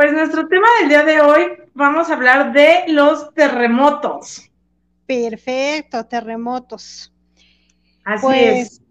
Pues 0.00 0.14
nuestro 0.14 0.48
tema 0.48 0.66
del 0.80 0.88
día 0.88 1.04
de 1.04 1.20
hoy 1.20 1.42
vamos 1.74 2.08
a 2.08 2.14
hablar 2.14 2.54
de 2.54 2.84
los 2.88 3.34
terremotos. 3.34 4.50
Perfecto, 5.04 6.06
terremotos. 6.06 7.12
Así 8.02 8.22
Pues, 8.22 8.72
es. 8.72 8.82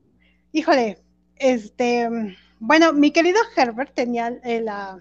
híjole, 0.51 0.99
este, 1.37 2.07
bueno, 2.59 2.93
mi 2.93 3.09
querido 3.09 3.39
Herbert 3.57 3.95
tenía 3.95 4.39
eh, 4.43 4.61
la, 4.61 4.99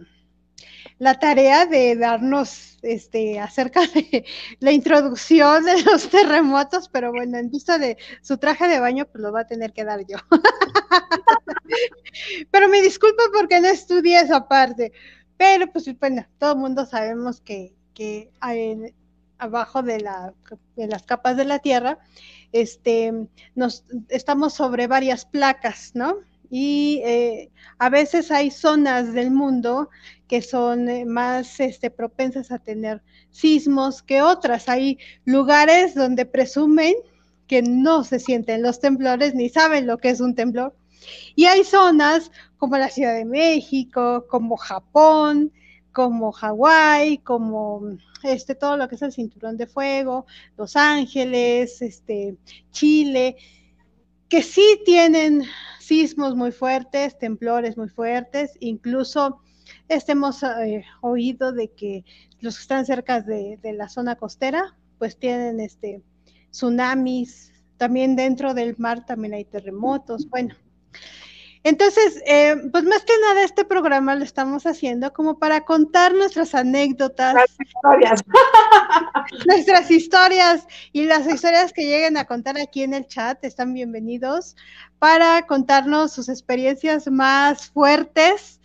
la 0.99 1.19
tarea 1.19 1.67
de 1.67 1.95
darnos 1.95 2.79
este, 2.81 3.39
acerca 3.39 3.83
de 3.89 4.25
la 4.61 4.73
introducción 4.73 5.67
de 5.67 5.83
los 5.83 6.09
terremotos, 6.09 6.89
pero 6.89 7.13
bueno, 7.13 7.37
en 7.37 7.51
vista 7.51 7.77
de 7.77 7.99
su 8.23 8.39
traje 8.39 8.67
de 8.67 8.81
baño, 8.81 9.05
pues 9.05 9.23
lo 9.23 9.31
va 9.31 9.41
a 9.41 9.47
tener 9.47 9.75
que 9.75 9.85
dar 9.85 10.01
yo. 10.07 10.17
pero 12.51 12.69
me 12.71 12.81
disculpo 12.81 13.23
porque 13.33 13.61
no 13.61 13.69
estudié 13.69 14.21
esa 14.21 14.49
parte, 14.49 14.93
pero 15.39 15.71
pues 15.73 15.87
bueno, 15.99 16.27
todo 16.39 16.53
el 16.53 16.59
mundo 16.59 16.85
sabemos 16.85 17.41
que, 17.41 17.73
que 17.95 18.31
abajo 19.39 19.83
de, 19.83 20.01
la, 20.01 20.35
de 20.77 20.89
las 20.89 21.05
capas 21.05 21.37
de 21.37 21.45
la 21.45 21.61
Tierra, 21.61 21.99
este, 22.53 23.29
nos, 23.55 23.85
estamos 24.09 24.53
sobre 24.53 24.87
varias 24.89 25.25
placas, 25.25 25.93
¿no? 25.95 26.17
Y 26.51 27.01
eh, 27.05 27.51
a 27.79 27.89
veces 27.89 28.31
hay 28.31 28.51
zonas 28.51 29.13
del 29.13 29.31
mundo 29.31 29.91
que 30.27 30.43
son 30.43 30.89
eh, 30.89 31.05
más 31.05 31.61
este, 31.61 31.91
propensas 31.91 32.51
a 32.51 32.59
tener 32.59 33.03
sismos 33.31 34.03
que 34.03 34.23
otras. 34.23 34.69
Hay 34.69 34.99
lugares 35.25 35.95
donde 35.95 36.27
presumen 36.27 36.95
que 37.47 37.63
no 37.63 38.03
se 38.03 38.19
sienten 38.19 38.63
los 38.63 38.81
temblores 38.81 39.35
ni 39.35 39.49
saben 39.51 39.87
lo 39.87 39.99
que 39.99 40.11
es 40.11 40.21
un 40.21 40.35
temblor. 40.35 40.75
Y 41.35 41.47
hay 41.47 41.65
zonas 41.65 42.31
como 42.57 42.77
la 42.77 42.89
Ciudad 42.89 43.15
de 43.15 43.25
México, 43.25 44.27
como 44.29 44.57
Japón, 44.57 45.53
como 45.93 46.33
Hawái, 46.33 47.19
como 47.19 47.83
este, 48.23 48.55
todo 48.55 48.77
lo 48.77 48.89
que 48.89 48.97
es 48.97 49.03
el 49.03 49.13
cinturón 49.13 49.57
de 49.57 49.67
fuego, 49.67 50.27
Los 50.57 50.77
Ángeles, 50.77 51.83
este, 51.83 52.37
Chile, 52.71 53.37
que 54.29 54.43
sí 54.43 54.81
tienen 54.85 55.45
sismos 55.81 56.35
muy 56.37 56.53
fuertes, 56.53 57.19
temblores 57.19 57.77
muy 57.77 57.89
fuertes, 57.89 58.53
incluso 58.61 59.41
este, 59.89 60.13
hemos 60.13 60.43
eh, 60.43 60.85
oído 61.01 61.53
de 61.53 61.73
que 61.73 62.05
los 62.41 62.57
que 62.57 62.63
están 62.63 62.87
cerca 62.87 63.21
de, 63.21 63.59
de, 63.63 63.73
la 63.73 63.89
zona 63.89 64.17
costera, 64.17 64.77
pues 64.99 65.19
tienen 65.19 65.61
este, 65.61 66.03
tsunamis, 66.51 67.53
también 67.77 68.17
dentro 68.17 68.55
del 68.55 68.77
mar 68.79 69.07
también 69.07 69.35
hay 69.35 69.45
terremotos, 69.45 70.29
bueno. 70.29 70.55
Entonces, 71.65 72.23
eh, 72.27 72.57
pues 72.73 72.85
más 72.85 73.05
que 73.05 73.13
nada 73.21 73.43
este 73.43 73.65
programa 73.65 74.15
lo 74.15 74.25
estamos 74.25 74.65
haciendo 74.65 75.13
como 75.13 75.39
para 75.39 75.65
contar 75.65 76.15
nuestras 76.15 76.55
anécdotas, 76.55 77.35
historias. 77.59 78.25
nuestras 79.47 79.91
historias 79.91 80.67
y 80.93 81.05
las 81.05 81.27
historias 81.27 81.73
que 81.73 81.85
lleguen 81.85 82.17
a 82.17 82.25
contar 82.25 82.59
aquí 82.59 82.85
en 82.85 82.95
el 82.95 83.07
chat 83.07 83.45
están 83.45 83.75
bienvenidos 83.75 84.57
para 84.99 85.47
contarnos 85.47 86.13
sus 86.13 86.29
experiencias 86.29 87.07
más 87.09 87.69
fuertes. 87.69 88.61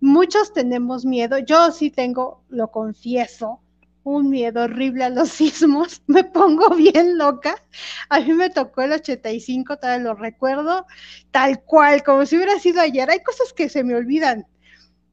Muchos 0.00 0.52
tenemos 0.52 1.04
miedo, 1.04 1.38
yo 1.38 1.70
sí 1.70 1.90
tengo, 1.90 2.42
lo 2.48 2.72
confieso, 2.72 3.60
un 4.04 4.30
miedo 4.30 4.62
horrible 4.62 5.04
a 5.04 5.10
los 5.10 5.28
sismos, 5.30 6.02
me 6.06 6.24
pongo 6.24 6.70
bien 6.70 7.18
loca. 7.18 7.62
A 8.08 8.20
mí 8.20 8.32
me 8.32 8.50
tocó 8.50 8.82
el 8.82 8.92
85, 8.92 9.76
todavía 9.76 10.04
lo 10.04 10.14
recuerdo, 10.14 10.86
tal 11.30 11.62
cual, 11.62 12.02
como 12.02 12.26
si 12.26 12.36
hubiera 12.36 12.58
sido 12.58 12.80
ayer. 12.80 13.10
Hay 13.10 13.22
cosas 13.22 13.52
que 13.52 13.68
se 13.68 13.84
me 13.84 13.94
olvidan, 13.94 14.46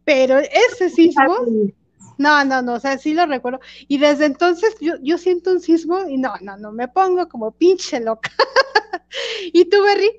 pero 0.03 0.39
ese 0.39 0.89
sismo, 0.89 1.45
no, 2.17 2.43
no, 2.43 2.61
no, 2.61 2.73
o 2.73 2.79
sea, 2.79 2.97
sí 2.97 3.13
lo 3.13 3.25
recuerdo. 3.25 3.59
Y 3.87 3.97
desde 3.97 4.25
entonces 4.25 4.75
yo, 4.81 4.95
yo 5.01 5.17
siento 5.17 5.51
un 5.51 5.61
sismo 5.61 6.07
y 6.07 6.17
no, 6.17 6.33
no, 6.41 6.57
no, 6.57 6.71
me 6.71 6.87
pongo 6.87 7.27
como 7.29 7.51
pinche 7.51 7.99
loca. 7.99 8.31
¿Y 9.53 9.65
tú, 9.65 9.83
Berry? 9.83 10.11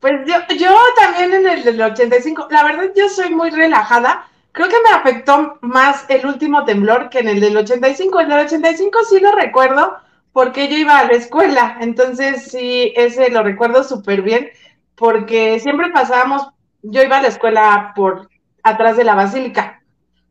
Pues 0.00 0.14
yo, 0.26 0.34
yo 0.56 0.74
también 0.96 1.34
en 1.34 1.46
el 1.46 1.62
del 1.62 1.82
85, 1.82 2.48
la 2.50 2.64
verdad 2.64 2.90
yo 2.96 3.08
soy 3.10 3.34
muy 3.34 3.50
relajada. 3.50 4.29
Creo 4.52 4.68
que 4.68 4.82
me 4.82 4.96
afectó 4.96 5.58
más 5.60 6.06
el 6.08 6.26
último 6.26 6.64
temblor 6.64 7.08
que 7.08 7.20
en 7.20 7.28
el 7.28 7.40
del 7.40 7.56
85. 7.56 8.20
El 8.20 8.28
del 8.28 8.46
85 8.46 8.98
sí 9.08 9.20
lo 9.20 9.32
recuerdo 9.32 9.96
porque 10.32 10.68
yo 10.68 10.76
iba 10.76 10.98
a 10.98 11.04
la 11.04 11.12
escuela, 11.12 11.78
entonces 11.80 12.50
sí, 12.50 12.92
ese 12.96 13.30
lo 13.30 13.42
recuerdo 13.42 13.82
súper 13.82 14.22
bien 14.22 14.50
porque 14.94 15.58
siempre 15.60 15.90
pasábamos, 15.90 16.48
yo 16.82 17.02
iba 17.02 17.18
a 17.18 17.22
la 17.22 17.28
escuela 17.28 17.92
por 17.96 18.28
atrás 18.62 18.96
de 18.96 19.04
la 19.04 19.14
basílica, 19.14 19.82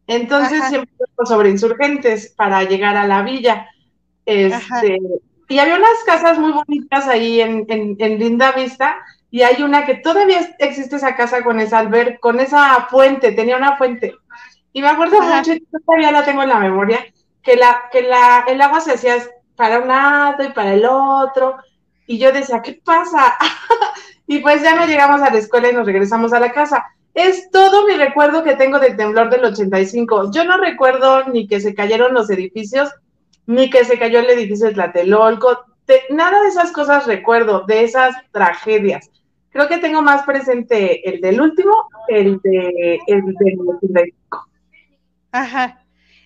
entonces 0.08 0.62
Ajá. 0.62 0.70
siempre 0.70 0.94
sobre 1.26 1.50
insurgentes 1.50 2.34
para 2.36 2.64
llegar 2.64 2.96
a 2.96 3.08
la 3.08 3.24
villa. 3.24 3.68
Este, 4.26 5.00
y 5.48 5.60
había 5.60 5.76
unas 5.76 6.04
casas 6.06 6.38
muy 6.38 6.52
bonitas 6.52 7.08
ahí 7.08 7.42
en, 7.42 7.66
en, 7.68 7.96
en 8.00 8.20
Linda 8.20 8.52
Vista 8.52 8.98
y 9.32 9.44
hay 9.44 9.62
una 9.62 9.86
que 9.86 9.96
todavía 9.96 10.56
existe 10.58 10.96
esa 10.96 11.16
casa 11.16 11.44
con 11.44 11.60
esa 11.60 11.80
alber, 11.80 12.20
con 12.20 12.40
esa 12.40 12.88
fuente, 12.90 13.32
tenía 13.32 13.58
una 13.58 13.78
fuente. 13.78 14.16
Y 14.74 14.82
me 14.82 14.88
acuerdo 14.88 15.22
Ajá. 15.22 15.38
mucho, 15.38 15.54
todavía 15.86 16.12
la 16.12 16.26
tengo 16.26 16.42
en 16.42 16.50
la 16.50 16.60
memoria, 16.60 17.06
que 17.44 17.56
la, 17.56 17.84
que 17.92 18.02
la, 18.02 18.46
el 18.48 18.60
agua 18.62 18.82
se 18.82 18.94
hacía 18.94 19.18
para 19.56 19.80
un 19.80 19.88
lado 19.88 20.44
y 20.44 20.50
para 20.50 20.74
el 20.74 20.86
otro. 20.86 21.58
Y 22.08 22.18
yo 22.18 22.32
decía, 22.32 22.62
¿qué 22.62 22.82
pasa? 22.84 23.36
y 24.28 24.40
pues 24.40 24.64
ya 24.64 24.76
no 24.76 24.88
llegamos 24.88 25.22
a 25.22 25.30
la 25.30 25.38
escuela 25.38 25.70
y 25.70 25.76
nos 25.76 25.86
regresamos 25.86 26.34
a 26.34 26.40
la 26.40 26.52
casa. 26.52 26.86
Es 27.14 27.52
todo 27.52 27.86
mi 27.86 27.96
recuerdo 27.96 28.44
que 28.44 28.56
tengo 28.56 28.80
del 28.80 28.96
temblor 28.98 29.30
del 29.30 29.46
85. 29.46 30.32
Yo 30.32 30.44
no 30.44 30.58
recuerdo 30.58 31.26
ni 31.26 31.48
que 31.48 31.60
se 31.60 31.76
cayeron 31.76 32.16
los 32.16 32.30
edificios, 32.32 32.90
ni 33.46 33.70
que 33.70 33.86
se 33.86 34.00
cayó 34.00 34.20
el 34.20 34.30
edificio 34.30 34.68
de 34.68 34.74
Tlatelolco. 34.74 35.66
De, 35.86 36.02
nada 36.10 36.42
de 36.42 36.50
esas 36.50 36.72
cosas 36.72 37.06
recuerdo, 37.06 37.66
de 37.68 37.84
esas 37.84 38.16
tragedias 38.32 39.10
creo 39.52 39.68
que 39.68 39.78
tengo 39.78 40.02
más 40.02 40.24
presente 40.24 41.08
el 41.10 41.22
del 41.22 41.42
último 41.42 41.90
que 42.08 42.20
el, 42.20 42.40
de, 42.42 43.00
el 43.08 43.22
del 43.26 43.60
85. 43.60 44.50
Ajá. 45.32 45.84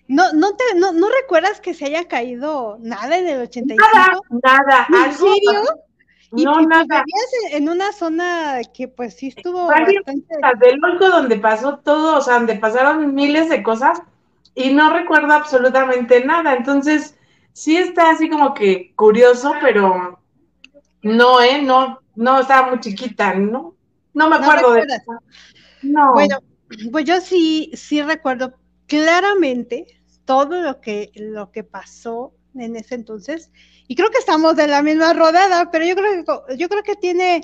¿No, 0.07 0.34
no, 0.34 0.56
te, 0.56 0.63
no, 0.78 0.91
¿No 0.91 1.07
recuerdas 1.09 1.61
que 1.61 1.73
se 1.73 1.85
haya 1.85 2.07
caído 2.07 2.78
nada 2.81 3.17
en 3.17 3.28
el 3.28 3.41
85? 3.41 3.85
Nada, 3.94 4.19
nada. 4.29 4.88
¿En 4.89 4.95
algo, 4.95 5.34
serio? 5.34 5.61
Y, 6.35 6.45
no, 6.45 6.61
nada. 6.61 7.03
En 7.51 7.69
una 7.69 7.91
zona 7.94 8.61
que 8.73 8.88
pues 8.88 9.16
sí 9.16 9.28
estuvo 9.28 9.67
bastante... 9.67 10.35
del 10.59 10.84
Olco 10.84 11.09
donde 11.09 11.38
pasó 11.38 11.78
todo, 11.78 12.17
o 12.17 12.22
sea, 12.22 12.35
donde 12.35 12.55
pasaron 12.55 13.13
miles 13.13 13.50
de 13.50 13.61
cosas 13.61 14.01
y 14.55 14.73
no 14.73 14.91
recuerdo 14.91 15.34
absolutamente 15.34 16.25
nada. 16.25 16.55
Entonces, 16.55 17.17
sí 17.53 17.78
está 17.78 18.09
así 18.09 18.29
como 18.29 18.53
que 18.53 18.94
curioso, 18.95 19.53
pero 19.61 20.19
no, 21.03 21.41
¿eh? 21.41 21.61
No, 21.61 22.00
no, 22.16 22.41
estaba 22.41 22.69
muy 22.69 22.79
chiquita, 22.79 23.34
¿no? 23.34 23.75
No 24.13 24.29
me 24.29 24.35
acuerdo 24.35 24.69
no 24.69 24.74
de 24.74 24.81
eso. 24.81 25.19
No. 25.81 26.13
Bueno, 26.13 26.38
pues 26.91 27.06
yo 27.06 27.19
sí, 27.22 27.72
sí 27.74 28.01
recuerdo 28.01 28.53
claramente 28.88 30.01
todo 30.25 30.62
lo 30.62 30.79
que, 30.79 31.12
lo 31.16 31.52
que 31.52 31.63
pasó 31.63 32.34
en 32.56 32.75
ese 32.75 32.96
entonces. 32.96 33.52
Y 33.88 33.96
creo 33.96 34.09
que 34.12 34.19
estamos 34.19 34.56
de 34.56 34.68
la 34.68 34.81
misma 34.81 35.13
rodada, 35.13 35.72
pero 35.72 35.85
yo 35.85 35.96
creo 35.96 36.23
que, 36.23 36.57
yo 36.57 36.69
creo 36.69 36.84
que 36.84 36.96
tiene 36.96 37.41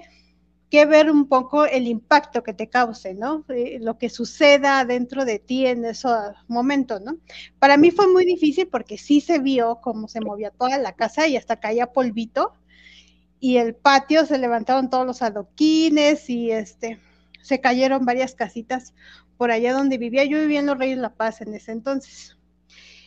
que 0.70 0.86
ver 0.86 1.10
un 1.10 1.28
poco 1.28 1.66
el 1.66 1.88
impacto 1.88 2.44
que 2.44 2.54
te 2.54 2.70
cause, 2.70 3.16
¿no? 3.16 3.44
Eh, 3.50 3.80
lo 3.82 3.98
que 3.98 4.10
suceda 4.10 4.86
dentro 4.86 5.26
de 5.26 5.40
ti 5.40 5.66
en 5.66 5.84
ese 5.84 6.08
momento, 6.48 7.00
¿no? 7.00 7.18
Para 7.58 7.76
mí 7.76 7.90
fue 7.90 8.08
muy 8.08 8.24
difícil 8.24 8.68
porque 8.68 8.98
sí 8.98 9.20
se 9.20 9.40
vio 9.40 9.80
cómo 9.82 10.08
se 10.08 10.22
movía 10.22 10.52
toda 10.52 10.78
la 10.78 10.94
casa 10.94 11.28
y 11.28 11.38
hasta 11.38 11.60
caía 11.60 11.88
polvito 11.88 12.54
y 13.40 13.58
el 13.58 13.76
patio 13.76 14.26
se 14.26 14.38
levantaron 14.38 14.90
todos 14.90 15.06
los 15.06 15.22
adoquines 15.22 16.30
y 16.30 16.52
este 16.52 17.00
se 17.42 17.62
cayeron 17.62 18.06
varias 18.06 18.36
casitas 18.36 18.94
por 19.38 19.52
allá 19.52 19.74
donde 19.74 19.98
vivía. 19.98 20.26
Yo 20.26 20.40
vivía 20.40 20.60
en 20.60 20.66
Los 20.66 20.78
Reyes 20.78 20.98
La 20.98 21.14
Paz 21.14 21.42
en 21.42 21.54
ese 21.54 21.72
entonces. 21.72 22.38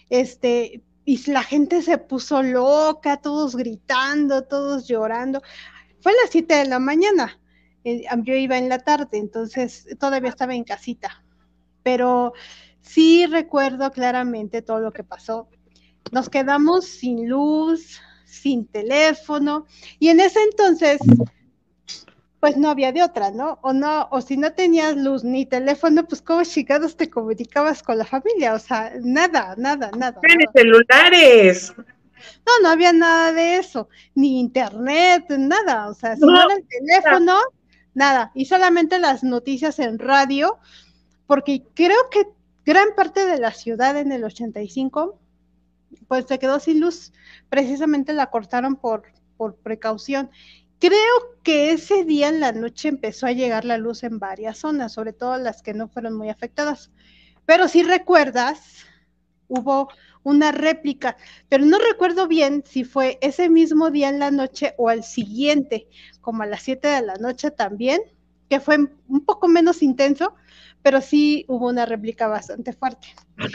Este, 0.08 0.82
y 1.04 1.30
la 1.30 1.42
gente 1.42 1.82
se 1.82 1.98
puso 1.98 2.42
loca, 2.42 3.18
todos 3.18 3.54
gritando, 3.54 4.42
todos 4.44 4.88
llorando. 4.88 5.42
Fue 6.00 6.12
a 6.12 6.22
las 6.22 6.30
7 6.30 6.54
de 6.54 6.64
la 6.66 6.78
mañana. 6.78 7.38
Eh, 7.84 8.04
yo 8.22 8.34
iba 8.34 8.56
en 8.58 8.68
la 8.68 8.78
tarde, 8.78 9.18
entonces 9.18 9.86
todavía 10.00 10.30
estaba 10.30 10.54
en 10.54 10.64
casita. 10.64 11.22
Pero 11.82 12.32
sí 12.80 13.26
recuerdo 13.26 13.90
claramente 13.90 14.62
todo 14.62 14.80
lo 14.80 14.92
que 14.92 15.04
pasó. 15.04 15.48
Nos 16.12 16.28
quedamos 16.28 16.86
sin 16.86 17.28
luz, 17.28 18.00
sin 18.32 18.66
teléfono, 18.66 19.66
y 19.98 20.08
en 20.08 20.20
ese 20.20 20.42
entonces, 20.42 20.98
pues 22.40 22.56
no 22.56 22.70
había 22.70 22.90
de 22.90 23.02
otra, 23.02 23.30
¿no? 23.30 23.58
O 23.62 23.72
no, 23.72 24.08
o 24.10 24.20
si 24.20 24.36
no 24.36 24.52
tenías 24.52 24.96
luz 24.96 25.22
ni 25.22 25.46
teléfono, 25.46 26.04
pues 26.06 26.22
cómo 26.22 26.42
chicados 26.42 26.96
te 26.96 27.10
comunicabas 27.10 27.82
con 27.82 27.98
la 27.98 28.06
familia, 28.06 28.54
o 28.54 28.58
sea, 28.58 28.92
nada, 29.02 29.54
nada, 29.58 29.90
nada. 29.96 30.18
Tienes 30.20 30.48
celulares. 30.52 31.72
No, 31.76 32.52
no 32.62 32.68
había 32.70 32.92
nada 32.92 33.32
de 33.32 33.56
eso, 33.56 33.88
ni 34.14 34.40
internet, 34.40 35.26
nada, 35.38 35.88
o 35.88 35.94
sea, 35.94 36.16
si 36.16 36.22
no, 36.22 36.32
no 36.32 36.42
era 36.42 36.54
el 36.54 36.66
teléfono, 36.66 37.38
nada, 37.94 38.32
y 38.34 38.46
solamente 38.46 38.98
las 38.98 39.22
noticias 39.22 39.78
en 39.78 39.98
radio, 39.98 40.58
porque 41.26 41.64
creo 41.74 42.08
que 42.10 42.28
gran 42.64 42.94
parte 42.96 43.26
de 43.26 43.38
la 43.38 43.52
ciudad 43.52 43.96
en 43.96 44.12
el 44.12 44.24
85 44.24 45.21
pues 46.08 46.26
se 46.26 46.38
quedó 46.38 46.60
sin 46.60 46.80
luz. 46.80 47.12
Precisamente 47.48 48.12
la 48.12 48.30
cortaron 48.30 48.76
por, 48.76 49.04
por 49.36 49.56
precaución. 49.56 50.30
Creo 50.78 51.38
que 51.42 51.70
ese 51.72 52.04
día 52.04 52.28
en 52.28 52.40
la 52.40 52.52
noche 52.52 52.88
empezó 52.88 53.26
a 53.26 53.32
llegar 53.32 53.64
la 53.64 53.78
luz 53.78 54.02
en 54.02 54.18
varias 54.18 54.58
zonas, 54.58 54.92
sobre 54.92 55.12
todo 55.12 55.38
las 55.38 55.62
que 55.62 55.74
no 55.74 55.88
fueron 55.88 56.14
muy 56.14 56.28
afectadas. 56.28 56.90
Pero 57.46 57.68
si 57.68 57.82
recuerdas, 57.82 58.84
hubo 59.48 59.88
una 60.24 60.52
réplica, 60.52 61.16
pero 61.48 61.64
no 61.64 61.78
recuerdo 61.78 62.28
bien 62.28 62.62
si 62.66 62.84
fue 62.84 63.18
ese 63.20 63.48
mismo 63.48 63.90
día 63.90 64.08
en 64.08 64.18
la 64.18 64.30
noche 64.30 64.74
o 64.78 64.88
al 64.88 65.04
siguiente, 65.04 65.88
como 66.20 66.42
a 66.42 66.46
las 66.46 66.62
7 66.62 66.88
de 66.88 67.02
la 67.02 67.14
noche 67.16 67.50
también, 67.50 68.00
que 68.48 68.60
fue 68.60 68.76
un 69.08 69.24
poco 69.24 69.48
menos 69.48 69.82
intenso, 69.82 70.34
pero 70.82 71.00
sí 71.00 71.44
hubo 71.48 71.68
una 71.68 71.86
réplica 71.86 72.26
bastante 72.26 72.72
fuerte. 72.72 73.08
¿No 73.36 73.46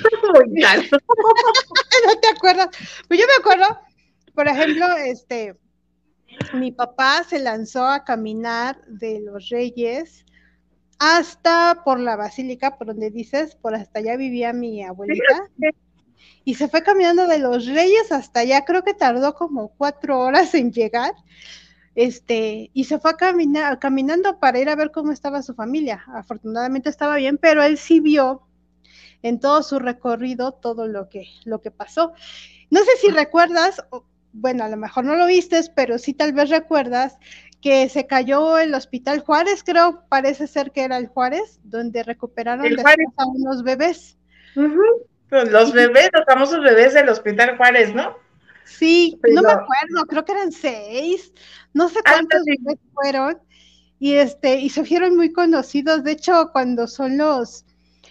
te 2.22 2.28
acuerdas? 2.30 2.70
Pues 3.08 3.20
yo 3.20 3.26
me 3.26 3.34
acuerdo, 3.40 3.80
por 4.34 4.48
ejemplo, 4.48 4.86
este, 4.98 5.56
mi 6.54 6.72
papá 6.72 7.24
se 7.28 7.40
lanzó 7.40 7.86
a 7.86 8.04
caminar 8.04 8.82
de 8.88 9.20
los 9.22 9.50
Reyes 9.50 10.26
hasta 11.00 11.82
por 11.84 12.00
la 12.00 12.16
basílica, 12.16 12.78
por 12.78 12.88
donde 12.88 13.12
dices, 13.12 13.56
por 13.56 13.76
hasta 13.76 14.00
allá 14.00 14.16
vivía 14.18 14.54
mi 14.54 14.84
abuelita. 14.84 15.50
Y 16.44 16.56
se 16.56 16.68
fue 16.70 16.82
caminando 16.82 17.28
de 17.28 17.40
los 17.40 17.66
Reyes 17.68 18.12
hasta 18.12 18.40
allá, 18.40 18.64
creo 18.66 18.84
que 18.84 18.94
tardó 18.94 19.34
como 19.36 19.70
cuatro 19.70 20.20
horas 20.20 20.56
en 20.56 20.72
llegar 20.72 21.14
este, 21.98 22.70
y 22.76 22.84
se 22.84 23.00
fue 23.00 23.12
a 23.12 23.80
caminando 23.80 24.40
para 24.40 24.60
ir 24.60 24.70
a 24.70 24.76
ver 24.76 24.92
cómo 24.92 25.12
estaba 25.12 25.42
su 25.42 25.56
familia. 25.56 26.04
Afortunadamente 26.14 26.90
estaba 26.90 27.16
bien, 27.16 27.40
pero 27.40 27.64
él 27.64 27.80
sí 27.80 28.00
vio 28.00 28.44
en 29.24 29.40
todo 29.40 29.64
su 29.64 29.80
recorrido 29.80 30.52
todo 30.52 30.88
lo 30.88 31.10
que, 31.10 31.26
lo 31.44 31.60
que 31.60 31.72
pasó. 31.72 32.14
No 32.70 32.82
sé 32.82 32.92
si 33.02 33.10
recuerdas, 33.10 33.84
bueno, 34.32 34.64
a 34.64 34.70
lo 34.70 34.78
mejor 34.78 35.06
no 35.06 35.16
lo 35.16 35.26
vistes, 35.26 35.72
pero 35.72 35.98
sí 35.98 36.14
tal 36.14 36.34
vez 36.34 36.52
recuerdas 36.52 37.18
que 37.64 37.90
se 37.90 38.06
cayó 38.06 38.60
el 38.60 38.76
Hospital 38.76 39.22
Juárez, 39.22 39.64
creo, 39.64 40.04
parece 40.08 40.46
ser 40.46 40.72
que 40.72 40.84
era 40.84 40.98
el 40.98 41.08
Juárez, 41.08 41.60
donde 41.64 42.04
recuperaron 42.04 42.68
a 43.18 43.26
unos 43.26 43.64
bebés. 43.64 44.20
Pues 45.30 45.52
los 45.52 45.74
bebés, 45.74 46.12
los 46.14 46.26
famosos 46.26 46.62
bebés 46.62 46.94
del 46.94 47.10
Hospital 47.10 47.58
Juárez, 47.58 47.96
¿no? 47.96 48.16
Sí, 48.68 49.20
no 49.34 49.42
me 49.42 49.52
acuerdo, 49.52 50.06
creo 50.08 50.26
que 50.26 50.32
eran 50.34 50.52
seis, 50.52 51.34
no 51.74 51.90
sé 51.90 52.00
cuántos 52.04 52.42
fueron, 52.94 53.40
y 54.00 54.14
este, 54.14 54.58
y 54.58 54.70
se 54.70 54.86
fueron 54.86 55.16
muy 55.16 55.32
conocidos, 55.32 56.04
de 56.04 56.12
hecho, 56.12 56.50
cuando 56.52 56.88
son 56.88 57.18
los 57.18 57.66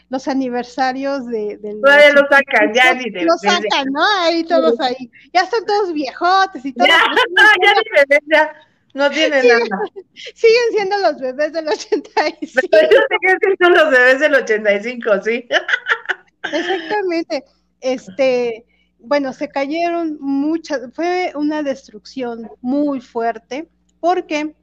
los 0.08 0.29
aniversarios 0.29 1.26
de, 1.26 1.58
Todavía 1.82 2.12
los 2.12 2.29
sacan, 2.31 2.73
ya 2.73 2.94
ni 2.94 3.11
de 3.11 3.25
Los 3.25 3.41
sacan, 3.41 3.87
¿no? 3.91 4.00
Ahí 4.20 4.44
todos 4.44 4.79
ahí. 4.79 5.11
Ya 5.32 5.41
están 5.41 5.67
todos 5.67 5.93
viejotes 5.93 6.64
y 6.64 6.73
todo. 6.73 6.87
Ya, 6.87 7.00
ya, 7.37 8.06
ya, 8.09 8.19
ya 8.26 8.52
no 8.97 9.11
tienen 9.11 9.47
nada. 9.47 9.61
Siguen 10.35 10.70
siendo 10.70 10.97
los 10.99 11.20
bebés 11.20 11.52
del 11.52 11.69
85. 11.69 12.69
Pero 12.70 12.91
yo 12.91 12.99
sé 12.99 13.38
que 13.41 13.64
son 13.64 13.75
los 13.75 13.91
bebés 13.91 14.20
del 14.20 14.35
85, 14.35 15.23
sí. 15.23 15.47
Exactamente. 16.52 17.44
Este, 17.82 18.64
bueno, 18.99 19.33
se 19.33 19.49
cayeron 19.49 20.19
muchas, 20.21 20.81
fue 20.93 21.33
una 21.35 21.63
destrucción 21.63 22.51
muy 22.61 23.01
fuerte 23.01 23.69
porque 24.01 24.55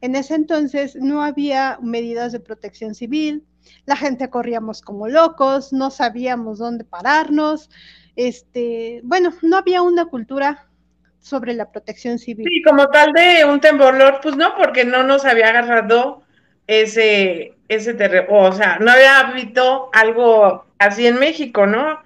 en 0.00 0.16
ese 0.16 0.34
entonces 0.34 0.96
no 0.96 1.22
había 1.22 1.78
medidas 1.82 2.32
de 2.32 2.40
protección 2.40 2.94
civil, 2.94 3.44
la 3.86 3.96
gente 3.96 4.30
corríamos 4.30 4.82
como 4.82 5.08
locos, 5.08 5.72
no 5.72 5.90
sabíamos 5.90 6.58
dónde 6.58 6.84
pararnos, 6.84 7.70
este, 8.16 9.00
bueno, 9.04 9.32
no 9.42 9.56
había 9.56 9.82
una 9.82 10.06
cultura 10.06 10.66
sobre 11.20 11.52
la 11.54 11.70
protección 11.70 12.18
civil. 12.18 12.46
Sí, 12.48 12.62
como 12.62 12.88
tal 12.88 13.12
de 13.12 13.44
un 13.44 13.60
temblor, 13.60 14.20
pues 14.22 14.36
no, 14.36 14.56
porque 14.56 14.84
no 14.84 15.02
nos 15.02 15.24
había 15.24 15.48
agarrado 15.48 16.22
ese, 16.66 17.54
ese 17.68 17.94
terreno, 17.94 18.26
o 18.30 18.52
sea, 18.52 18.78
no 18.78 18.90
había 18.90 19.20
habido 19.20 19.90
algo 19.92 20.64
así 20.78 21.06
en 21.06 21.18
México, 21.18 21.66
¿no? 21.66 22.00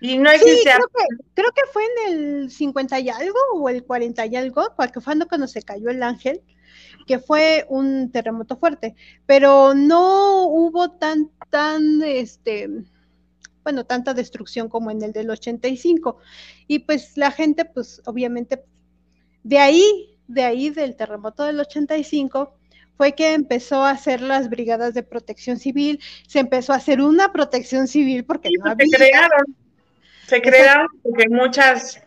Y 0.00 0.18
no 0.18 0.30
existe. 0.30 0.70
Sí, 0.70 0.76
creo 0.76 0.88
que, 0.88 1.24
creo 1.34 1.50
que 1.52 1.62
fue 1.72 1.82
en 1.84 2.14
el 2.14 2.50
50 2.50 3.00
y 3.00 3.08
algo 3.08 3.38
o 3.54 3.68
el 3.68 3.84
40 3.84 4.26
y 4.26 4.36
algo, 4.36 4.72
porque 4.76 5.00
fue 5.00 5.14
cuando 5.26 5.46
se 5.46 5.62
cayó 5.62 5.90
el 5.90 6.02
ángel, 6.02 6.42
que 7.06 7.18
fue 7.18 7.64
un 7.68 8.10
terremoto 8.10 8.56
fuerte, 8.56 8.94
pero 9.24 9.74
no 9.74 10.46
hubo 10.46 10.90
tan, 10.90 11.30
tan, 11.50 12.02
este, 12.02 12.68
bueno, 13.62 13.84
tanta 13.84 14.12
destrucción 14.12 14.68
como 14.68 14.90
en 14.90 15.02
el 15.02 15.12
del 15.12 15.30
85. 15.30 16.18
Y 16.66 16.80
pues 16.80 17.16
la 17.16 17.30
gente, 17.30 17.64
pues 17.64 18.02
obviamente, 18.04 18.64
de 19.42 19.58
ahí, 19.58 20.18
de 20.26 20.44
ahí 20.44 20.70
del 20.70 20.96
terremoto 20.96 21.44
del 21.44 21.60
85, 21.60 22.54
fue 22.96 23.14
que 23.14 23.34
empezó 23.34 23.84
a 23.84 23.90
hacer 23.90 24.20
las 24.20 24.48
brigadas 24.48 24.94
de 24.94 25.02
protección 25.02 25.58
civil, 25.58 26.00
se 26.26 26.40
empezó 26.40 26.72
a 26.72 26.76
hacer 26.76 27.00
una 27.00 27.32
protección 27.32 27.88
civil 27.88 28.24
porque 28.24 28.50
no 28.58 28.74
Se 28.78 28.88
crearon, 28.88 29.56
se 30.26 30.42
crearon 30.42 30.88
porque 31.02 31.28
muchas, 31.28 32.00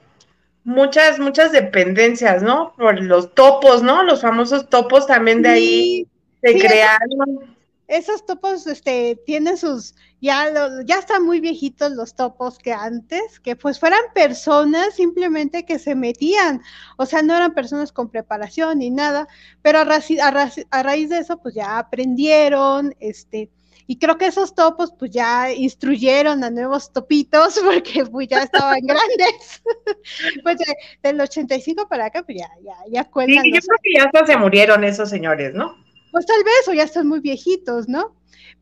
muchas, 0.63 1.19
muchas 1.19 1.51
dependencias, 1.51 2.44
¿no? 2.44 2.74
Por 2.77 3.01
los 3.01 3.33
topos, 3.33 3.81
¿no? 3.81 4.04
Los 4.04 4.21
famosos 4.21 4.69
topos 4.69 5.07
también 5.07 5.42
de 5.42 5.50
ahí 5.50 6.07
se 6.42 6.60
crearon. 6.60 7.57
Esos 7.88 8.24
topos, 8.24 8.68
este, 8.68 9.19
tienen 9.25 9.57
sus, 9.57 9.95
ya, 10.21 10.54
ya 10.86 11.00
están 11.00 11.25
muy 11.25 11.39
viejitos 11.39 11.92
los 11.94 12.16
topos 12.16 12.60
que 12.60 12.71
antes, 12.71 13.39
que 13.39 13.56
pues 13.56 13.80
fueran 13.80 14.01
personas 14.13 14.94
simplemente 14.94 15.66
que 15.66 15.80
se 15.80 15.95
metían, 15.95 16.62
o 16.98 17.07
sea, 17.07 17.24
no 17.24 17.36
eran 17.36 17.56
personas 17.56 17.92
con 17.92 18.12
preparación 18.12 18.77
ni 18.77 18.92
nada, 18.92 19.27
pero 19.63 19.80
a, 19.80 19.81
a 19.83 20.83
raíz 20.83 21.10
de 21.10 21.18
eso, 21.18 21.42
pues 21.42 21.56
ya 21.56 21.80
aprendieron, 21.80 22.94
este, 23.00 23.50
y 23.89 23.97
creo 23.97 24.19
que 24.19 24.27
esos 24.27 24.53
topos 24.53 24.94
pues 25.00 25.09
ya 25.09 25.51
instruyeron 25.51 26.44
a 26.44 26.51
nuevos 26.51 26.94
topitos 26.94 27.59
porque 27.65 28.06
pues 28.06 28.27
ya 28.27 28.44
estaban 28.44 28.81
grandes. 28.81 29.63
pues 30.44 30.59
del 31.01 31.19
85 31.19 31.89
para 31.89 32.06
acá 32.06 32.21
pues 32.21 32.38
ya, 32.38 32.50
ya, 32.63 32.75
ya 32.88 33.03
cuelgan. 33.06 33.44
Sí, 33.44 33.51
yo 33.51 33.59
creo 33.59 33.77
que 33.81 33.94
ya 33.97 34.03
hasta 34.03 34.27
se 34.27 34.38
murieron 34.38 34.83
esos 34.83 35.09
señores, 35.09 35.56
¿no? 35.56 35.75
Pues 36.12 36.27
tal 36.27 36.44
vez, 36.44 36.68
o 36.68 36.74
ya 36.74 36.83
están 36.83 37.07
muy 37.07 37.19
viejitos, 37.19 37.89
¿no? 37.89 38.13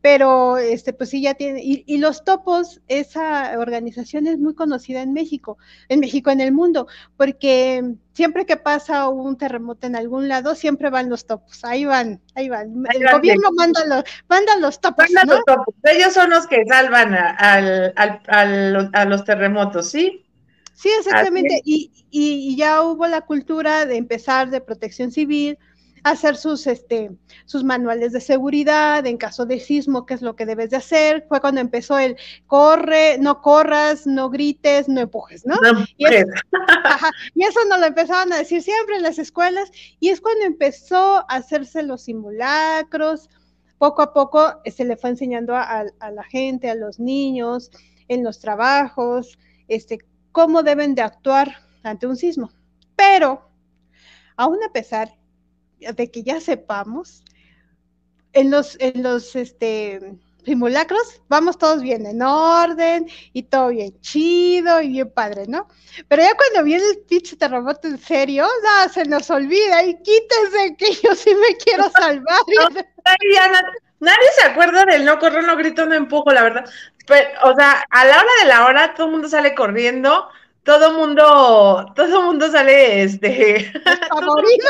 Pero 0.02 0.58
este, 0.58 0.94
pues 0.94 1.10
sí 1.10 1.22
ya 1.22 1.34
tiene, 1.34 1.62
y, 1.64 1.98
los 1.98 2.24
topos, 2.24 2.82
esa 2.88 3.58
organización 3.58 4.28
es 4.28 4.38
muy 4.38 4.54
conocida 4.54 5.02
en 5.02 5.14
México, 5.14 5.58
en 5.90 6.00
México, 6.00 6.30
en 6.30 6.42
el 6.42 6.52
mundo, 6.52 6.88
porque 7.18 7.96
siempre 8.14 8.46
que 8.46 8.58
pasa 8.58 9.10
un 9.10 9.38
terremoto 9.38 9.88
en 9.88 9.96
algún 9.96 10.28
lado, 10.28 10.56
siempre 10.56 10.90
van 10.90 11.10
los 11.10 11.26
topos, 11.26 11.64
ahí 11.66 11.86
van, 11.86 12.22
ahí 12.36 12.48
van, 12.48 12.86
el 12.94 13.12
gobierno 13.12 13.50
manda 13.56 13.86
los, 13.86 14.04
manda 14.30 14.56
los 14.58 14.80
topos. 14.80 15.08
los 15.10 15.44
topos. 15.46 15.76
Ellos 15.84 16.14
son 16.14 16.30
los 16.30 16.48
que 16.48 16.64
salvan 16.66 17.14
a, 17.14 17.36
a 17.96 19.06
los 19.06 19.24
terremotos, 19.26 19.90
¿sí? 19.90 20.24
Sí, 20.78 20.90
exactamente, 21.00 21.60
y, 21.66 21.92
y, 22.12 22.56
ya 22.56 22.84
hubo 22.84 23.08
la 23.08 23.22
cultura 23.22 23.88
de 23.88 23.98
empezar 23.98 24.52
de 24.52 24.62
protección 24.62 25.12
civil, 25.12 25.58
hacer 26.12 26.36
sus, 26.36 26.68
este, 26.68 27.12
sus 27.46 27.64
manuales 27.64 28.12
de 28.12 28.22
seguridad 28.22 29.06
en 29.06 29.18
caso 29.18 29.46
de 29.46 29.60
sismo, 29.60 30.06
qué 30.06 30.14
es 30.14 30.22
lo 30.22 30.36
que 30.36 30.46
debes 30.46 30.70
de 30.70 30.78
hacer. 30.78 31.26
Fue 31.28 31.42
cuando 31.42 31.62
empezó 31.62 31.98
el 31.98 32.18
corre, 32.46 33.18
no 33.20 33.42
corras, 33.42 34.08
no 34.08 34.30
grites, 34.30 34.88
no 34.88 35.02
empujes, 35.02 35.46
¿no? 35.46 35.56
y, 35.98 36.06
eso, 36.06 36.26
y, 37.36 37.44
eso, 37.44 37.60
nos 37.70 37.80
lo 37.80 37.86
empezaban 37.86 38.32
a 38.34 38.38
decir 38.38 38.62
siempre 38.62 38.98
en 38.98 39.04
las 39.04 39.20
escuelas 39.20 39.72
y 40.00 40.10
es 40.10 40.22
cuando 40.22 40.46
empezó 40.46 41.18
a 41.18 41.36
hacerse 41.36 41.84
los 41.84 42.04
simulacros. 42.04 43.30
Poco 43.78 44.02
a 44.02 44.14
poco 44.14 44.54
se 44.66 44.86
le 44.86 44.98
fue 44.98 45.12
enseñando 45.12 45.56
a, 45.56 45.86
a 46.00 46.12
la 46.12 46.24
gente, 46.24 46.70
a 46.70 46.76
los 46.76 47.00
niños, 47.00 47.70
en 48.08 48.24
los 48.24 48.40
trabajos, 48.40 49.38
este, 49.68 50.00
cómo 50.32 50.64
deben 50.64 50.96
de 50.96 51.02
actuar 51.02 51.58
ante 51.84 52.08
un 52.08 52.16
sismo. 52.16 52.52
Pero, 52.96 53.50
aún 54.36 54.58
a 54.64 54.72
pesar 54.72 55.18
de 55.80 56.12
que 56.12 56.24
ya 56.24 56.40
sepamos, 56.42 57.24
en 58.34 58.52
los, 58.52 58.78
en 58.80 59.04
los 59.04 59.36
este, 59.36 60.18
simulacros 60.46 61.22
vamos 61.28 61.58
todos 61.58 61.82
bien 61.82 62.06
en 62.06 62.22
orden 62.22 63.08
y 63.34 63.44
todo 63.44 63.70
bien 63.70 64.00
chido 64.00 64.82
y 64.82 64.90
bien 64.90 65.12
padre, 65.12 65.46
¿no? 65.48 65.68
Pero 66.08 66.24
ya 66.24 66.36
cuando 66.36 66.64
viene 66.64 66.84
el 66.86 67.00
pinche 67.00 67.36
terremoto 67.36 67.88
en 67.88 67.98
serio, 67.98 68.46
no, 68.46 68.94
se 68.94 69.06
nos 69.06 69.30
olvida 69.30 69.84
y 69.84 69.96
quítese 70.02 70.76
que 70.78 70.94
yo 70.94 71.16
sí 71.16 71.36
me 71.36 71.58
quiero 71.58 71.90
salvar. 72.00 72.40
nadie 74.00 74.28
se 74.40 74.48
acuerda 74.48 74.86
del 74.86 75.04
no 75.04 75.20
corro, 75.20 75.42
no 75.42 75.58
grito, 75.58 75.86
no 75.86 75.96
empujo, 75.96 76.32
la 76.32 76.44
verdad. 76.44 76.70
Pero, 77.08 77.30
o 77.44 77.56
sea, 77.56 77.84
a 77.90 78.06
la 78.06 78.18
hora 78.18 78.32
de 78.42 78.48
la 78.48 78.66
hora 78.66 78.94
todo 78.94 79.08
el 79.08 79.14
mundo 79.14 79.30
sale 79.30 79.56
corriendo 79.56 80.30
todo 80.68 80.92
mundo, 80.92 81.94
todo 81.96 82.24
mundo 82.24 82.52
sale 82.52 83.04
este 83.04 83.72
favorito. 84.10 84.68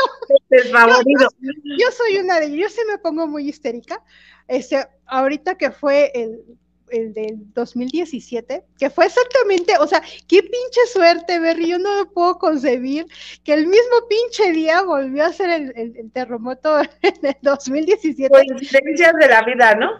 Desfavorido. 0.48 1.28
Yo, 1.76 1.90
soy 1.90 2.18
una 2.18 2.38
de 2.38 2.56
yo 2.56 2.68
sí 2.68 2.80
me 2.88 2.98
pongo 2.98 3.26
muy 3.26 3.48
histérica. 3.48 4.00
Este, 4.46 4.86
ahorita 5.06 5.56
que 5.56 5.72
fue 5.72 6.12
el, 6.14 6.44
el 6.90 7.12
del 7.12 7.52
2017, 7.54 8.64
que 8.78 8.90
fue 8.90 9.06
exactamente, 9.06 9.74
o 9.78 9.86
sea, 9.86 10.02
qué 10.26 10.42
pinche 10.42 10.80
suerte, 10.92 11.38
Berry, 11.38 11.68
yo 11.68 11.78
no 11.78 11.96
lo 11.96 12.10
puedo 12.10 12.38
concebir, 12.38 13.06
que 13.44 13.54
el 13.54 13.66
mismo 13.66 14.08
pinche 14.08 14.52
día 14.52 14.82
volvió 14.82 15.24
a 15.24 15.32
ser 15.32 15.72
el, 15.74 16.10
terremoto 16.12 16.80
en 17.02 17.26
el 17.26 17.36
2017. 17.42 18.28
Coincidencias 18.30 19.12
de 19.14 19.28
la 19.28 19.42
vida, 19.42 19.74
¿no? 19.74 19.92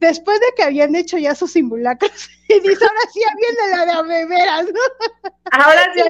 Después 0.00 0.38
de 0.40 0.46
que 0.56 0.62
habían 0.64 0.94
hecho 0.94 1.18
ya 1.18 1.34
sus 1.34 1.52
simulacros, 1.52 2.30
y 2.48 2.60
dice, 2.60 2.84
ahora 2.84 3.00
sí 3.12 3.20
viene 3.36 3.76
la 3.76 3.86
de 3.86 3.92
Aveveras, 3.92 4.64
¿no? 4.64 5.30
Ahora 5.50 5.92
sí, 5.94 6.02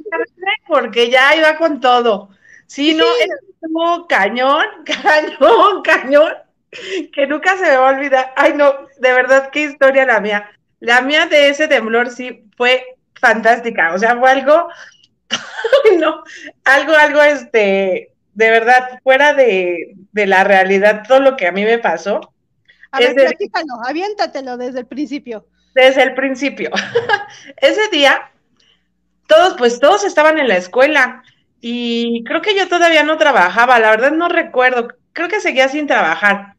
porque 0.69 1.11
ya 1.11 1.37
iba 1.37 1.57
con 1.57 1.81
todo. 1.81 2.31
Sí, 2.67 2.95
no, 2.95 3.05
estuvo 3.19 4.07
cañón, 4.09 4.65
cañón, 4.85 5.83
cañón 5.83 6.33
que 7.13 7.27
nunca 7.27 7.57
se 7.57 7.63
me 7.63 7.77
va 7.77 7.91
a 7.91 7.95
olvidar. 7.95 8.33
Ay, 8.37 8.55
no, 8.55 8.73
de 8.99 9.13
verdad, 9.13 9.51
qué 9.51 9.65
historia 9.65 10.07
la 10.07 10.21
mía. 10.21 10.51
La 10.81 11.01
mía 11.01 11.27
de 11.27 11.49
ese 11.49 11.69
temblor 11.69 12.11
sí 12.11 12.45
fue 12.57 12.97
fantástica. 13.15 13.95
O 13.95 13.99
sea, 13.99 14.17
fue 14.19 14.31
algo, 14.31 14.69
no, 15.99 16.25
algo, 16.65 16.95
algo, 16.95 17.23
este, 17.23 18.13
de 18.35 18.51
verdad, 18.51 19.01
fuera 19.03 19.35
de, 19.35 19.95
la 20.13 20.45
realidad, 20.45 21.05
todo 21.07 21.21
lo 21.21 21.37
que 21.37 21.47
a 21.47 21.53
mí 21.53 21.65
me 21.65 21.79
pasó. 21.79 22.33
A 22.91 22.99
ver, 22.99 23.15
platícalo, 23.15 23.75
aviéntatelo 23.87 24.57
desde 24.57 24.81
el 24.81 24.87
principio. 24.87 25.47
Desde 25.75 26.03
el 26.03 26.15
principio. 26.15 26.71
ese 27.57 27.89
día, 27.91 28.31
todos, 29.27 29.55
pues 29.57 29.79
todos 29.79 30.05
estaban 30.05 30.39
en 30.39 30.49
la 30.49 30.57
escuela 30.57 31.23
y 31.61 32.25
creo 32.25 32.43
que 32.43 32.55
yo 32.55 32.69
todavía 32.69 33.05
no 33.05 33.17
trabajaba, 33.17 33.79
la 33.79 33.91
verdad 33.91 34.11
no 34.11 34.29
recuerdo, 34.29 34.89
creo 35.13 35.29
que 35.29 35.41
seguía 35.41 35.69
sin 35.69 35.87
trabajar. 35.87 36.52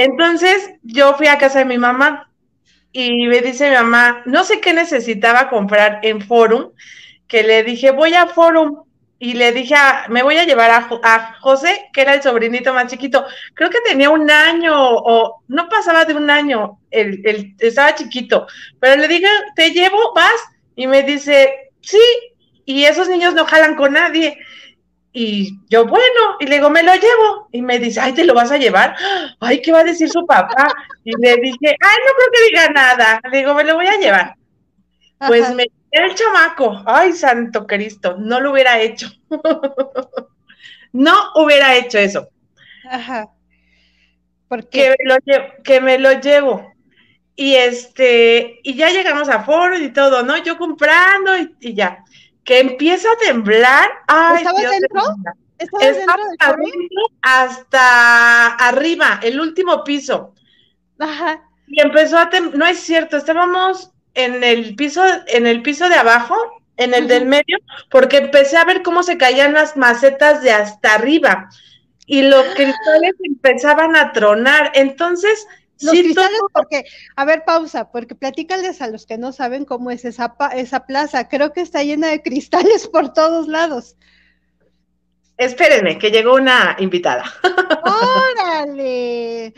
Entonces 0.00 0.70
yo 0.82 1.14
fui 1.18 1.26
a 1.26 1.36
casa 1.36 1.58
de 1.58 1.66
mi 1.66 1.76
mamá 1.76 2.30
y 2.90 3.26
me 3.26 3.42
dice 3.42 3.68
mi 3.68 3.76
mamá, 3.76 4.22
no 4.24 4.44
sé 4.44 4.58
qué 4.58 4.72
necesitaba 4.72 5.50
comprar 5.50 6.00
en 6.02 6.22
Forum, 6.22 6.70
que 7.28 7.42
le 7.42 7.62
dije, 7.64 7.90
voy 7.90 8.14
a 8.14 8.26
Forum. 8.26 8.84
Y 9.18 9.34
le 9.34 9.52
dije, 9.52 9.74
me 10.08 10.22
voy 10.22 10.38
a 10.38 10.46
llevar 10.46 10.70
a, 10.70 11.34
José, 11.42 11.90
que 11.92 12.00
era 12.00 12.14
el 12.14 12.22
sobrinito 12.22 12.72
más 12.72 12.86
chiquito. 12.86 13.26
Creo 13.52 13.68
que 13.68 13.82
tenía 13.82 14.08
un 14.08 14.30
año 14.30 14.72
o 14.74 15.42
no 15.48 15.68
pasaba 15.68 16.06
de 16.06 16.14
un 16.14 16.30
año, 16.30 16.78
el, 16.90 17.54
estaba 17.58 17.94
chiquito. 17.94 18.46
Pero 18.80 19.02
le 19.02 19.06
dije, 19.06 19.28
te 19.54 19.72
llevo, 19.72 20.14
vas. 20.14 20.40
Y 20.76 20.86
me 20.86 21.02
dice, 21.02 21.72
sí. 21.82 22.00
Y 22.64 22.84
esos 22.84 23.10
niños 23.10 23.34
no 23.34 23.44
jalan 23.44 23.76
con 23.76 23.92
nadie. 23.92 24.38
Y 25.12 25.58
yo, 25.68 25.86
bueno, 25.86 26.36
y 26.38 26.46
le 26.46 26.56
digo, 26.56 26.70
me 26.70 26.82
lo 26.82 26.94
llevo. 26.94 27.48
Y 27.52 27.62
me 27.62 27.78
dice, 27.78 28.00
ay, 28.00 28.12
¿te 28.12 28.24
lo 28.24 28.34
vas 28.34 28.52
a 28.52 28.58
llevar? 28.58 28.94
Ay, 29.40 29.60
¿qué 29.60 29.72
va 29.72 29.80
a 29.80 29.84
decir 29.84 30.08
su 30.08 30.24
papá? 30.24 30.68
Y 31.04 31.12
le 31.20 31.36
dije, 31.36 31.76
ay, 31.80 31.96
no 32.06 32.12
creo 32.16 32.30
que 32.32 32.48
diga 32.48 32.68
nada. 32.70 33.20
Le 33.30 33.38
digo, 33.38 33.54
me 33.54 33.64
lo 33.64 33.74
voy 33.74 33.86
a 33.86 33.98
llevar. 33.98 34.36
Pues 35.26 35.52
me 35.54 35.66
el 35.90 36.14
chamaco. 36.14 36.82
Ay, 36.86 37.12
santo 37.12 37.66
Cristo, 37.66 38.16
no 38.18 38.40
lo 38.40 38.52
hubiera 38.52 38.80
hecho. 38.80 39.08
no 40.92 41.14
hubiera 41.34 41.74
hecho 41.74 41.98
eso. 41.98 42.28
Ajá. 42.88 43.28
¿Por 44.46 44.68
qué? 44.68 44.94
Que 44.96 45.04
me 45.04 45.08
lo 45.08 45.18
llevo, 45.24 45.44
que 45.64 45.80
me 45.80 45.98
lo 45.98 46.12
llevo. 46.20 46.72
Y 47.34 47.54
este, 47.54 48.60
y 48.62 48.74
ya 48.74 48.90
llegamos 48.90 49.28
a 49.28 49.42
foro 49.42 49.76
y 49.76 49.92
todo, 49.92 50.22
¿no? 50.22 50.36
Yo 50.38 50.56
comprando 50.58 51.32
y 51.60 51.74
ya 51.74 52.04
que 52.50 52.58
empieza 52.58 53.08
a 53.12 53.16
temblar. 53.24 53.88
Ay, 54.08 54.38
¿Estabas 54.38 54.70
dentro? 54.70 55.02
¿Estabas 55.56 55.98
dentro 55.98 56.16
hasta 57.22 58.46
arriba, 58.56 59.20
el 59.22 59.38
último 59.38 59.84
piso. 59.84 60.34
Ajá. 60.98 61.42
Y 61.68 61.80
empezó 61.80 62.18
a 62.18 62.28
temblar, 62.28 62.58
no 62.58 62.66
es 62.66 62.80
cierto, 62.80 63.18
estábamos 63.18 63.92
en 64.14 64.42
el 64.42 64.74
piso, 64.74 65.00
en 65.28 65.46
el 65.46 65.62
piso 65.62 65.88
de 65.88 65.94
abajo, 65.94 66.34
en 66.76 66.92
el 66.92 67.06
del 67.06 67.26
medio, 67.26 67.58
porque 67.88 68.16
empecé 68.16 68.56
a 68.56 68.64
ver 68.64 68.82
cómo 68.82 69.04
se 69.04 69.16
caían 69.16 69.52
las 69.52 69.76
macetas 69.76 70.42
de 70.42 70.50
hasta 70.50 70.94
arriba 70.94 71.50
y 72.04 72.22
los 72.22 72.44
cristales 72.56 73.14
empezaban 73.22 73.94
a 73.94 74.10
tronar. 74.10 74.72
Entonces, 74.74 75.46
los 75.82 75.92
cristales, 75.92 76.40
porque, 76.52 76.84
a 77.16 77.24
ver, 77.24 77.44
pausa, 77.44 77.90
porque 77.90 78.14
platícales 78.14 78.80
a 78.80 78.88
los 78.88 79.06
que 79.06 79.18
no 79.18 79.32
saben 79.32 79.64
cómo 79.64 79.90
es 79.90 80.04
esa, 80.04 80.34
esa 80.54 80.86
plaza. 80.86 81.28
Creo 81.28 81.52
que 81.52 81.60
está 81.60 81.82
llena 81.82 82.08
de 82.08 82.22
cristales 82.22 82.88
por 82.88 83.12
todos 83.12 83.48
lados. 83.48 83.96
Espérenme, 85.40 85.98
que 85.98 86.10
llegó 86.10 86.34
una 86.34 86.76
invitada. 86.78 87.24
¡Órale! 87.82 89.54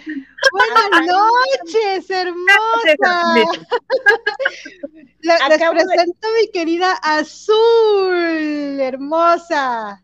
Buenas 0.52 1.06
noches, 1.08 2.08
hermosa. 2.08 3.34
les 5.22 5.40
presento 5.40 6.28
a 6.28 6.40
mi 6.40 6.50
querida 6.52 6.92
Azul, 7.02 8.78
hermosa. 8.80 10.00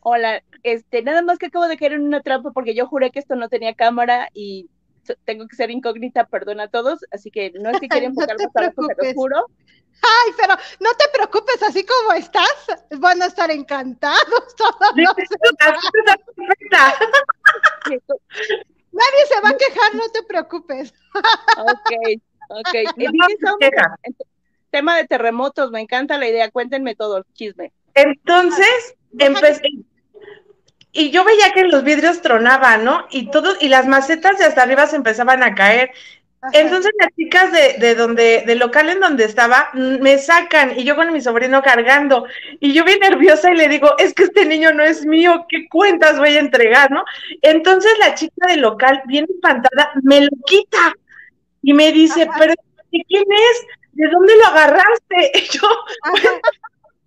Hola, 0.00 0.44
este, 0.62 1.02
nada 1.02 1.22
más 1.22 1.38
que 1.38 1.46
acabo 1.46 1.66
de 1.66 1.76
caer 1.76 1.94
en 1.94 2.02
una 2.02 2.22
trampa 2.22 2.52
porque 2.52 2.76
yo 2.76 2.86
juré 2.86 3.10
que 3.10 3.18
esto 3.18 3.34
no 3.34 3.48
tenía 3.48 3.74
cámara 3.74 4.28
y 4.32 4.70
tengo 5.24 5.46
que 5.46 5.56
ser 5.56 5.70
incógnita, 5.70 6.26
perdona 6.26 6.64
a 6.64 6.68
todos, 6.68 7.00
así 7.12 7.30
que 7.30 7.52
no 7.52 7.70
es 7.70 7.80
que 7.80 7.88
quiera 7.88 8.06
enfocar 8.06 8.36
más 8.38 8.52
trabajo, 8.52 8.86
te 8.88 9.08
lo 9.08 9.14
juro. 9.14 9.46
Ay, 10.02 10.32
pero 10.36 10.54
no 10.80 10.90
te 10.94 11.04
preocupes, 11.12 11.62
así 11.62 11.84
como 11.84 12.12
estás, 12.12 12.66
van 12.98 13.22
a 13.22 13.26
estar 13.26 13.50
encantados 13.50 14.54
todos 14.56 14.94
Nadie 18.92 19.26
se 19.28 19.40
va 19.40 19.50
a 19.50 19.56
quejar, 19.56 19.94
no 19.94 20.08
te 20.10 20.22
preocupes. 20.22 20.94
Ok, 21.58 21.90
ok. 22.48 22.74
tema 24.70 24.96
de 24.96 25.06
terremotos, 25.06 25.70
me 25.70 25.80
encanta 25.80 26.18
la 26.18 26.28
idea, 26.28 26.50
cuéntenme 26.50 26.94
todo, 26.94 27.24
chisme. 27.32 27.72
Entonces, 27.94 28.94
empecé, 29.18 29.62
y 30.96 31.10
yo 31.10 31.24
veía 31.24 31.52
que 31.52 31.64
los 31.64 31.84
vidrios 31.84 32.22
tronaban, 32.22 32.84
¿no? 32.84 33.06
Y 33.10 33.30
todo, 33.30 33.54
y 33.60 33.68
las 33.68 33.86
macetas 33.86 34.38
de 34.38 34.44
hasta 34.44 34.62
arriba 34.62 34.86
se 34.86 34.96
empezaban 34.96 35.42
a 35.42 35.54
caer. 35.54 35.92
Entonces 36.52 36.92
las 36.98 37.08
chicas 37.16 37.50
de, 37.50 37.76
de 37.78 37.94
donde, 37.94 38.44
del 38.46 38.58
local 38.58 38.88
en 38.88 39.00
donde 39.00 39.24
estaba, 39.24 39.70
mm, 39.72 40.00
me 40.00 40.18
sacan 40.18 40.78
y 40.78 40.84
yo 40.84 40.94
con 40.94 41.12
mi 41.12 41.20
sobrino 41.20 41.62
cargando. 41.62 42.26
Y 42.60 42.72
yo 42.72 42.84
bien 42.84 43.00
nerviosa 43.00 43.50
y 43.52 43.56
le 43.56 43.68
digo, 43.68 43.96
es 43.98 44.14
que 44.14 44.24
este 44.24 44.44
niño 44.46 44.72
no 44.72 44.84
es 44.84 45.04
mío, 45.04 45.46
¿qué 45.48 45.68
cuentas 45.68 46.18
voy 46.18 46.36
a 46.36 46.40
entregar, 46.40 46.90
no? 46.90 47.04
Entonces 47.42 47.92
la 47.98 48.14
chica 48.14 48.46
del 48.48 48.60
local, 48.60 49.02
bien 49.06 49.26
espantada, 49.28 49.92
me 50.02 50.20
lo 50.20 50.30
quita 50.46 50.92
y 51.62 51.72
me 51.72 51.90
dice, 51.92 52.28
pero 52.38 52.54
¿quién 52.90 53.24
es? 53.30 53.66
¿De 53.92 54.08
dónde 54.08 54.36
lo 54.36 54.46
agarraste? 54.46 55.32
Y 55.34 55.58
yo, 55.58 55.68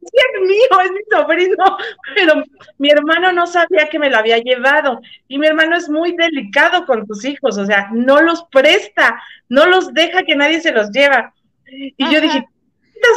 es 0.02 0.42
mío, 0.42 0.82
es 0.84 0.92
mi 0.92 1.00
sobrino, 1.10 1.78
pero 2.16 2.44
mi 2.78 2.90
hermano 2.90 3.32
no 3.32 3.48
sabía 3.48 3.90
que 3.90 4.00
me 4.00 4.10
lo 4.10 4.18
había 4.18 4.38
llevado. 4.38 5.02
Y 5.28 5.38
mi 5.38 5.48
hermano 5.48 5.76
es 5.76 5.90
muy 5.90 6.16
delicado 6.16 6.86
con 6.86 7.06
tus 7.06 7.26
hijos, 7.26 7.58
o 7.58 7.66
sea, 7.66 7.90
no 7.92 8.22
los 8.22 8.44
presta, 8.46 9.22
no 9.50 9.66
los 9.66 9.94
deja 9.94 10.24
que 10.24 10.36
nadie 10.36 10.62
se 10.62 10.72
los 10.72 10.92
lleva. 10.92 11.34
Y 11.68 12.12
yo 12.12 12.22
dije, 12.22 12.46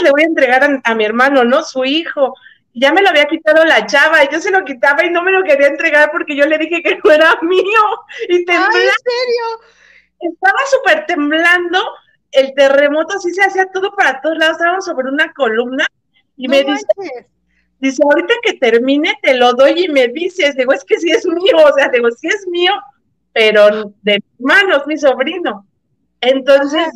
le 0.02 0.10
voy 0.10 0.22
a 0.22 0.26
entregar 0.26 0.80
a, 0.84 0.94
mi 0.94 1.04
hermano, 1.04 1.44
no 1.44 1.62
su 1.62 1.84
hijo? 1.84 2.34
ya 2.74 2.90
me 2.90 3.02
lo 3.02 3.10
había 3.10 3.26
quitado 3.26 3.66
la 3.66 3.84
chava 3.84 4.24
y 4.24 4.28
yo 4.32 4.40
se 4.40 4.50
lo 4.50 4.64
quitaba 4.64 5.04
y 5.04 5.10
no 5.10 5.22
me 5.22 5.30
lo 5.30 5.44
quería 5.44 5.66
entregar 5.66 6.10
porque 6.10 6.34
yo 6.34 6.46
le 6.46 6.56
dije 6.56 6.82
que 6.82 6.98
no 7.04 7.10
era 7.10 7.36
mío. 7.42 7.82
Y 8.30 8.46
temblaba. 8.46 8.72
¿en 8.72 8.80
serio? 8.80 9.44
Estaba 10.20 10.58
súper 10.70 11.04
temblando, 11.04 11.78
el 12.30 12.54
terremoto 12.54 13.16
así 13.16 13.30
se 13.34 13.42
hacía 13.42 13.66
todo 13.66 13.94
para 13.94 14.22
todos 14.22 14.38
lados, 14.38 14.56
estábamos 14.56 14.86
sobre 14.86 15.10
una 15.10 15.30
columna 15.34 15.86
y 16.36 16.48
me 16.48 16.64
dice, 16.64 16.86
dice, 17.78 18.02
ahorita 18.02 18.34
que 18.42 18.54
termine 18.54 19.14
te 19.22 19.34
lo 19.34 19.52
doy 19.52 19.84
y 19.84 19.88
me 19.88 20.08
dices, 20.08 20.56
digo, 20.56 20.72
es 20.72 20.84
que 20.84 20.98
sí 20.98 21.10
es 21.10 21.26
mío, 21.26 21.56
o 21.56 21.74
sea, 21.74 21.88
digo, 21.88 22.10
sí 22.10 22.28
es 22.28 22.46
mío, 22.48 22.72
pero 23.32 23.92
de 24.02 24.14
mis 24.14 24.40
manos, 24.40 24.86
mi 24.86 24.96
sobrino. 24.96 25.66
Entonces, 26.20 26.88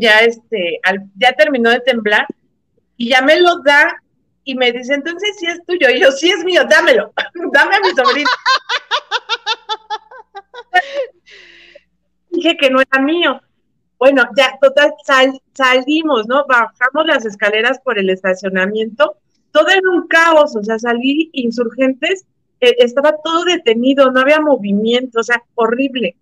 ya 0.00 0.20
este, 0.20 0.80
ya 1.16 1.32
terminó 1.32 1.70
de 1.70 1.80
temblar 1.80 2.26
y 2.96 3.10
ya 3.10 3.22
me 3.22 3.40
lo 3.40 3.60
da 3.60 4.00
y 4.44 4.54
me 4.54 4.72
dice, 4.72 4.94
entonces 4.94 5.36
sí 5.38 5.46
es 5.46 5.64
tuyo. 5.66 5.90
Y 5.90 6.00
yo, 6.00 6.12
sí 6.12 6.30
es 6.30 6.44
mío, 6.44 6.62
dámelo, 6.68 7.12
dame 7.52 7.76
a 7.76 7.80
mi 7.80 7.90
sobrino. 7.90 8.30
Dije 12.30 12.56
que 12.56 12.70
no 12.70 12.80
era 12.80 13.00
mío. 13.00 13.40
Bueno, 14.04 14.24
ya 14.36 14.58
total 14.60 14.92
salimos, 15.54 16.28
¿no? 16.28 16.44
Bajamos 16.46 17.06
las 17.06 17.24
escaleras 17.24 17.80
por 17.82 17.98
el 17.98 18.10
estacionamiento. 18.10 19.16
Todo 19.50 19.66
era 19.68 19.80
un 19.90 20.06
caos, 20.08 20.54
o 20.54 20.62
sea, 20.62 20.78
salí 20.78 21.30
insurgentes, 21.32 22.26
eh, 22.60 22.74
estaba 22.80 23.16
todo 23.24 23.44
detenido, 23.44 24.12
no 24.12 24.20
había 24.20 24.40
movimiento, 24.40 25.20
o 25.20 25.22
sea, 25.22 25.42
horrible. 25.54 26.16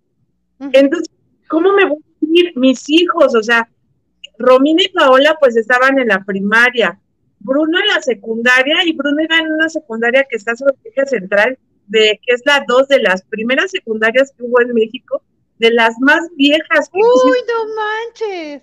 Entonces, 0.60 1.10
¿cómo 1.48 1.72
me 1.72 1.86
voy 1.86 1.98
a 1.98 2.26
ir? 2.32 2.52
Mis 2.56 2.88
hijos, 2.88 3.34
o 3.34 3.42
sea, 3.42 3.68
Romina 4.38 4.84
y 4.84 4.90
Paola 4.90 5.36
pues 5.40 5.56
estaban 5.56 5.98
en 5.98 6.06
la 6.06 6.22
primaria, 6.22 7.00
Bruno 7.40 7.80
en 7.80 7.86
la 7.88 8.00
secundaria 8.00 8.76
y 8.84 8.92
Bruno 8.92 9.24
iba 9.24 9.38
en 9.38 9.50
una 9.54 9.68
secundaria 9.68 10.24
que 10.30 10.36
está 10.36 10.54
sobre 10.54 10.76
el 10.84 10.92
eje 10.92 11.06
central, 11.06 11.58
de 11.88 12.20
que 12.24 12.32
es 12.32 12.42
la 12.46 12.64
dos 12.68 12.86
de 12.86 13.00
las 13.00 13.24
primeras 13.24 13.72
secundarias 13.72 14.32
que 14.36 14.44
hubo 14.44 14.60
en 14.60 14.72
México, 14.72 15.20
de 15.62 15.70
las 15.70 15.94
más 16.00 16.28
viejas. 16.34 16.90
Uy, 16.92 17.38
no 17.48 17.74
manches. 17.76 18.62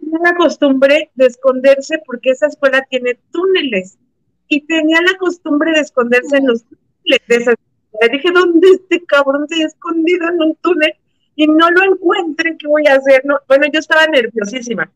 Tenía 0.00 0.18
la 0.24 0.34
costumbre 0.34 1.10
de 1.14 1.26
esconderse 1.26 2.02
porque 2.06 2.30
esa 2.30 2.46
escuela 2.46 2.82
tiene 2.88 3.18
túneles 3.30 3.98
y 4.48 4.62
tenía 4.62 5.02
la 5.02 5.18
costumbre 5.18 5.70
de 5.72 5.80
esconderse 5.80 6.38
en 6.38 6.46
los 6.46 6.64
túneles 6.64 7.20
de 7.28 7.36
esa 7.36 7.52
escuela. 7.52 8.10
Dije, 8.10 8.30
¿dónde 8.32 8.70
este 8.70 9.04
cabrón 9.04 9.46
se 9.48 9.62
ha 9.62 9.66
escondido 9.66 10.30
en 10.30 10.42
un 10.42 10.54
túnel 10.62 10.94
y 11.36 11.46
no 11.46 11.70
lo 11.70 11.84
encuentre? 11.84 12.56
¿Qué 12.58 12.66
voy 12.66 12.86
a 12.86 12.94
hacer? 12.94 13.20
No, 13.26 13.38
bueno, 13.46 13.66
yo 13.70 13.78
estaba 13.78 14.06
nerviosísima 14.06 14.90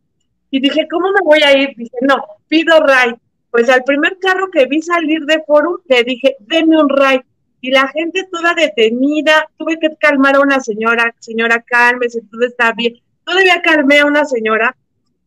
y 0.50 0.61
dije, 0.61 0.88
¿cómo 0.91 1.09
me 1.12 1.21
voy 1.23 1.43
a 1.43 1.59
ir? 1.59 1.75
Dije, 1.76 1.99
no, 2.00 2.25
pido 2.49 2.81
ride. 2.81 3.21
Pues 3.50 3.69
al 3.69 3.85
primer 3.85 4.19
carro 4.19 4.50
que 4.50 4.65
vi 4.65 4.81
salir 4.81 5.21
de 5.26 5.43
forum, 5.47 5.76
le 5.88 6.05
dije, 6.05 6.37
denme 6.41 6.81
un 6.83 6.88
ride 6.88 7.26
y 7.66 7.70
la 7.73 7.88
gente 7.88 8.28
toda 8.30 8.54
detenida, 8.54 9.50
tuve 9.56 9.76
que 9.80 9.96
calmar 9.96 10.37
a 10.37 10.40
una 10.40 10.61
señora, 10.61 11.12
señora, 11.18 11.64
cálmese, 11.66 12.20
todo 12.30 12.46
está 12.46 12.70
bien. 12.70 12.94
Todavía 13.25 13.61
calmé 13.61 13.99
a 13.99 14.06
una 14.06 14.25
señora. 14.25 14.76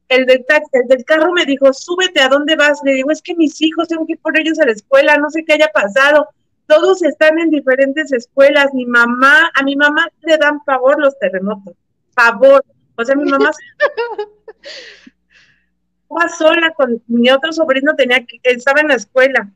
El 0.08 0.26
del, 0.26 0.46
el 0.72 0.88
del 0.88 1.04
carro 1.04 1.34
me 1.34 1.46
dijo, 1.46 1.74
súbete, 1.74 2.22
¿a 2.22 2.30
dónde 2.30 2.56
vas? 2.56 2.80
Le 2.86 2.94
digo, 2.94 3.12
es 3.12 3.22
que 3.22 3.36
mis 3.36 3.62
hijos, 3.62 3.90
tengo 3.90 4.06
que 4.06 4.14
ir 4.14 4.20
por 4.20 4.40
ellos 4.40 4.58
a 4.58 4.66
la 4.66 4.72
escuela, 4.72 5.18
no 5.18 5.30
sé 5.30 5.44
qué 5.44 5.56
haya 5.56 5.68
pasado. 5.68 6.30
Todos 6.66 7.04
están 7.04 7.40
en 7.40 7.50
diferentes 7.50 8.14
escuelas. 8.14 8.74
Mi 8.74 8.86
mamá, 8.86 9.52
a 9.54 9.64
mi 9.64 9.76
mamá 9.76 10.08
le 10.22 10.38
dan 10.38 10.64
favor 10.64 10.98
los 10.98 11.20
terremotos. 11.20 11.76
Favor. 12.16 12.64
O 12.96 13.04
sea, 13.04 13.18
mi 13.18 13.30
mamá 13.30 13.52
estaba 16.04 16.30
sola 16.30 16.72
con 16.72 17.04
mi 17.08 17.30
otro 17.32 17.52
sobrino, 17.52 17.98
tenía 17.98 18.26
que, 18.26 18.40
estaba 18.44 18.80
en 18.80 18.88
la 18.88 18.96
escuela 18.96 19.52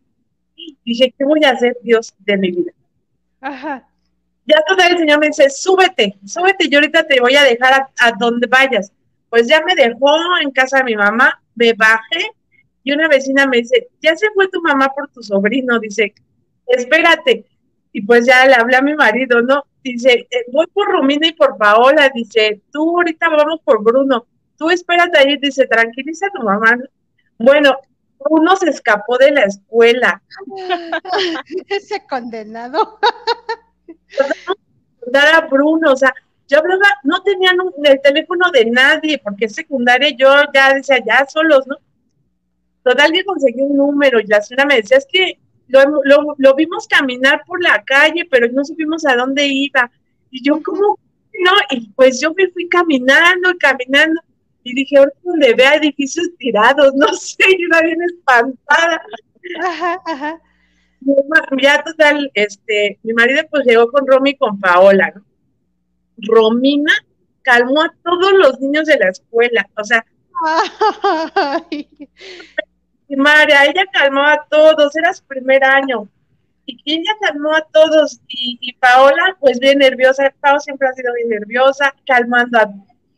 Dije, 0.85 1.13
¿qué 1.17 1.25
voy 1.25 1.43
a 1.43 1.51
hacer, 1.51 1.77
Dios, 1.81 2.13
de 2.19 2.37
mi 2.37 2.51
vida? 2.51 2.71
Ajá. 3.41 3.87
Ya 4.45 4.61
todavía 4.67 4.93
el 4.93 4.99
Señor 4.99 5.19
me 5.19 5.27
dice, 5.27 5.49
súbete, 5.49 6.17
súbete, 6.25 6.67
yo 6.67 6.79
ahorita 6.79 7.07
te 7.07 7.21
voy 7.21 7.35
a 7.35 7.43
dejar 7.43 7.87
a, 7.97 8.11
donde 8.19 8.47
vayas. 8.47 8.91
Pues 9.29 9.47
ya 9.47 9.63
me 9.63 9.75
dejó 9.75 10.15
en 10.41 10.51
casa 10.51 10.79
de 10.79 10.83
mi 10.83 10.95
mamá, 10.95 11.41
me 11.55 11.73
bajé 11.73 12.31
y 12.83 12.91
una 12.91 13.07
vecina 13.07 13.47
me 13.47 13.57
dice, 13.57 13.87
ya 14.01 14.15
se 14.15 14.29
fue 14.35 14.47
tu 14.49 14.61
mamá 14.61 14.89
por 14.93 15.09
tu 15.09 15.23
sobrino, 15.23 15.79
dice, 15.79 16.13
espérate. 16.67 17.45
Y 17.93 18.01
pues 18.01 18.25
ya 18.25 18.45
le 18.45 18.55
hablé 18.55 18.75
a 18.75 18.81
mi 18.81 18.95
marido, 18.95 19.41
¿no? 19.41 19.63
Dice, 19.83 20.27
eh, 20.29 20.45
voy 20.51 20.67
por 20.67 20.87
Romina 20.91 21.27
y 21.27 21.33
por 21.33 21.57
Paola, 21.57 22.09
dice, 22.13 22.61
tú 22.71 22.97
ahorita 22.97 23.29
vamos 23.29 23.61
por 23.63 23.83
Bruno, 23.83 24.25
tú 24.57 24.69
espérate 24.69 25.17
ahí, 25.19 25.37
dice, 25.37 25.67
tranquiliza 25.67 26.27
a 26.27 26.31
tu 26.31 26.43
mamá. 26.43 26.77
Bueno, 27.37 27.77
Bruno 28.23 28.55
se 28.55 28.69
escapó 28.69 29.17
de 29.17 29.31
la 29.31 29.43
escuela. 29.43 30.21
Ese 31.67 32.05
condenado. 32.07 32.99
a 35.13 35.41
Bruno, 35.47 35.91
o 35.91 35.95
sea, 35.95 36.13
yo 36.47 36.59
hablaba, 36.59 36.87
no 37.03 37.21
tenían 37.23 37.57
el 37.83 38.01
teléfono 38.01 38.51
de 38.51 38.65
nadie, 38.65 39.19
porque 39.23 39.45
es 39.45 39.55
secundaria 39.55 40.09
yo 40.11 40.29
ya 40.53 40.73
decía, 40.73 41.03
ya 41.05 41.25
solos, 41.25 41.65
¿no? 41.67 41.77
Total 42.83 43.11
que 43.11 43.23
conseguí 43.23 43.61
un 43.61 43.77
número 43.77 44.19
y 44.19 44.27
la 44.27 44.41
señora 44.41 44.65
me 44.65 44.75
decía, 44.75 44.97
es 44.97 45.07
que 45.09 45.39
lo, 45.67 45.83
lo, 46.37 46.55
vimos 46.55 46.87
caminar 46.87 47.43
por 47.47 47.61
la 47.63 47.83
calle, 47.83 48.27
pero 48.29 48.47
no 48.51 48.63
supimos 48.65 49.05
a 49.05 49.15
dónde 49.15 49.47
iba. 49.47 49.89
Y 50.29 50.43
yo, 50.43 50.61
¿cómo? 50.61 50.99
No, 51.43 51.51
y 51.71 51.89
pues 51.89 52.19
yo 52.19 52.33
me 52.33 52.49
fui 52.49 52.67
caminando, 52.67 53.53
caminando 53.59 54.21
y 54.63 54.73
dije, 54.73 54.97
ahora 54.97 55.11
donde 55.23 55.53
vea 55.53 55.75
edificios 55.75 56.29
tirados, 56.37 56.93
no 56.95 57.07
sé, 57.13 57.43
yo 57.59 57.67
era 57.71 57.81
bien 57.85 58.01
espantada. 58.01 59.01
Ajá, 59.63 60.01
ajá. 60.05 60.41
Ya 61.61 61.83
total, 61.83 62.31
este, 62.33 62.97
mi 63.03 63.13
marido 63.13 63.43
pues 63.49 63.65
llegó 63.65 63.91
con 63.91 64.07
Romy 64.07 64.31
y 64.31 64.37
con 64.37 64.59
Paola, 64.59 65.11
¿no? 65.13 65.23
Romina 66.17 66.93
calmó 67.41 67.81
a 67.81 67.93
todos 68.03 68.31
los 68.33 68.59
niños 68.61 68.85
de 68.85 68.97
la 68.97 69.09
escuela, 69.09 69.67
o 69.75 69.83
sea, 69.83 70.05
Ay. 70.45 71.87
María, 73.09 73.65
ella 73.65 73.85
calmó 73.91 74.21
a 74.21 74.45
todos, 74.49 74.95
era 74.95 75.13
su 75.13 75.23
primer 75.25 75.63
año, 75.63 76.07
y 76.65 76.79
ella 76.85 77.11
calmó 77.21 77.53
a 77.53 77.61
todos, 77.61 78.21
y, 78.27 78.57
y 78.61 78.73
Paola, 78.73 79.35
pues 79.39 79.59
bien 79.59 79.79
nerviosa, 79.79 80.33
Paola 80.39 80.59
siempre 80.59 80.87
ha 80.87 80.93
sido 80.93 81.13
bien 81.13 81.29
nerviosa, 81.29 81.93
calmando 82.05 82.59
a 82.59 82.71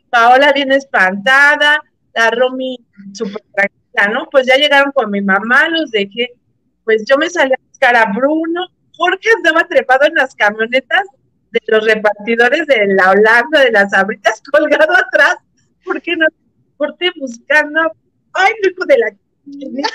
Paola 0.09 0.51
viene 0.53 0.75
espantada, 0.75 1.81
la 2.13 2.31
Romy 2.31 2.77
súper 3.13 3.43
tranquila, 3.53 4.07
¿no? 4.13 4.29
Pues 4.29 4.47
ya 4.47 4.55
llegaron 4.55 4.91
con 4.91 5.11
mi 5.11 5.21
mamá, 5.21 5.67
los 5.69 5.91
dejé, 5.91 6.31
pues 6.83 7.03
yo 7.05 7.17
me 7.17 7.29
salí 7.29 7.53
a 7.53 7.67
buscar 7.69 7.95
a 7.95 8.11
Bruno, 8.13 8.67
Jorge 8.97 9.29
andaba 9.35 9.67
trepado 9.67 10.05
en 10.05 10.15
las 10.15 10.35
camionetas 10.35 11.05
de 11.51 11.59
los 11.67 11.85
repartidores 11.85 12.65
de 12.67 12.87
la 12.87 13.11
Holanda, 13.11 13.61
de 13.61 13.71
las 13.71 13.93
abritas, 13.93 14.41
colgado 14.51 14.95
atrás, 14.95 15.37
porque 15.83 16.15
no 16.15 16.27
corté 16.77 17.11
buscando, 17.19 17.81
ay, 18.33 18.53
hijo 18.63 18.85
de 18.85 18.97
la... 18.97 19.07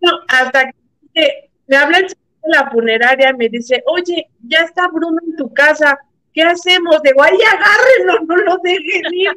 no, 0.00 0.10
hasta 0.28 0.70
que 1.14 1.50
me 1.66 1.76
habla 1.76 1.98
el 1.98 2.08
de 2.08 2.16
la 2.44 2.70
funeraria, 2.70 3.32
me 3.32 3.48
dice, 3.48 3.82
oye, 3.86 4.28
ya 4.46 4.60
está 4.60 4.88
Bruno 4.88 5.18
en 5.26 5.36
tu 5.36 5.52
casa, 5.52 5.98
¿qué 6.34 6.42
hacemos? 6.42 7.00
Digo, 7.02 7.22
ahí 7.22 7.38
agárrenlo, 7.42 8.24
no 8.26 8.36
lo 8.36 8.58
dejen 8.62 9.02
ir. 9.12 9.30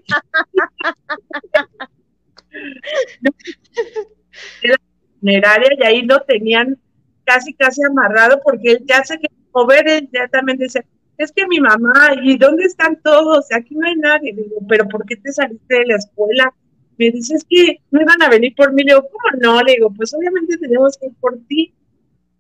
Era 4.62 4.76
funeraria 5.20 5.70
y 5.78 5.84
ahí 5.84 6.02
lo 6.04 6.22
tenían 6.22 6.80
casi, 7.26 7.54
casi 7.54 7.82
amarrado 7.84 8.42
porque 8.44 8.72
él 8.72 8.84
ya 8.86 9.04
se 9.04 9.18
quiere 9.18 9.36
mover, 9.54 9.88
él 9.88 10.10
ya 10.12 10.28
también 10.28 10.58
dice, 10.58 10.86
es 11.18 11.32
que 11.32 11.48
mi 11.48 11.60
mamá, 11.60 12.12
¿y 12.22 12.38
dónde 12.38 12.66
están 12.66 13.00
todos? 13.02 13.48
Aquí 13.54 13.76
no 13.76 13.88
hay 13.88 13.96
nadie. 13.96 14.34
Digo, 14.34 14.58
¿pero 14.68 14.88
por 14.88 15.06
qué 15.06 15.16
te 15.16 15.32
saliste 15.32 15.80
de 15.80 15.86
la 15.86 15.96
escuela? 15.96 16.54
Me 16.98 17.12
dice, 17.12 17.36
es 17.36 17.46
que 17.48 17.80
no 17.92 18.02
iban 18.02 18.22
a 18.22 18.30
venir 18.30 18.54
por 18.56 18.74
mí. 18.74 18.84
Le 18.84 18.94
digo, 18.94 19.08
¿cómo 19.08 19.42
no? 19.42 19.62
Le 19.62 19.74
digo, 19.74 19.92
pues 19.96 20.14
obviamente 20.14 20.58
tenemos 20.58 20.98
que 20.98 21.08
ir 21.08 21.14
por 21.20 21.38
ti. 21.48 21.74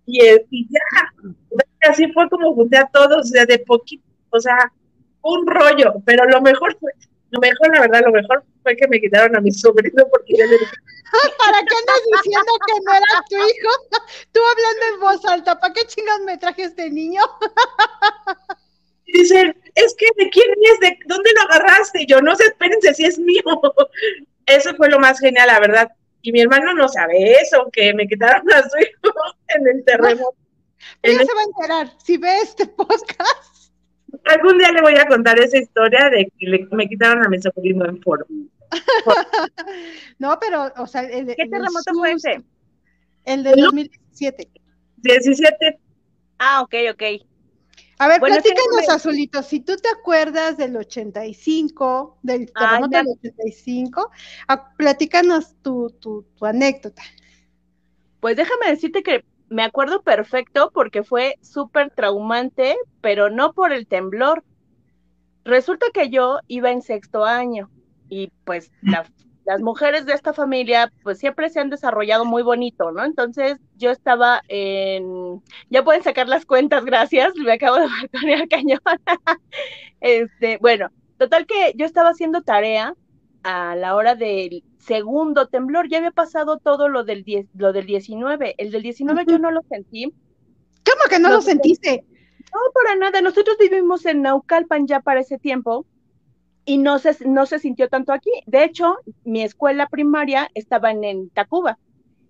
Y, 0.05 0.19
y 0.49 0.67
ya, 0.69 0.81
así 1.89 2.11
fue 2.11 2.29
como 2.29 2.53
junté 2.53 2.77
a 2.77 2.87
todos, 2.87 3.17
o 3.17 3.23
sea, 3.23 3.45
de 3.45 3.59
poquito 3.59 4.03
o 4.33 4.39
sea, 4.39 4.71
un 5.21 5.47
rollo, 5.47 5.93
pero 6.05 6.25
lo 6.25 6.41
mejor 6.41 6.75
fue, 6.79 6.91
lo 7.29 7.39
mejor, 7.39 7.73
la 7.73 7.81
verdad, 7.81 8.01
lo 8.05 8.11
mejor 8.11 8.43
fue 8.61 8.75
que 8.75 8.87
me 8.87 8.99
quitaron 8.99 9.35
a 9.35 9.41
mi 9.41 9.51
sobrino 9.51 10.03
porque 10.11 10.35
ya 10.37 10.45
le 10.45 10.57
dije, 10.57 10.75
¿Para 11.37 11.59
qué 11.59 11.75
andas 11.75 12.01
diciendo 12.11 12.51
que 12.65 12.73
no 12.83 12.91
era 12.91 13.23
tu 13.29 13.35
hijo? 13.35 13.69
Tú 14.31 14.39
hablando 14.51 14.85
en 14.93 14.99
voz 14.99 15.25
alta, 15.25 15.59
¿para 15.59 15.73
qué 15.73 15.85
chingas 15.85 16.21
me 16.21 16.37
traje 16.37 16.63
este 16.63 16.89
niño? 16.89 17.21
Dicen, 19.05 19.55
es 19.75 19.95
que 19.95 20.07
de 20.17 20.29
quién 20.31 20.47
es, 20.63 20.79
de 20.79 20.97
dónde 21.05 21.29
lo 21.35 21.41
agarraste. 21.43 22.05
yo, 22.07 22.19
no 22.21 22.35
sé, 22.35 22.45
espérense 22.45 22.93
si 22.95 23.05
es 23.05 23.19
mío. 23.19 23.43
Eso 24.45 24.73
fue 24.75 24.89
lo 24.89 24.99
más 24.99 25.19
genial, 25.19 25.47
la 25.47 25.59
verdad. 25.59 25.91
Y 26.21 26.31
mi 26.31 26.41
hermano 26.41 26.73
no 26.73 26.87
sabe 26.87 27.33
eso, 27.33 27.69
que 27.71 27.93
me 27.93 28.07
quitaron 28.07 28.49
a 28.53 28.61
su 28.61 28.77
hijo 28.77 29.13
en 29.49 29.67
el 29.67 29.83
terremoto. 29.83 30.37
Ella 31.01 31.19
se 31.19 31.33
va 31.33 31.41
a 31.41 31.43
enterar. 31.43 31.97
Si 32.01 32.17
ve 32.17 32.39
este 32.39 32.65
podcast, 32.65 33.52
Algún 34.25 34.57
día 34.57 34.71
le 34.71 34.81
voy 34.81 34.95
a 34.95 35.07
contar 35.07 35.39
esa 35.39 35.57
historia 35.57 36.09
de 36.09 36.31
que 36.37 36.67
me 36.71 36.87
quitaron 36.87 37.25
a 37.25 37.29
mi 37.29 37.41
sobrino 37.41 37.85
en 37.85 38.01
foro. 38.01 38.25
no, 40.19 40.37
pero, 40.39 40.71
o 40.77 40.87
sea, 40.87 41.01
el, 41.01 41.27
¿qué 41.27 41.47
terremoto 41.47 41.93
fue 41.93 42.13
ese? 42.13 42.43
El 43.25 43.43
de 43.43 43.51
2017. 43.55 44.49
17. 44.97 45.79
Ah, 46.39 46.61
ok, 46.61 46.75
ok. 46.91 47.03
A 47.99 48.07
ver, 48.07 48.19
platícanos, 48.19 48.89
Azulito, 48.89 49.43
si 49.43 49.59
tú 49.59 49.75
te 49.77 49.87
acuerdas 49.89 50.57
del 50.57 50.75
85, 50.75 52.17
del 52.21 52.51
terremoto 52.51 52.97
del 52.97 53.07
85, 53.07 54.11
platícanos 54.77 55.55
tu, 55.61 55.89
tu, 55.99 56.23
tu 56.35 56.45
anécdota. 56.45 57.01
Pues 58.19 58.35
déjame 58.35 58.71
decirte 58.71 59.03
que 59.03 59.23
me 59.53 59.63
acuerdo 59.63 60.01
perfecto 60.01 60.71
porque 60.73 61.03
fue 61.03 61.35
súper 61.41 61.91
traumante, 61.91 62.75
pero 63.01 63.29
no 63.29 63.53
por 63.53 63.71
el 63.71 63.85
temblor. 63.85 64.43
Resulta 65.45 65.85
que 65.93 66.09
yo 66.09 66.39
iba 66.47 66.71
en 66.71 66.81
sexto 66.81 67.23
año 67.23 67.69
y 68.09 68.31
pues 68.45 68.71
las 68.81 69.61
mujeres 69.61 70.07
de 70.07 70.13
esta 70.13 70.33
familia 70.33 70.91
pues 71.03 71.19
siempre 71.19 71.49
se 71.49 71.59
han 71.59 71.69
desarrollado 71.69 72.25
muy 72.25 72.41
bonito, 72.41 72.91
¿no? 72.91 73.05
Entonces 73.05 73.59
yo 73.75 73.91
estaba 73.91 74.41
en, 74.47 75.43
ya 75.69 75.83
pueden 75.83 76.01
sacar 76.01 76.27
las 76.27 76.45
cuentas, 76.47 76.83
gracias, 76.83 77.35
me 77.35 77.53
acabo 77.53 77.77
de 77.77 77.87
el 78.33 78.47
cañón. 78.47 78.79
este, 80.01 80.57
bueno, 80.61 80.89
total 81.19 81.45
que 81.45 81.73
yo 81.75 81.85
estaba 81.85 82.09
haciendo 82.09 82.41
tarea 82.41 82.95
a 83.43 83.75
la 83.75 83.95
hora 83.95 84.15
del 84.15 84.63
segundo 84.77 85.47
temblor, 85.47 85.89
ya 85.89 85.97
había 85.97 86.11
pasado 86.11 86.57
todo 86.57 86.89
lo 86.89 87.03
del, 87.03 87.25
lo 87.55 87.73
del 87.73 87.85
19, 87.85 88.55
el 88.57 88.71
del 88.71 88.81
19 88.81 89.25
yo 89.27 89.39
no 89.39 89.51
lo 89.51 89.61
sentí. 89.63 90.05
¿Cómo 90.05 91.09
que 91.09 91.19
no, 91.19 91.29
lo 91.29 91.41
sentiste? 91.41 92.05
No, 92.53 92.59
para 92.73 92.95
nada, 92.95 93.21
nosotros 93.21 93.57
vivimos 93.59 94.05
en 94.05 94.21
Naucalpan 94.21 94.87
ya 94.87 95.01
para 95.01 95.21
ese 95.21 95.37
tiempo 95.37 95.85
y 96.65 96.77
no 96.77 96.99
se, 96.99 97.15
no 97.25 97.45
se 97.45 97.59
sintió 97.59 97.89
tanto 97.89 98.13
aquí. 98.13 98.31
De 98.45 98.63
hecho, 98.63 98.97
mi 99.23 99.43
escuela 99.43 99.87
primaria 99.87 100.49
estaba 100.53 100.91
en, 100.91 101.29
Tacuba 101.29 101.77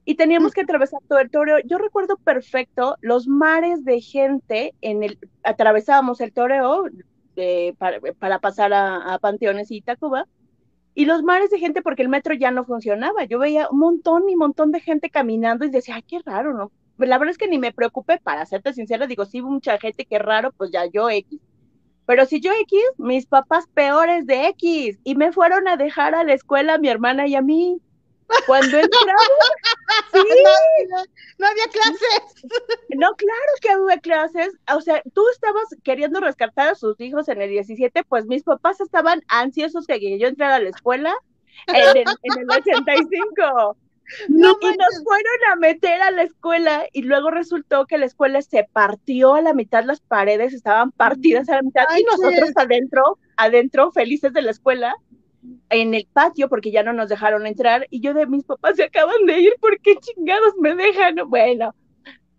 y 0.06 0.16
teníamos 0.16 0.54
que 0.54 0.62
atravesar 0.62 1.00
todo 1.08 1.20
el 1.20 1.30
toreo. 1.30 1.60
Yo 1.66 1.78
recuerdo 1.78 2.18
perfecto 2.18 2.98
los 3.02 3.28
mares 3.28 3.84
de 3.86 4.02
gente 4.02 4.74
en 4.82 5.04
el, 5.04 5.20
atravesábamos 5.44 6.22
el 6.22 6.34
toreo, 6.34 6.86
eh, 7.36 7.74
para, 8.20 8.40
pasar 8.40 8.74
a, 8.74 9.14
a 9.14 9.20
Panteones 9.20 9.72
y 9.72 9.82
Tacuba 9.82 10.28
y 10.96 11.06
los 11.06 11.24
mares 11.24 11.50
de 11.50 11.60
gente 11.60 11.82
porque 11.82 12.04
el 12.04 12.10
metro 12.10 12.34
ya 12.34 12.52
no 12.52 12.66
funcionaba. 12.66 13.24
Yo 13.26 13.40
veía 13.40 13.68
un 13.70 13.80
montón 13.80 14.30
y 14.30 14.36
montón 14.36 14.72
de 14.72 14.80
gente 14.80 15.10
caminando 15.10 15.66
y 15.66 15.70
decía, 15.70 15.96
ay, 15.96 16.04
qué 16.04 16.20
raro, 16.26 16.54
¿no? 16.54 16.72
La 16.98 17.18
verdad 17.18 17.32
es 17.32 17.38
que 17.38 17.48
ni 17.48 17.58
me 17.58 17.74
preocupé, 17.74 18.20
para 18.20 18.46
serte 18.46 18.74
sincera, 18.74 19.08
digo, 19.08 19.26
sí, 19.26 19.42
mucha 19.42 19.80
gente, 19.80 20.06
qué 20.06 20.20
raro, 20.20 20.52
pues 20.52 20.72
ya 20.72 20.86
yo 20.86 21.10
X. 21.10 21.40
Pero 22.06 22.26
si 22.26 22.40
yo 22.42 22.52
X, 22.62 22.80
mis 22.98 23.26
papás 23.26 23.68
peores 23.74 24.26
de 24.28 24.48
X, 24.50 25.00
y 25.04 25.16
me 25.16 25.32
fueron 25.32 25.68
a 25.68 25.78
dejar 25.78 26.16
a 26.16 26.24
la 26.24 26.34
escuela 26.34 26.76
a 26.76 26.78
mi 26.78 26.90
hermana 26.90 27.28
y 27.28 27.36
a 27.36 27.42
mí. 27.42 27.80
Cuando 28.46 28.78
entramos, 28.78 29.28
sí. 30.14 30.20
no, 31.38 31.48
había 31.48 31.68
clases. 31.68 32.44
No, 32.90 33.14
claro 33.16 33.52
que 33.62 33.70
había 33.70 34.00
clases. 34.00 34.54
O 34.76 34.82
sea, 34.82 35.02
tú 35.14 35.24
estabas 35.34 35.64
queriendo 35.84 36.20
rescatar 36.20 36.70
a 36.70 36.76
sus 36.76 37.00
hijos 37.00 37.28
en 37.30 37.42
el 37.42 37.50
17, 37.50 38.04
pues 38.04 38.26
mis 38.26 38.44
papás 38.44 38.82
estaban 38.82 39.22
ansiosos 39.28 39.88
de 39.88 40.00
que 40.00 40.20
yo 40.20 40.28
entrara 40.28 40.56
a 40.56 40.62
la 40.62 40.70
escuela 40.70 41.14
en 41.68 41.98
el, 41.98 42.06
en 42.24 42.40
el 42.40 42.50
85. 42.50 43.78
No, 44.28 44.58
y 44.62 44.66
nos 44.66 45.04
fueron 45.04 45.52
a 45.52 45.56
meter 45.56 46.02
a 46.02 46.12
la 46.12 46.24
escuela 46.24 46.86
y 46.92 47.04
luego 47.04 47.32
resultó 47.32 47.86
que 47.86 47.98
la 47.98 48.06
escuela 48.06 48.42
se 48.42 48.68
partió 48.72 49.36
a 49.36 49.42
la 49.42 49.54
mitad, 49.54 49.84
las 49.86 50.02
paredes 50.02 50.54
estaban 50.54 50.92
partidas 50.92 51.50
a 51.50 51.56
la 51.56 51.62
mitad 51.62 51.86
y 51.98 52.04
nosotros 52.04 52.52
adentro, 52.56 53.18
adentro 53.38 53.92
felices 53.92 54.34
de 54.34 54.42
la 54.42 54.52
escuela, 54.52 54.96
en 55.70 55.94
el 55.94 56.08
patio 56.12 56.50
porque 56.50 56.72
ya 56.72 56.84
no 56.84 56.94
nos 56.94 57.10
dejaron 57.10 57.46
entrar 57.46 57.88
y 57.90 58.00
yo 58.02 58.14
de 58.14 58.28
mis 58.28 58.44
papás 58.44 58.76
se 58.76 58.84
acaban 58.84 59.26
de 59.26 59.40
ir, 59.40 59.54
¿por 59.60 59.80
qué 59.80 59.96
chingados 59.96 60.54
me 60.60 60.76
dejan? 60.76 61.16
Bueno, 61.28 61.76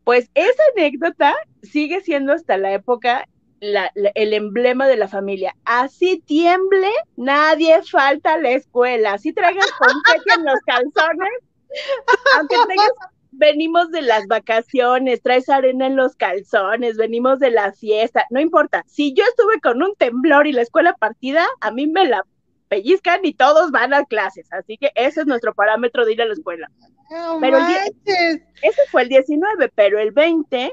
pues 0.04 0.30
esa 0.34 0.62
anécdota 0.76 1.34
sigue 1.62 2.00
siendo 2.00 2.32
hasta 2.32 2.56
la 2.56 2.72
época 2.72 3.26
el 3.60 4.34
emblema 4.34 4.86
de 4.86 4.96
la 4.96 5.08
familia. 5.08 5.56
Así 5.64 6.22
tiemble, 6.26 6.90
nadie 7.16 7.82
falta 7.82 8.34
a 8.34 8.38
la 8.38 8.50
escuela. 8.50 9.14
Así 9.14 9.32
traigas 9.32 9.70
confeti 9.72 10.30
en 10.36 10.44
los 10.44 10.60
calzones, 10.66 11.32
aunque 12.36 12.56
tengas, 12.68 12.90
venimos 13.32 13.90
de 13.90 14.02
las 14.02 14.26
vacaciones, 14.26 15.22
traes 15.22 15.48
arena 15.48 15.86
en 15.86 15.96
los 15.96 16.14
calzones, 16.16 16.96
venimos 16.96 17.38
de 17.38 17.50
la 17.50 17.72
fiesta, 17.72 18.26
no 18.30 18.40
importa. 18.40 18.84
Si 18.86 19.14
yo 19.14 19.24
estuve 19.24 19.60
con 19.60 19.82
un 19.82 19.94
temblor 19.96 20.46
y 20.46 20.52
la 20.52 20.62
escuela 20.62 20.94
partida, 20.94 21.46
a 21.60 21.70
mí 21.70 21.86
me 21.86 22.06
la 22.06 22.22
pellizcan 22.68 23.20
y 23.22 23.34
todos 23.34 23.70
van 23.70 23.94
a 23.94 24.04
clases. 24.04 24.52
Así 24.52 24.76
que 24.76 24.92
ese 24.94 25.20
es 25.20 25.26
nuestro 25.26 25.54
parámetro 25.54 26.04
de 26.04 26.12
ir 26.12 26.22
a 26.22 26.26
la 26.26 26.32
escuela. 26.32 26.70
pero 27.40 27.58
ese 27.58 28.80
fue 28.90 29.02
el 29.02 29.08
19, 29.08 29.70
pero 29.74 29.98
el 29.98 30.12
20 30.12 30.72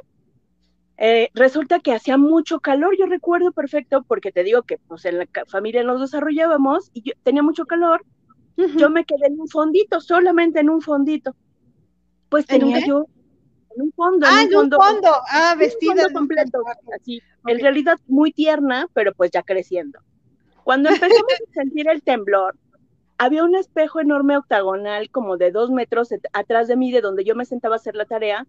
eh, 1.03 1.29
resulta 1.33 1.79
que 1.79 1.93
hacía 1.93 2.17
mucho 2.17 2.59
calor, 2.59 2.95
yo 2.95 3.07
recuerdo 3.07 3.51
perfecto, 3.51 4.03
porque 4.03 4.31
te 4.31 4.43
digo 4.43 4.61
que 4.61 4.77
pues 4.77 5.03
en 5.05 5.17
la 5.17 5.27
familia 5.47 5.83
nos 5.83 5.99
desarrollábamos 5.99 6.91
y 6.93 7.01
yo 7.01 7.13
tenía 7.23 7.41
mucho 7.41 7.65
calor, 7.65 8.05
yo 8.55 8.89
me 8.91 9.03
quedé 9.05 9.25
en 9.25 9.39
un 9.39 9.47
fondito, 9.47 9.99
solamente 9.99 10.59
en 10.59 10.69
un 10.69 10.81
fondito. 10.81 11.35
Pues 12.29 12.45
tenía 12.45 12.85
yo 12.85 13.07
en 13.75 13.81
un 13.81 13.91
fondo. 13.93 14.27
Ah, 14.29 14.43
en 14.43 14.55
un 14.55 14.69
fondo, 14.69 15.09
ah, 15.29 15.55
vestida. 15.57 16.07
completo, 16.13 16.59
así, 16.95 17.19
en 17.47 17.59
realidad 17.59 17.97
muy 18.07 18.31
tierna, 18.31 18.87
pero 18.93 19.11
pues 19.13 19.31
ya 19.31 19.41
creciendo. 19.41 19.99
Cuando 20.63 20.89
empezamos 20.89 21.33
a 21.49 21.53
sentir 21.53 21.87
el 21.89 22.01
temblor, 22.01 22.55
había 23.17 23.43
un 23.43 23.55
espejo 23.55 23.99
enorme 23.99 24.37
octagonal 24.37 25.09
como 25.11 25.37
de 25.37 25.51
dos 25.51 25.69
metros 25.69 26.09
atrás 26.33 26.67
de 26.67 26.75
mí, 26.75 26.91
de 26.91 27.01
donde 27.01 27.23
yo 27.23 27.35
me 27.35 27.45
sentaba 27.45 27.75
a 27.75 27.77
hacer 27.77 27.95
la 27.95 28.05
tarea, 28.05 28.47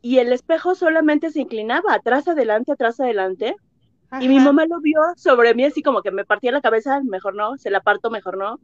y 0.00 0.18
el 0.18 0.32
espejo 0.32 0.74
solamente 0.74 1.30
se 1.30 1.40
inclinaba 1.40 1.94
atrás, 1.94 2.28
adelante, 2.28 2.72
atrás, 2.72 3.00
adelante. 3.00 3.56
Y 4.20 4.28
mi 4.28 4.38
mamá 4.38 4.64
lo 4.66 4.80
vio 4.80 5.00
sobre 5.16 5.54
mí 5.54 5.64
así 5.64 5.82
como 5.82 6.00
que 6.00 6.10
me 6.10 6.24
partía 6.24 6.52
la 6.52 6.60
cabeza, 6.60 7.00
mejor 7.02 7.34
no, 7.34 7.56
se 7.56 7.70
la 7.70 7.80
parto, 7.80 8.10
mejor 8.10 8.36
no. 8.36 8.60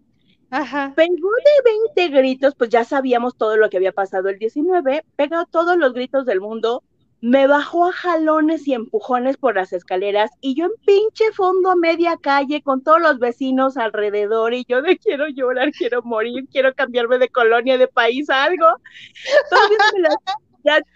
Ajá. 0.51 0.93
Pegó 0.95 1.13
de 1.15 1.71
20 1.99 2.19
gritos, 2.19 2.55
pues 2.55 2.71
ya 2.71 2.85
sabíamos 2.85 3.37
todo 3.37 3.57
lo 3.57 3.69
que 3.69 3.77
había 3.77 3.93
pasado 3.93 4.29
el 4.29 4.39
19, 4.39 5.05
pegó 5.17 5.45
todos 5.47 5.77
los 5.77 5.93
gritos 5.93 6.27
del 6.27 6.41
mundo, 6.41 6.83
me 7.21 7.47
bajó 7.47 7.87
a 7.87 7.93
jalones 7.93 8.67
y 8.67 8.75
empujones 8.75 9.37
por 9.37 9.57
las 9.57 9.73
escaleras 9.73 10.31
y 10.41 10.55
yo 10.55 10.67
en 10.67 10.73
pinche 10.87 11.33
fondo 11.33 11.71
a 11.71 11.77
media 11.77 12.17
calle 12.17 12.63
con 12.63 12.83
todos 12.83 13.01
los 13.01 13.19
vecinos 13.19 13.77
alrededor 13.77 14.55
y 14.55 14.65
yo 14.67 14.81
de 14.81 14.97
quiero 14.99 15.29
llorar, 15.29 15.71
quiero 15.73 16.03
morir, 16.03 16.47
quiero 16.51 16.75
cambiarme 16.75 17.19
de 17.19 17.29
colonia, 17.29 17.77
de 17.77 17.89
país, 17.89 18.31
algo. 18.31 18.67
ya, 20.65 20.81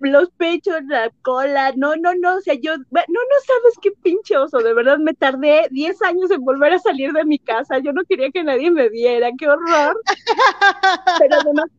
los 0.00 0.30
pechos, 0.32 0.82
la 0.86 1.10
cola, 1.22 1.72
no, 1.76 1.96
no, 1.96 2.14
no, 2.14 2.36
o 2.36 2.40
sea, 2.42 2.54
yo, 2.54 2.76
no, 2.76 2.82
no 2.90 3.36
sabes 3.46 3.74
qué 3.80 3.90
pinche 4.02 4.36
oso, 4.36 4.58
de 4.58 4.74
verdad 4.74 4.98
me 4.98 5.14
tardé 5.14 5.68
10 5.70 6.02
años 6.02 6.30
en 6.30 6.44
volver 6.44 6.74
a 6.74 6.78
salir 6.78 7.12
de 7.12 7.24
mi 7.24 7.38
casa, 7.38 7.78
yo 7.78 7.92
no 7.94 8.02
quería 8.04 8.30
que 8.30 8.44
nadie 8.44 8.70
me 8.70 8.90
viera, 8.90 9.30
qué 9.38 9.48
horror. 9.48 9.98
Pero 11.20 11.36
además 11.40 11.70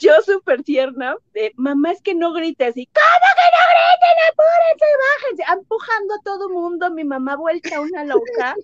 yo 0.00 0.12
súper 0.24 0.62
tierna, 0.62 1.16
mamá 1.56 1.92
es 1.92 2.02
que 2.02 2.14
no 2.14 2.32
grites 2.32 2.76
y 2.76 2.86
¿cómo 2.86 3.28
que 3.36 3.48
no 3.52 3.62
griten? 3.72 4.16
Apúrense, 4.30 4.86
bájense, 5.14 5.60
empujando 5.60 6.14
a 6.14 6.22
todo 6.24 6.48
mundo, 6.48 6.90
mi 6.90 7.04
mamá 7.04 7.36
vuelta 7.36 7.80
una 7.80 8.04
loca, 8.04 8.54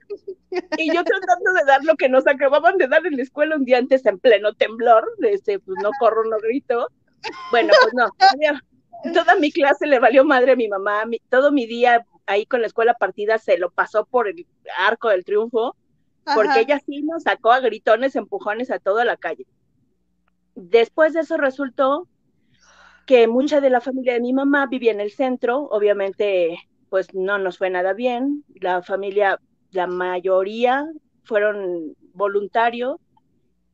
y 0.76 0.94
yo 0.94 1.04
tratando 1.04 1.52
de 1.52 1.64
dar 1.66 1.84
lo 1.84 1.96
que 1.96 2.08
nos 2.08 2.26
acababan 2.26 2.78
de 2.78 2.88
dar 2.88 3.06
en 3.06 3.16
la 3.16 3.22
escuela 3.22 3.56
un 3.56 3.64
día 3.64 3.78
antes 3.78 4.04
en 4.06 4.18
pleno 4.18 4.52
temblor, 4.54 5.06
de 5.18 5.32
este, 5.32 5.58
pues 5.58 5.78
no 5.82 5.90
corro, 5.98 6.24
no 6.24 6.38
grito. 6.38 6.88
Bueno, 7.50 7.72
pues 7.82 7.94
no, 7.94 8.08
toda 9.12 9.34
mi 9.36 9.50
clase 9.52 9.86
le 9.86 9.98
valió 9.98 10.24
madre 10.24 10.52
a 10.52 10.56
mi 10.56 10.68
mamá, 10.68 11.02
todo 11.28 11.52
mi 11.52 11.66
día 11.66 12.04
ahí 12.26 12.46
con 12.46 12.60
la 12.60 12.66
escuela 12.66 12.94
partida 12.94 13.38
se 13.38 13.58
lo 13.58 13.70
pasó 13.70 14.04
por 14.04 14.28
el 14.28 14.46
arco 14.76 15.08
del 15.08 15.24
triunfo, 15.24 15.76
porque 16.34 16.60
ella 16.60 16.80
sí 16.84 17.02
nos 17.02 17.24
sacó 17.24 17.52
a 17.52 17.60
gritones, 17.60 18.16
empujones 18.16 18.70
a 18.70 18.78
toda 18.78 19.04
la 19.04 19.16
calle. 19.16 19.46
Después 20.60 21.12
de 21.12 21.20
eso 21.20 21.36
resultó 21.36 22.08
que 23.06 23.28
mucha 23.28 23.60
de 23.60 23.70
la 23.70 23.80
familia 23.80 24.14
de 24.14 24.20
mi 24.20 24.32
mamá 24.32 24.66
vivía 24.66 24.90
en 24.90 25.00
el 25.00 25.12
centro, 25.12 25.68
obviamente 25.70 26.58
pues 26.88 27.14
no 27.14 27.38
nos 27.38 27.58
fue 27.58 27.70
nada 27.70 27.92
bien, 27.92 28.44
la 28.60 28.82
familia, 28.82 29.38
la 29.70 29.86
mayoría 29.86 30.84
fueron 31.22 31.94
voluntarios, 32.12 32.96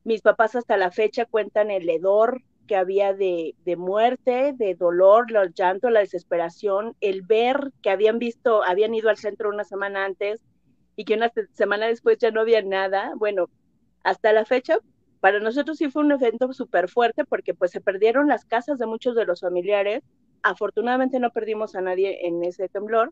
mis 0.03 0.21
papás 0.21 0.55
hasta 0.55 0.77
la 0.77 0.91
fecha 0.91 1.25
cuentan 1.25 1.71
el 1.71 1.89
hedor 1.89 2.43
que 2.67 2.75
había 2.75 3.15
de, 3.15 3.55
muerte, 3.77 4.53
de 4.55 4.75
dolor, 4.75 5.25
el 5.35 5.53
llanto, 5.55 5.89
la 5.89 6.01
desesperación, 6.01 6.95
el 7.01 7.23
ver 7.23 7.71
que 7.81 7.89
habían 7.89 8.19
visto, 8.19 8.63
habían 8.63 8.93
ido 8.93 9.09
al 9.09 9.17
centro 9.17 9.49
una 9.49 9.63
semana 9.63 10.05
antes 10.05 10.39
y 10.95 11.03
que 11.03 11.15
una 11.15 11.31
semana 11.53 11.87
después 11.87 12.19
ya 12.19 12.29
no 12.29 12.41
había 12.41 12.61
nada. 12.61 13.13
Bueno, 13.17 13.49
hasta 14.03 14.33
la 14.33 14.45
fecha 14.45 14.77
para 15.25 15.39
nosotros 15.39 15.79
sí 15.79 15.89
fue 15.89 16.03
un 16.03 16.11
evento 16.11 16.53
súper 16.53 16.87
fuerte 16.87 17.25
porque 17.25 17.55
pues 17.55 17.71
se 17.71 17.81
perdieron 17.81 18.27
las 18.27 18.45
casas 18.45 18.77
de 18.77 18.85
muchos 18.85 19.15
de 19.15 19.25
los 19.25 19.41
familiares. 19.41 20.03
Afortunadamente 20.43 21.19
no 21.19 21.31
perdimos 21.31 21.73
a 21.73 21.81
nadie 21.81 22.27
en 22.27 22.43
ese 22.43 22.69
temblor, 22.69 23.11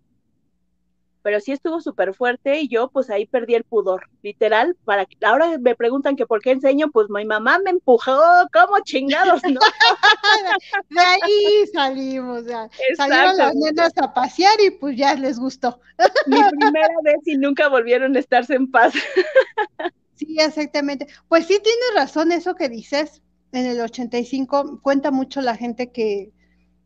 pero 1.24 1.40
sí 1.40 1.54
estuvo 1.54 1.82
súper 1.82 2.14
fuerte 2.14 2.60
y 2.60 2.68
yo 2.68 2.90
pues 2.90 3.10
ahí 3.10 3.26
perdí 3.26 3.56
el 3.56 3.64
pudor, 3.64 4.12
literal, 4.22 4.78
para 4.86 5.08
que 5.08 5.18
ahora 5.26 5.58
me 5.58 5.74
preguntan 5.74 6.16
que 6.16 6.28
por 6.28 6.40
qué 6.40 6.52
enseño, 6.52 6.92
pues 6.92 7.10
mi 7.10 7.26
mamá 7.26 7.58
me 7.58 7.72
empujó, 7.72 8.22
como 8.54 8.80
chingados, 8.84 9.42
¿no? 9.46 9.60
de 10.92 11.02
ahí 11.02 11.66
salimos, 11.74 12.46
ya. 12.46 12.70
salieron 12.96 13.38
las 13.38 13.56
nenas 13.56 13.92
a 14.00 14.14
pasear 14.14 14.62
y 14.62 14.70
pues 14.70 14.96
ya 14.96 15.16
les 15.16 15.40
gustó. 15.40 15.80
Mi 16.28 16.38
primera 16.60 16.94
vez 17.04 17.26
y 17.26 17.38
nunca 17.38 17.70
volvieron 17.70 18.16
a 18.16 18.20
estarse 18.20 18.54
en 18.54 18.70
paz. 18.70 18.94
Sí, 20.26 20.38
exactamente. 20.40 21.08
Pues 21.28 21.48
sí 21.48 21.60
tienes 21.62 21.96
razón 21.96 22.32
eso 22.32 22.56
que 22.56 22.70
dices. 22.70 23.22
En 23.52 23.66
el 23.66 23.80
85 23.82 24.80
cuenta 24.82 25.12
mucho 25.12 25.42
la 25.42 25.56
gente 25.56 25.92
que, 25.92 26.32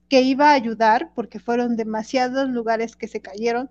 que 0.09 0.21
iba 0.21 0.49
a 0.51 0.53
ayudar 0.53 1.11
porque 1.15 1.39
fueron 1.39 1.75
demasiados 1.77 2.49
lugares 2.49 2.95
que 2.95 3.07
se 3.07 3.21
cayeron 3.21 3.69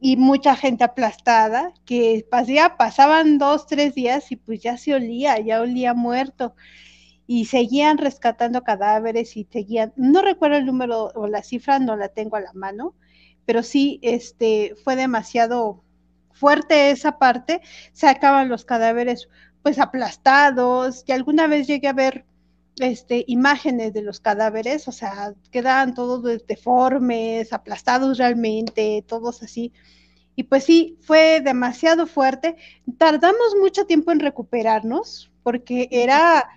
y 0.00 0.16
mucha 0.16 0.56
gente 0.56 0.84
aplastada, 0.84 1.72
que 1.86 2.26
pasía, 2.30 2.76
pasaban 2.76 3.38
dos, 3.38 3.66
tres 3.66 3.94
días 3.94 4.32
y 4.32 4.36
pues 4.36 4.60
ya 4.60 4.76
se 4.78 4.94
olía, 4.94 5.38
ya 5.40 5.60
olía 5.62 5.94
muerto. 5.94 6.54
Y 7.26 7.46
seguían 7.46 7.98
rescatando 7.98 8.62
cadáveres 8.64 9.36
y 9.36 9.44
seguían, 9.50 9.92
no 9.96 10.22
recuerdo 10.22 10.56
el 10.58 10.66
número 10.66 11.10
o 11.14 11.28
la 11.28 11.42
cifra, 11.42 11.78
no 11.78 11.96
la 11.96 12.08
tengo 12.08 12.36
a 12.36 12.40
la 12.40 12.52
mano, 12.54 12.94
pero 13.46 13.62
sí, 13.62 14.00
este, 14.02 14.74
fue 14.84 14.96
demasiado 14.96 15.84
fuerte 16.32 16.90
esa 16.90 17.18
parte, 17.18 17.60
se 17.92 18.08
acaban 18.08 18.48
los 18.48 18.64
cadáveres 18.64 19.28
pues 19.62 19.78
aplastados, 19.78 21.04
y 21.06 21.12
alguna 21.12 21.46
vez 21.46 21.66
llegué 21.66 21.88
a 21.88 21.92
ver 21.92 22.24
este, 22.78 23.24
imágenes 23.28 23.92
de 23.92 24.02
los 24.02 24.20
cadáveres, 24.20 24.88
o 24.88 24.92
sea, 24.92 25.34
quedaban 25.50 25.94
todos 25.94 26.22
deformes, 26.46 27.52
aplastados 27.52 28.18
realmente, 28.18 29.04
todos 29.06 29.42
así. 29.42 29.72
Y 30.34 30.44
pues 30.44 30.64
sí, 30.64 30.98
fue 31.02 31.40
demasiado 31.40 32.06
fuerte. 32.06 32.56
Tardamos 32.98 33.54
mucho 33.60 33.84
tiempo 33.86 34.10
en 34.10 34.20
recuperarnos, 34.20 35.30
porque 35.42 35.88
era, 35.92 36.48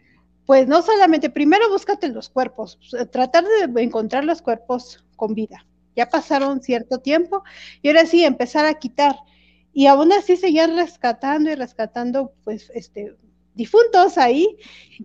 pues 0.46 0.68
no 0.68 0.82
solamente, 0.82 1.30
primero 1.30 1.70
búscate 1.70 2.08
los 2.08 2.30
cuerpos, 2.30 2.80
tratar 3.12 3.44
de 3.44 3.84
encontrar 3.84 4.24
los 4.24 4.42
cuerpos 4.42 5.06
con 5.16 5.36
vida 5.36 5.66
ya 5.96 6.10
pasaron 6.10 6.62
cierto 6.62 7.00
tiempo 7.00 7.44
y 7.82 7.88
ahora 7.88 8.06
sí 8.06 8.24
empezar 8.24 8.66
a 8.66 8.76
quitar. 8.76 9.16
Y 9.78 9.88
aún 9.88 10.14
así 10.14 10.38
seguían 10.38 10.78
rescatando 10.78 11.52
y 11.52 11.56
rescatando, 11.56 12.34
pues, 12.46 12.72
este, 12.74 13.14
difuntos 13.56 14.18
ahí 14.18 14.58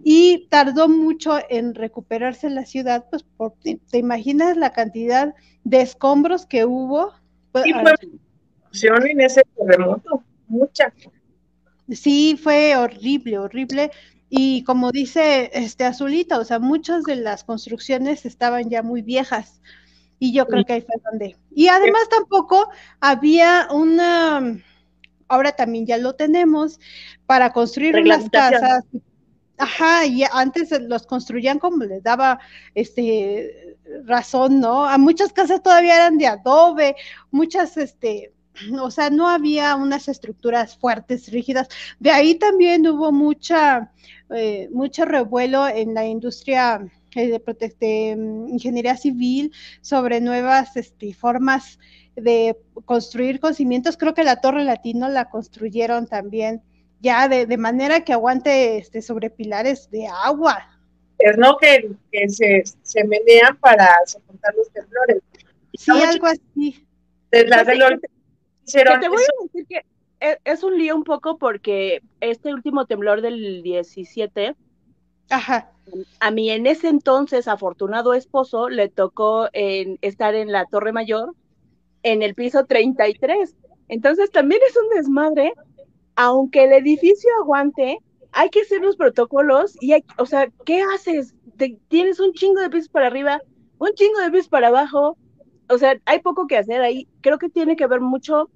y 0.05 0.47
tardó 0.49 0.89
mucho 0.89 1.39
en 1.49 1.75
recuperarse 1.75 2.49
la 2.51 2.65
ciudad, 2.65 3.07
pues 3.11 3.25
por, 3.25 3.55
te 3.63 3.99
imaginas 3.99 4.57
la 4.57 4.73
cantidad 4.73 5.35
de 5.65 5.81
escombros 5.81 6.47
que 6.47 6.67
hubo. 6.67 7.13
Pues, 7.51 7.65
sí, 7.65 8.87
fue 8.89 9.11
en 9.11 9.21
ese 9.23 9.43
terremoto, 9.57 10.23
mucha. 10.47 10.95
Sí, 11.91 12.39
fue 12.41 12.77
horrible, 12.77 13.41
horrible. 13.41 13.91
Y 14.29 14.63
como 14.63 14.93
dice 14.93 15.51
este 15.53 15.85
Azulita, 15.85 16.39
o 16.39 16.45
sea, 16.45 16.61
muchas 16.61 17.03
de 17.03 17.17
las 17.17 17.43
construcciones 17.43 18.25
estaban 18.25 18.71
ya 18.71 18.85
muy 18.85 19.03
viejas. 19.03 19.61
Y 20.21 20.33
yo 20.33 20.47
creo 20.47 20.65
que 20.65 20.75
ahí 20.75 20.83
fue 20.83 20.95
donde. 21.11 21.37
Y 21.51 21.67
además 21.69 22.09
tampoco 22.09 22.69
había 23.01 23.67
una, 23.73 24.63
ahora 25.27 25.53
también 25.53 25.87
ya 25.87 25.97
lo 25.97 26.15
tenemos, 26.15 26.79
para 27.27 27.53
construir 27.53 27.97
unas 27.97 28.31
casas. 28.31 28.85
Ajá, 29.57 30.07
y 30.07 30.23
antes 30.31 30.71
los 30.83 31.07
construían 31.07 31.59
como 31.59 31.85
les 31.85 32.03
daba 32.03 32.39
este 32.75 33.79
razón, 34.05 34.61
¿no? 34.61 34.85
A 34.85 34.99
muchas 34.99 35.33
casas 35.33 35.63
todavía 35.63 35.97
eran 35.97 36.19
de 36.19 36.27
adobe, 36.27 36.97
muchas, 37.31 37.77
este, 37.77 38.33
o 38.81 38.91
sea, 38.91 39.11
no 39.11 39.29
había 39.29 39.75
unas 39.77 40.09
estructuras 40.09 40.77
fuertes, 40.77 41.31
rígidas. 41.31 41.69
De 41.99 42.11
ahí 42.11 42.35
también 42.35 42.87
hubo 42.87 43.13
mucha, 43.13 43.91
eh, 44.31 44.69
mucho 44.73 45.05
revuelo 45.05 45.67
en 45.69 45.95
la 45.95 46.07
industria 46.07 46.81
eh, 46.83 46.91
de, 47.15 48.17
mm, 48.17 48.49
ingeniería 48.49 48.97
civil 48.97 49.53
sobre 49.81 50.21
nuevas 50.21 50.77
este, 50.77 51.15
formas 51.15 51.79
de 52.17 52.57
construir 52.85 53.41
con 53.41 53.55
cimientos. 53.55 53.97
Creo 53.97 54.15
que 54.15 54.25
la 54.25 54.41
Torre 54.41 54.65
Latino 54.65 55.09
la 55.09 55.31
construyeron 55.31 56.07
también 56.07 56.63
ya 57.01 57.29
de, 57.29 57.57
manera 57.57 58.05
que 58.05 58.13
aguante 58.13 58.79
este, 58.79 59.01
sobre 59.03 59.31
pilares 59.31 59.91
de 59.91 60.07
agua. 60.07 60.79
Es 61.19 61.37
no 61.37 61.57
que, 61.57 61.91
se, 62.29 62.63
se 62.83 63.05
menean 63.05 63.57
para 63.59 63.89
soportar 64.07 64.55
los 64.55 64.71
temblores. 64.71 65.23
Sí, 65.75 65.91
algo 65.91 66.27
así. 66.27 66.87
De 67.31 67.47
la, 67.47 67.65
de 67.65 68.01
te 68.73 69.09
voy 69.09 69.23
a 69.23 69.45
decir 69.45 69.67
que 69.69 69.85
e, 70.21 70.39
es 70.45 70.63
un 70.63 70.77
lío 70.79 70.95
un 70.95 71.05
poco 71.05 71.39
porque 71.39 72.03
este 72.21 72.53
último 72.53 72.87
temblor 72.87 73.23
del 73.23 73.63
17, 73.63 74.55
Ajá. 75.31 75.73
a 76.21 76.31
mí 76.31 76.51
en 76.51 76.67
ese 76.67 76.89
entonces 76.89 77.49
afortunado 77.49 78.15
esposo 78.15 78.69
le 78.69 78.89
tocó 78.89 79.49
estar 79.53 80.35
en 80.35 80.53
la 80.53 80.67
Torre 80.67 80.93
Mayor 80.93 81.35
en 82.03 82.23
el 82.23 82.35
piso 82.35 82.65
33. 82.65 83.57
Entonces 83.89 84.31
también 84.31 84.61
es 84.69 84.77
un 84.77 84.89
desmadre, 84.97 85.53
aunque 86.17 86.65
el 86.65 86.73
edificio 86.73 87.31
aguante, 87.43 87.99
hay 88.33 88.51
que 88.51 88.61
hacer 88.61 88.81
los 88.81 88.97
protocolos 88.97 89.77
y 89.81 89.93
hay, 89.93 90.05
o 90.19 90.27
sea, 90.27 90.49
¿qué 90.65 90.83
haces? 90.95 91.35
tienes 91.89 92.21
un 92.21 92.33
chingo 92.33 92.61
de 92.61 92.71
pisos 92.71 92.89
para 92.89 93.09
arriba, 93.09 93.41
un 93.79 93.93
chingo 93.95 94.21
de 94.21 94.31
pisos 94.31 94.49
para 94.49 94.69
abajo, 94.69 95.19
o 95.69 95.79
sea, 95.79 96.01
hay 96.07 96.21
poco 96.21 96.47
que 96.47 96.57
hacer 96.57 96.81
ahí. 96.81 97.07
Creo 97.21 97.39
que 97.39 97.49
tiene 97.49 97.77
que 97.77 97.87
ver 97.87 98.01
mucho 98.01 98.49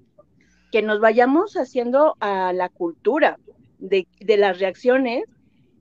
que 0.71 0.81
nos 0.81 0.99
vayamos 0.99 1.53
haciendo 1.53 2.15
a 2.19 2.51
la 2.51 2.69
cultura 2.69 3.37
de, 3.77 4.07
las 4.37 4.59
reacciones 4.59 5.23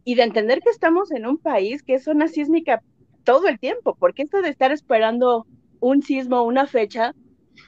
y 0.04 0.14
de 0.14 0.22
entender 0.22 0.60
que 0.60 0.70
estamos 0.70 1.10
en 1.10 1.26
un 1.26 1.38
país 1.38 1.82
que 1.82 1.94
es 1.94 2.04
zona 2.04 2.28
sísmica 2.28 2.82
todo 3.24 3.48
el 3.48 3.58
tiempo, 3.58 3.96
porque 3.98 4.22
esto 4.22 4.42
de 4.42 4.50
estar 4.50 4.70
esperando 4.70 5.46
un 5.80 6.02
sismo, 6.02 6.42
una 6.42 6.66
fecha, 6.66 7.14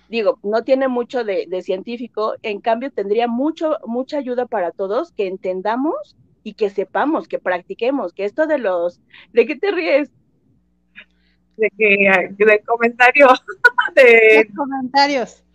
digo, 0.09 0.39
no 0.43 0.63
tiene 0.63 0.89
mucho 0.89 1.25
de, 1.25 1.49
científico, 1.63 2.35
en 2.43 2.61
cambio 2.61 2.91
tendría 2.91 3.27
mucho, 3.27 3.79
mucha 3.87 4.19
ayuda 4.19 4.47
para 4.47 4.71
todos 4.71 5.13
que 5.13 5.27
entendamos 5.27 6.17
y 6.43 6.55
que 6.55 6.71
sepamos, 6.71 7.27
que 7.27 7.39
practiquemos, 7.39 8.13
que 8.13 8.25
esto 8.25 8.47
de 8.47 8.59
los, 8.59 9.01
¿de 9.33 9.47
qué 9.47 9.57
te 9.57 9.71
ríes? 9.71 10.11
De 11.57 11.71
que, 11.77 12.35
de 12.45 12.63
comentario, 12.65 13.29
de 13.95 14.49
comentarios 14.55 15.46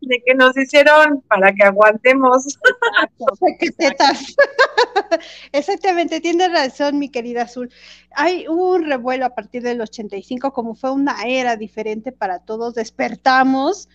de 0.00 0.22
que 0.24 0.34
nos 0.34 0.56
hicieron 0.56 1.20
para 1.22 1.54
que 1.54 1.64
aguantemos. 1.64 2.58
Exactamente, 5.52 6.20
tiene 6.20 6.48
razón, 6.48 6.98
mi 6.98 7.08
querida 7.08 7.42
Azul. 7.42 7.70
Hay 8.12 8.46
un 8.48 8.84
revuelo 8.84 9.26
a 9.26 9.34
partir 9.34 9.62
del 9.62 9.80
85, 9.80 10.52
como 10.52 10.74
fue 10.74 10.92
una 10.92 11.22
era 11.26 11.56
diferente 11.56 12.12
para 12.12 12.40
todos, 12.40 12.74
despertamos, 12.74 13.88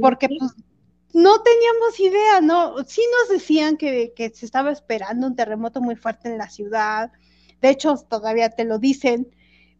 porque 0.00 0.28
pues, 0.28 0.52
no 1.12 1.42
teníamos 1.42 2.00
idea, 2.00 2.40
¿no? 2.40 2.76
Sí 2.86 3.02
nos 3.20 3.28
decían 3.28 3.76
que, 3.76 4.12
que 4.14 4.30
se 4.30 4.46
estaba 4.46 4.70
esperando 4.70 5.26
un 5.26 5.36
terremoto 5.36 5.80
muy 5.80 5.96
fuerte 5.96 6.28
en 6.28 6.38
la 6.38 6.48
ciudad, 6.48 7.10
de 7.62 7.70
hecho, 7.70 7.96
todavía 7.96 8.50
te 8.50 8.64
lo 8.64 8.78
dicen, 8.78 9.30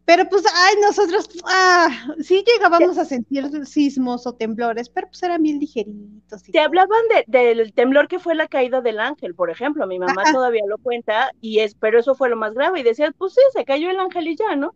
pero 0.05 0.27
pues, 0.27 0.43
ay, 0.53 0.75
nosotros, 0.81 1.29
ah, 1.45 1.87
sí 2.19 2.43
llegábamos 2.45 2.97
a 2.97 3.05
sentir 3.05 3.65
sismos 3.65 4.27
o 4.27 4.33
temblores, 4.33 4.89
pero 4.89 5.07
pues 5.07 5.23
eran 5.23 5.41
bien 5.41 5.59
ligeritos. 5.59 6.43
Te 6.43 6.59
hablaban 6.59 7.01
del 7.27 7.73
temblor 7.73 8.09
que 8.09 8.19
fue 8.19 8.35
la 8.35 8.47
caída 8.47 8.81
del 8.81 8.99
ángel, 8.99 9.33
por 9.33 9.49
ejemplo, 9.49 9.87
mi 9.87 9.99
mamá 9.99 10.23
todavía 10.33 10.63
lo 10.67 10.77
cuenta, 10.77 11.31
y 11.39 11.59
es, 11.59 11.75
pero 11.75 11.99
eso 11.99 12.15
fue 12.15 12.29
lo 12.29 12.35
más 12.35 12.53
grave, 12.53 12.81
y 12.81 12.83
decía, 12.83 13.13
pues 13.17 13.33
sí, 13.33 13.41
se 13.53 13.63
cayó 13.63 13.89
el 13.89 13.99
ángel 13.99 14.27
y 14.27 14.35
ya, 14.35 14.57
¿no? 14.57 14.75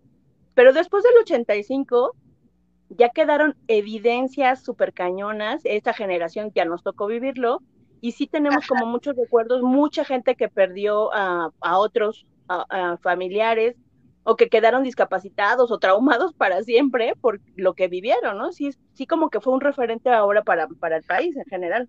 Pero 0.53 0.71
después 0.71 1.03
del 1.03 1.17
85, 1.21 2.15
ya 2.89 3.09
quedaron 3.09 3.57
evidencias 3.67 4.63
súper 4.63 4.93
cañonas, 4.93 5.59
esta 5.65 5.93
generación 5.93 6.53
ya 6.55 6.63
nos 6.63 6.83
tocó 6.83 7.05
vivirlo, 7.05 7.61
y 7.99 8.13
sí 8.13 8.27
tenemos 8.27 8.65
como 8.65 8.85
muchos 8.85 9.17
recuerdos, 9.17 9.61
mucha 9.61 10.05
gente 10.05 10.35
que 10.35 10.47
perdió 10.47 11.13
a, 11.13 11.51
otros 11.61 12.25
a 12.47 12.97
familiares, 13.01 13.75
o 14.29 14.35
que 14.35 14.49
quedaron 14.49 14.83
discapacitados 14.83 15.71
o 15.71 15.79
traumados 15.79 16.33
para 16.33 16.61
siempre 16.61 17.13
por 17.21 17.39
lo 17.55 17.75
que 17.75 17.87
vivieron, 17.87 18.37
¿no? 18.37 18.51
Sí, 18.51 18.71
sí 18.93 19.07
como 19.07 19.29
que 19.29 19.39
fue 19.39 19.53
un 19.53 19.61
referente 19.61 20.09
ahora 20.09 20.43
para, 20.43 20.67
para 20.67 20.97
el 20.97 21.03
país 21.03 21.33
en 21.37 21.45
general. 21.45 21.87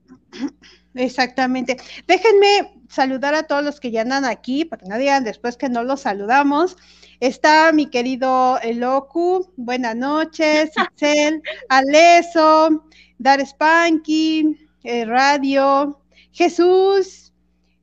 Exactamente. 0.94 1.76
Déjenme 2.06 2.80
saludar 2.88 3.34
a 3.34 3.42
todos 3.42 3.64
los 3.64 3.80
que 3.80 3.90
ya 3.90 4.02
andan 4.02 4.24
aquí, 4.24 4.64
para 4.64 4.80
que 4.80 4.88
no 4.88 4.98
digan 4.98 5.24
después 5.24 5.56
que 5.56 5.68
no 5.68 5.82
los 5.82 6.02
saludamos. 6.02 6.76
Está 7.18 7.72
mi 7.72 7.86
querido 7.86 8.60
Eloku, 8.62 9.52
buenas 9.56 9.96
noches, 9.96 10.70
Itzel, 10.92 11.42
Aleso, 11.68 12.84
Dar 13.18 13.44
Spanky, 13.44 14.56
eh, 14.84 15.04
Radio, 15.06 16.00
Jesús, 16.30 17.32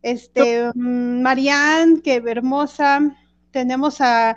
este, 0.01 0.71
mm, 0.73 1.21
Marianne, 1.21 2.01
que 2.01 2.23
hermosa, 2.25 3.01
tenemos 3.55 4.01
a, 4.01 4.35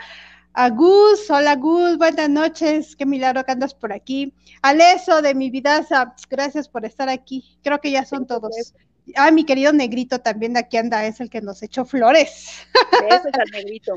Gus, 0.74 1.28
hola 1.28 1.56
Gus, 1.56 1.98
buenas 1.98 2.30
noches, 2.30 2.94
qué 2.94 3.04
milagro 3.04 3.44
que 3.44 3.50
andas 3.50 3.74
por 3.74 3.92
aquí. 3.92 4.32
Aleso 4.62 5.22
de 5.22 5.34
mi 5.34 5.50
vida, 5.50 5.84
gracias 6.30 6.68
por 6.68 6.84
estar 6.84 7.08
aquí. 7.08 7.58
Creo 7.64 7.80
que 7.80 7.90
ya 7.90 8.04
son 8.04 8.28
todos. 8.28 8.74
Ah, 9.16 9.32
mi 9.32 9.44
querido 9.44 9.72
negrito 9.72 10.20
también 10.20 10.52
de 10.52 10.60
aquí 10.60 10.76
anda, 10.76 11.04
es 11.04 11.20
el 11.20 11.30
que 11.30 11.40
nos 11.40 11.64
echó 11.64 11.84
flores. 11.84 12.64
Ese 13.08 13.28
es 13.28 13.34
el 13.34 13.50
negrito. 13.50 13.94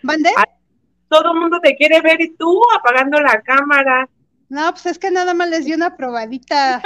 ¿Mande? 0.00 0.30
Todo 1.08 1.32
el 1.34 1.40
mundo 1.40 1.60
te 1.60 1.76
quiere 1.76 2.00
ver 2.00 2.18
y 2.22 2.34
tú 2.34 2.62
apagando 2.74 3.20
la 3.20 3.42
cámara. 3.42 4.08
No, 4.48 4.70
pues 4.70 4.86
es 4.86 4.98
que 4.98 5.10
nada 5.10 5.34
más 5.34 5.50
les 5.50 5.66
di 5.66 5.74
una 5.74 5.98
probadita 5.98 6.80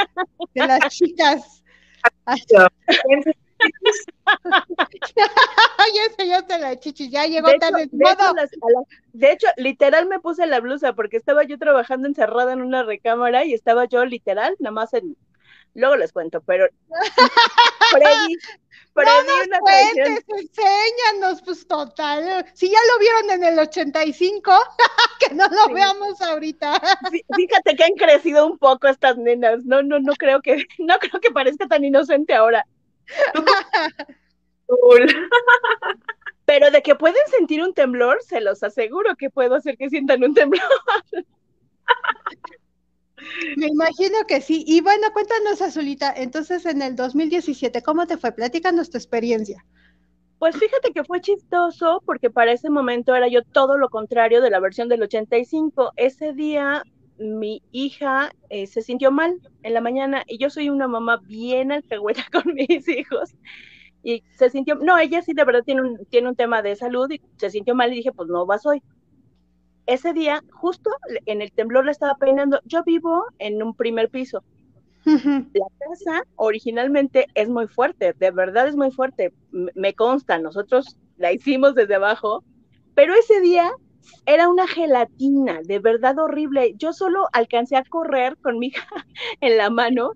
de 0.54 0.66
las 0.66 0.92
chicas. 0.92 1.62
ya 6.26 6.44
se 6.46 6.58
la 6.58 6.78
chichi, 6.78 7.08
ya 7.10 7.26
llegó 7.26 7.48
de 7.48 7.58
tarde. 7.58 7.88
de, 9.12 9.32
hecho, 9.32 9.46
literal 9.56 10.06
me 10.06 10.20
puse 10.20 10.46
la 10.46 10.60
blusa 10.60 10.92
porque 10.94 11.16
estaba 11.16 11.44
yo 11.44 11.58
trabajando 11.58 12.08
encerrada 12.08 12.52
en 12.52 12.62
una 12.62 12.82
recámara 12.82 13.44
y 13.44 13.54
estaba 13.54 13.86
yo 13.86 14.04
literal, 14.04 14.56
nada 14.58 14.72
más 14.72 14.94
en. 14.94 15.16
Luego 15.74 15.96
les 15.96 16.12
cuento, 16.12 16.40
pero. 16.40 16.66
Freddy, 17.90 18.36
Freddy 18.94 19.26
no 19.26 19.46
nos 19.46 19.58
cuentes, 19.60 20.24
enséñanos, 20.26 21.42
pues 21.42 21.68
total. 21.68 22.46
Si 22.54 22.70
ya 22.70 22.78
lo 22.92 22.98
vieron 22.98 23.30
en 23.30 23.44
el 23.44 23.58
85, 23.58 24.52
que 25.20 25.34
no 25.34 25.46
lo 25.48 25.72
veamos 25.72 26.20
ahorita. 26.20 26.80
Fíjate 27.36 27.76
que 27.76 27.84
han 27.84 27.92
crecido 27.92 28.46
un 28.46 28.58
poco 28.58 28.88
estas 28.88 29.18
nenas. 29.18 29.64
No, 29.64 29.82
no, 29.82 30.00
no 30.00 30.14
creo 30.14 30.40
que, 30.40 30.64
no 30.78 30.98
creo 30.98 31.20
que 31.20 31.30
parezca 31.30 31.66
tan 31.66 31.84
inocente 31.84 32.34
ahora. 32.34 32.66
Pero 36.44 36.70
de 36.70 36.82
que 36.82 36.94
pueden 36.94 37.22
sentir 37.28 37.62
un 37.62 37.74
temblor, 37.74 38.18
se 38.22 38.40
los 38.40 38.62
aseguro 38.62 39.16
que 39.16 39.30
puedo 39.30 39.56
hacer 39.56 39.76
que 39.76 39.90
sientan 39.90 40.22
un 40.24 40.34
temblor. 40.34 40.62
Me 43.56 43.66
imagino 43.66 44.18
que 44.28 44.40
sí. 44.40 44.64
Y 44.66 44.80
bueno, 44.80 45.08
cuéntanos, 45.12 45.60
Azulita, 45.62 46.12
entonces 46.14 46.66
en 46.66 46.82
el 46.82 46.94
2017, 46.96 47.82
¿cómo 47.82 48.06
te 48.06 48.16
fue? 48.16 48.32
Platícanos 48.32 48.90
tu 48.90 48.98
experiencia. 48.98 49.64
Pues 50.38 50.56
fíjate 50.56 50.92
que 50.92 51.02
fue 51.04 51.20
chistoso 51.20 52.02
porque 52.04 52.28
para 52.28 52.52
ese 52.52 52.68
momento 52.68 53.14
era 53.14 53.26
yo 53.26 53.42
todo 53.42 53.78
lo 53.78 53.88
contrario 53.88 54.42
de 54.42 54.50
la 54.50 54.60
versión 54.60 54.88
del 54.88 55.02
85. 55.02 55.92
Ese 55.96 56.34
día 56.34 56.82
mi 57.18 57.62
hija 57.72 58.30
eh, 58.50 58.66
se 58.66 58.82
sintió 58.82 59.10
mal 59.10 59.40
en 59.62 59.74
la 59.74 59.80
mañana 59.80 60.24
y 60.26 60.38
yo 60.38 60.50
soy 60.50 60.68
una 60.68 60.88
mamá 60.88 61.18
bien 61.18 61.72
alcahueta 61.72 62.24
con 62.32 62.54
mis 62.54 62.88
hijos 62.88 63.34
y 64.06 64.22
se 64.36 64.50
sintió, 64.50 64.76
no, 64.76 64.96
ella 64.98 65.20
sí 65.20 65.32
de 65.32 65.44
verdad 65.44 65.64
tiene 65.64 65.82
un, 65.82 66.06
tiene 66.06 66.28
un 66.28 66.36
tema 66.36 66.62
de 66.62 66.76
salud 66.76 67.10
y 67.10 67.20
se 67.38 67.50
sintió 67.50 67.74
mal 67.74 67.92
y 67.92 67.96
dije, 67.96 68.12
pues 68.12 68.28
no 68.28 68.46
vas 68.46 68.64
hoy. 68.64 68.80
Ese 69.86 70.12
día, 70.12 70.44
justo 70.52 70.90
en 71.26 71.42
el 71.42 71.50
temblor 71.50 71.84
la 71.84 71.90
estaba 71.90 72.14
peinando, 72.14 72.60
yo 72.64 72.84
vivo 72.84 73.24
en 73.40 73.60
un 73.60 73.74
primer 73.74 74.08
piso. 74.08 74.44
La 75.04 75.66
casa 75.80 76.22
originalmente 76.36 77.26
es 77.34 77.48
muy 77.48 77.66
fuerte, 77.66 78.12
de 78.12 78.30
verdad 78.30 78.68
es 78.68 78.76
muy 78.76 78.92
fuerte, 78.92 79.32
me 79.50 79.92
consta, 79.94 80.38
nosotros 80.38 80.96
la 81.16 81.32
hicimos 81.32 81.74
desde 81.74 81.96
abajo, 81.96 82.44
pero 82.94 83.12
ese 83.12 83.40
día 83.40 83.72
era 84.26 84.48
una 84.48 84.66
gelatina, 84.66 85.60
de 85.62 85.78
verdad 85.78 86.18
horrible. 86.18 86.74
Yo 86.76 86.92
solo 86.92 87.26
alcancé 87.32 87.76
a 87.76 87.84
correr 87.84 88.36
con 88.38 88.58
mi 88.58 88.68
hija 88.68 88.86
en 89.40 89.56
la 89.56 89.70
mano, 89.70 90.12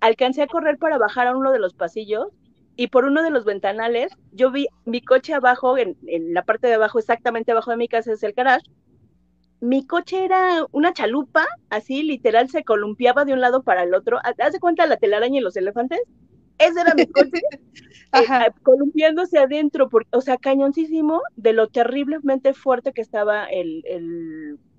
alcancé 0.00 0.42
a 0.42 0.46
correr 0.46 0.78
para 0.78 0.98
bajar 0.98 1.26
a 1.26 1.36
uno 1.36 1.52
de 1.52 1.58
los 1.58 1.74
pasillos 1.74 2.28
y 2.76 2.86
por 2.86 3.04
uno 3.04 3.22
de 3.22 3.30
los 3.30 3.44
ventanales 3.44 4.12
yo 4.32 4.50
vi 4.50 4.66
mi 4.84 5.02
coche 5.02 5.34
abajo, 5.34 5.76
en, 5.76 5.96
la 6.32 6.44
parte 6.44 6.66
de 6.66 6.74
abajo, 6.74 6.98
exactamente 6.98 7.52
abajo 7.52 7.70
de 7.70 7.76
mi 7.76 7.88
casa 7.88 8.12
es 8.12 8.22
el 8.22 8.32
garage. 8.32 8.64
Mi 9.60 9.86
coche 9.86 10.24
era 10.24 10.64
una 10.72 10.94
chalupa, 10.94 11.46
así 11.68 12.02
literal 12.02 12.48
se 12.48 12.64
columpiaba 12.64 13.26
de 13.26 13.34
un 13.34 13.42
lado 13.42 13.62
para 13.62 13.82
el 13.82 13.94
otro. 13.94 14.18
¿Haz 14.22 14.52
de 14.54 14.60
cuenta 14.60 14.86
la 14.86 14.96
telaraña 14.96 15.38
y 15.38 15.42
los 15.42 15.56
elefantes? 15.56 16.00
Ese 16.60 16.78
era 16.78 16.94
mi 16.94 17.06
coche, 17.06 17.40
eh, 18.12 18.50
columpiándose 18.62 19.38
adentro, 19.38 19.88
o 20.12 20.20
sea, 20.20 20.36
cañoncísimo 20.36 21.22
de 21.34 21.54
lo 21.54 21.68
terriblemente 21.68 22.52
fuerte 22.52 22.92
que 22.92 23.00
estaba 23.00 23.46
el, 23.46 23.82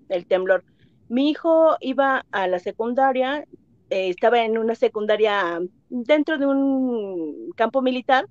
el, 0.09 0.25
temblor. 0.27 0.63
Mi 1.09 1.31
hijo 1.31 1.77
iba 1.79 2.23
a 2.31 2.47
la 2.47 2.59
secundaria, 2.59 3.47
eh, 3.89 4.09
estaba 4.09 4.43
en 4.43 4.59
una 4.59 4.75
secundaria 4.75 5.59
dentro 5.89 6.37
de 6.37 6.45
un 6.45 7.51
campo 7.55 7.81
militar. 7.81 8.27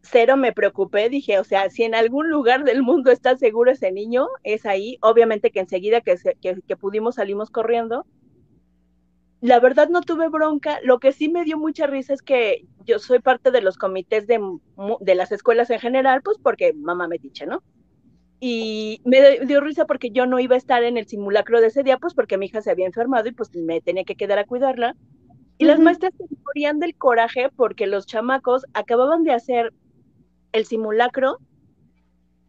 Cero 0.00 0.38
me 0.38 0.54
preocupé, 0.54 1.10
dije, 1.10 1.38
o 1.38 1.44
sea, 1.44 1.68
si 1.68 1.82
en 1.84 1.94
algún 1.94 2.30
lugar 2.30 2.64
del 2.64 2.82
mundo 2.82 3.10
está 3.10 3.36
seguro 3.36 3.70
ese 3.70 3.92
niño, 3.92 4.26
es 4.42 4.64
ahí. 4.64 4.96
Obviamente 5.02 5.50
que 5.50 5.60
enseguida 5.60 6.00
que, 6.00 6.16
que, 6.40 6.56
que 6.66 6.76
pudimos 6.76 7.16
salimos 7.16 7.50
corriendo 7.50 8.06
la 9.42 9.58
verdad 9.58 9.88
no 9.88 10.02
tuve 10.02 10.28
bronca. 10.28 10.78
Lo 10.84 11.00
que 11.00 11.10
sí 11.10 11.28
me 11.28 11.44
dio 11.44 11.58
mucha 11.58 11.88
risa 11.88 12.14
es 12.14 12.22
que 12.22 12.64
yo 12.84 13.00
soy 13.00 13.18
parte 13.18 13.50
de 13.50 13.60
los 13.60 13.76
comités 13.76 14.28
de, 14.28 14.40
de 15.00 15.14
las 15.16 15.32
escuelas 15.32 15.68
en 15.70 15.80
general, 15.80 16.22
pues 16.22 16.38
porque 16.40 16.72
mamá 16.72 17.08
me 17.08 17.18
dice, 17.18 17.44
¿no? 17.44 17.60
Y 18.38 19.02
me 19.04 19.40
dio 19.40 19.60
risa 19.60 19.84
porque 19.84 20.10
yo 20.10 20.26
no 20.26 20.38
iba 20.38 20.54
a 20.54 20.58
estar 20.58 20.84
en 20.84 20.96
el 20.96 21.08
simulacro 21.08 21.60
de 21.60 21.66
ese 21.66 21.82
día, 21.82 21.98
pues 21.98 22.14
porque 22.14 22.38
mi 22.38 22.46
hija 22.46 22.62
se 22.62 22.70
había 22.70 22.86
enfermado 22.86 23.28
y 23.28 23.32
pues 23.32 23.52
me 23.56 23.80
tenía 23.80 24.04
que 24.04 24.14
quedar 24.14 24.38
a 24.38 24.46
cuidarla. 24.46 24.94
Y 25.58 25.64
las 25.64 25.80
maestras 25.80 26.12
se 26.16 26.24
morían 26.44 26.78
del 26.78 26.94
coraje 26.94 27.50
porque 27.54 27.88
los 27.88 28.06
chamacos 28.06 28.64
acababan 28.74 29.24
de 29.24 29.32
hacer 29.32 29.72
el 30.52 30.66
simulacro, 30.66 31.38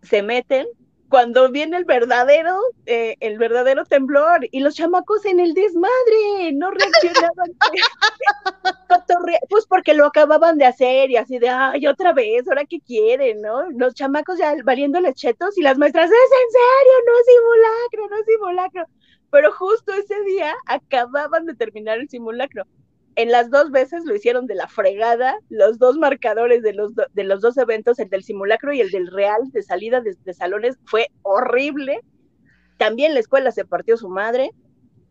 se 0.04 0.22
meten, 0.22 0.68
cuando 1.13 1.52
viene 1.52 1.78
el 1.78 1.86
verdadero, 1.86 2.60
eh, 2.88 3.17
el 3.19 3.38
verdadero 3.38 3.86
temblor 3.86 4.47
y 4.49 4.62
los 4.62 4.73
chamacos 4.73 5.23
en 5.26 5.39
el 5.39 5.54
desmadre, 5.54 6.52
no 6.56 6.71
reaccionaban. 6.71 7.52
pues 9.47 9.67
porque 9.67 9.93
lo 9.93 10.08
acababan 10.08 10.58
de 10.58 10.65
hacer 10.65 11.12
y 11.12 11.17
así 11.17 11.38
de, 11.38 11.49
ay, 11.49 11.86
otra 11.86 12.13
vez, 12.13 12.47
ahora 12.47 12.65
qué 12.65 12.80
quieren, 12.80 13.43
¿no? 13.43 13.69
Los 13.73 13.93
chamacos 13.93 14.39
ya 14.39 14.56
valiéndoles 14.63 15.13
chetos 15.13 15.56
y 15.56 15.62
las 15.62 15.78
maestras, 15.78 16.10
es 16.10 16.15
en 16.15 16.52
serio, 16.52 16.93
no 17.06 17.13
simulacro, 17.28 18.17
no 18.17 18.23
simulacro. 18.26 18.86
Pero 19.30 19.52
justo 19.52 19.93
ese 19.93 20.19
día 20.23 20.52
acababan 20.65 21.45
de 21.45 21.54
terminar 21.54 21.99
el 21.99 22.10
simulacro 22.10 22.63
en 23.15 23.32
las 23.32 23.49
dos 23.49 23.71
veces 23.71 24.06
lo 24.06 24.15
hicieron 24.15 24.47
de 24.47 24.56
la 24.56 24.67
fregada, 24.67 25.38
los 25.49 25.78
dos 25.78 25.97
marcadores 25.97 26.63
de 26.63 26.73
los, 26.73 26.93
de 26.95 27.23
los 27.23 27.41
dos 27.41 27.58
eventos, 27.58 27.99
el 27.99 28.10
del 28.10 28.23
simulacro 28.23 28.73
y 28.73 28.82
el 28.82 28.89
del 28.89 29.08
real 29.08 29.52
de 29.52 29.62
salida 29.62 30.02
de, 30.02 30.34
salones, 30.34 30.78
fue 30.86 31.08
horrible. 31.21 32.02
También 32.78 33.13
la 33.13 33.19
escuela 33.19 33.52
se 33.52 33.65
partió 33.65 33.97
su 33.97 34.10
madre. 34.10 34.52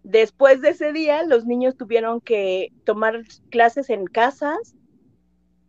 Después 0.03 0.61
de 0.61 0.71
ese 0.71 0.93
día, 0.93 1.23
los 1.23 1.47
niños 1.47 1.77
tuvieron 1.77 2.21
que 2.21 2.73
tomar 2.85 3.23
clases 3.51 3.89
en 3.89 4.07
casas. 4.07 4.75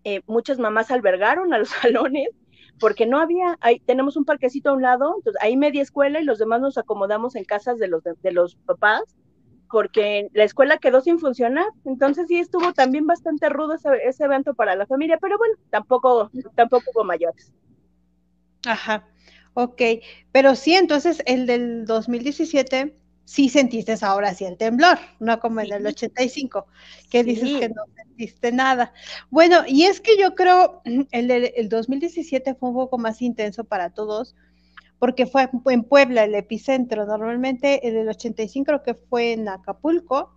Eh, 0.03 0.21
muchas 0.25 0.57
mamás 0.57 0.89
albergaron 0.89 1.53
a 1.53 1.59
los 1.59 1.69
salones 1.81 2.29
porque 2.79 3.05
no 3.05 3.19
había, 3.19 3.57
ahí 3.61 3.79
tenemos 3.79 4.17
un 4.17 4.25
parquecito 4.25 4.71
a 4.71 4.73
un 4.73 4.81
lado, 4.81 5.13
entonces 5.17 5.41
ahí 5.41 5.55
media 5.55 5.83
escuela 5.83 6.19
y 6.19 6.25
los 6.25 6.39
demás 6.39 6.59
nos 6.59 6.77
acomodamos 6.79 7.35
en 7.35 7.45
casas 7.45 7.77
de 7.77 7.87
los, 7.87 8.03
de 8.03 8.31
los 8.31 8.55
papás 8.55 9.15
porque 9.73 10.29
la 10.33 10.43
escuela 10.43 10.77
quedó 10.77 11.01
sin 11.01 11.17
funcionar. 11.17 11.65
Entonces 11.83 12.27
sí 12.27 12.37
estuvo 12.37 12.73
también 12.73 13.07
bastante 13.07 13.49
rudo 13.49 13.73
ese, 13.73 14.23
evento 14.23 14.53
para 14.53 14.75
la 14.75 14.85
familia, 14.85 15.17
pero 15.19 15.39
bueno, 15.39 15.55
tampoco, 15.71 16.29
tampoco 16.53 16.91
hubo 16.93 17.03
mayores. 17.03 17.51
Ajá, 18.67 19.07
ok. 19.55 19.81
Pero 20.31 20.53
sí, 20.53 20.75
entonces 20.75 21.23
el 21.25 21.47
del 21.47 21.87
2017 21.87 22.95
sí 23.25 23.49
sentiste 23.49 23.95
ahora 24.03 24.35
sí 24.35 24.45
el 24.45 24.57
temblor, 24.57 24.99
no 25.19 25.39
como 25.39 25.61
en 25.61 25.73
el 25.73 25.87
85, 25.87 26.67
que 27.09 27.23
dices 27.23 27.59
que 27.59 27.69
no 27.69 27.81
sentiste 27.95 28.51
nada. 28.51 28.93
Bueno, 29.31 29.63
y 29.67 29.85
es 29.85 30.01
que 30.01 30.19
yo 30.19 30.35
creo 30.35 30.83
el, 30.85 31.31
el 31.31 31.67
2017 31.67 32.53
fue 32.53 32.69
un 32.69 32.75
poco 32.75 32.99
más 32.99 33.23
intenso 33.23 33.63
para 33.63 33.89
todos, 33.89 34.35
porque 35.03 35.25
fue 35.25 35.49
en 35.65 35.83
Puebla 35.83 36.23
el 36.23 36.33
epicentro. 36.33 37.05
Normalmente 37.05 37.85
el 37.85 37.93
del 37.93 38.07
85 38.07 38.65
creo 38.65 38.83
que 38.83 38.93
fue 38.93 39.33
en 39.33 39.49
Acapulco 39.49 40.31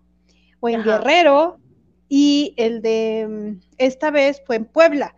o 0.59 0.69
en 0.69 0.83
Guerrero 0.83 1.61
y 2.09 2.53
el 2.57 2.83
de 2.83 3.29
mm, 3.29 3.61
esta 3.79 4.11
vez 4.11 4.43
fue 4.45 4.57
en 4.57 4.65
Puebla. 4.65 5.15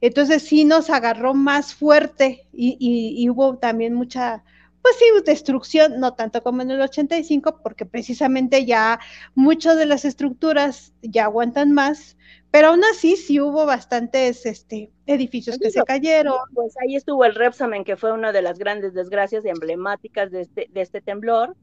Entonces 0.00 0.42
sí 0.42 0.64
nos 0.64 0.88
agarró 0.88 1.34
más 1.34 1.74
fuerte 1.74 2.46
y, 2.50 3.28
hubo 3.28 3.58
también 3.58 3.92
mucha, 3.92 4.42
pues 4.88 4.96
sí, 4.96 5.04
destrucción, 5.24 6.00
no 6.00 6.14
tanto 6.14 6.42
como 6.42 6.62
en 6.62 6.70
el 6.70 6.80
85, 6.80 7.60
porque 7.62 7.84
precisamente 7.84 8.64
ya 8.64 8.98
muchas 9.34 9.76
de 9.76 9.86
las 9.86 10.04
estructuras 10.04 10.94
ya 11.02 11.24
aguantan 11.24 11.72
más, 11.72 12.16
pero 12.50 12.68
aún 12.68 12.82
así 12.84 13.16
sí 13.16 13.40
hubo 13.40 13.66
bastantes 13.66 14.46
este, 14.46 14.90
edificios 15.06 15.58
que 15.58 15.70
se 15.70 15.82
cayeron. 15.82 16.36
Pues 16.54 16.74
ahí 16.82 16.96
estuvo 16.96 17.24
el 17.24 17.34
Repsamen, 17.34 17.84
que 17.84 17.96
fue 17.96 18.12
una 18.12 18.32
de 18.32 18.40
las 18.40 18.58
grandes 18.58 18.94
desgracias 18.94 19.44
emblemáticas 19.44 20.30
de 20.30 20.42
este, 20.42 20.68
de 20.70 20.80
este 20.80 21.02
temblor, 21.02 21.54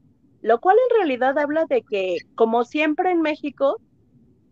lo 0.42 0.60
cual 0.60 0.76
en 0.90 0.96
realidad 0.96 1.36
habla 1.38 1.64
de 1.66 1.82
que, 1.82 2.18
como 2.36 2.64
siempre 2.64 3.10
en 3.10 3.22
México, 3.22 3.80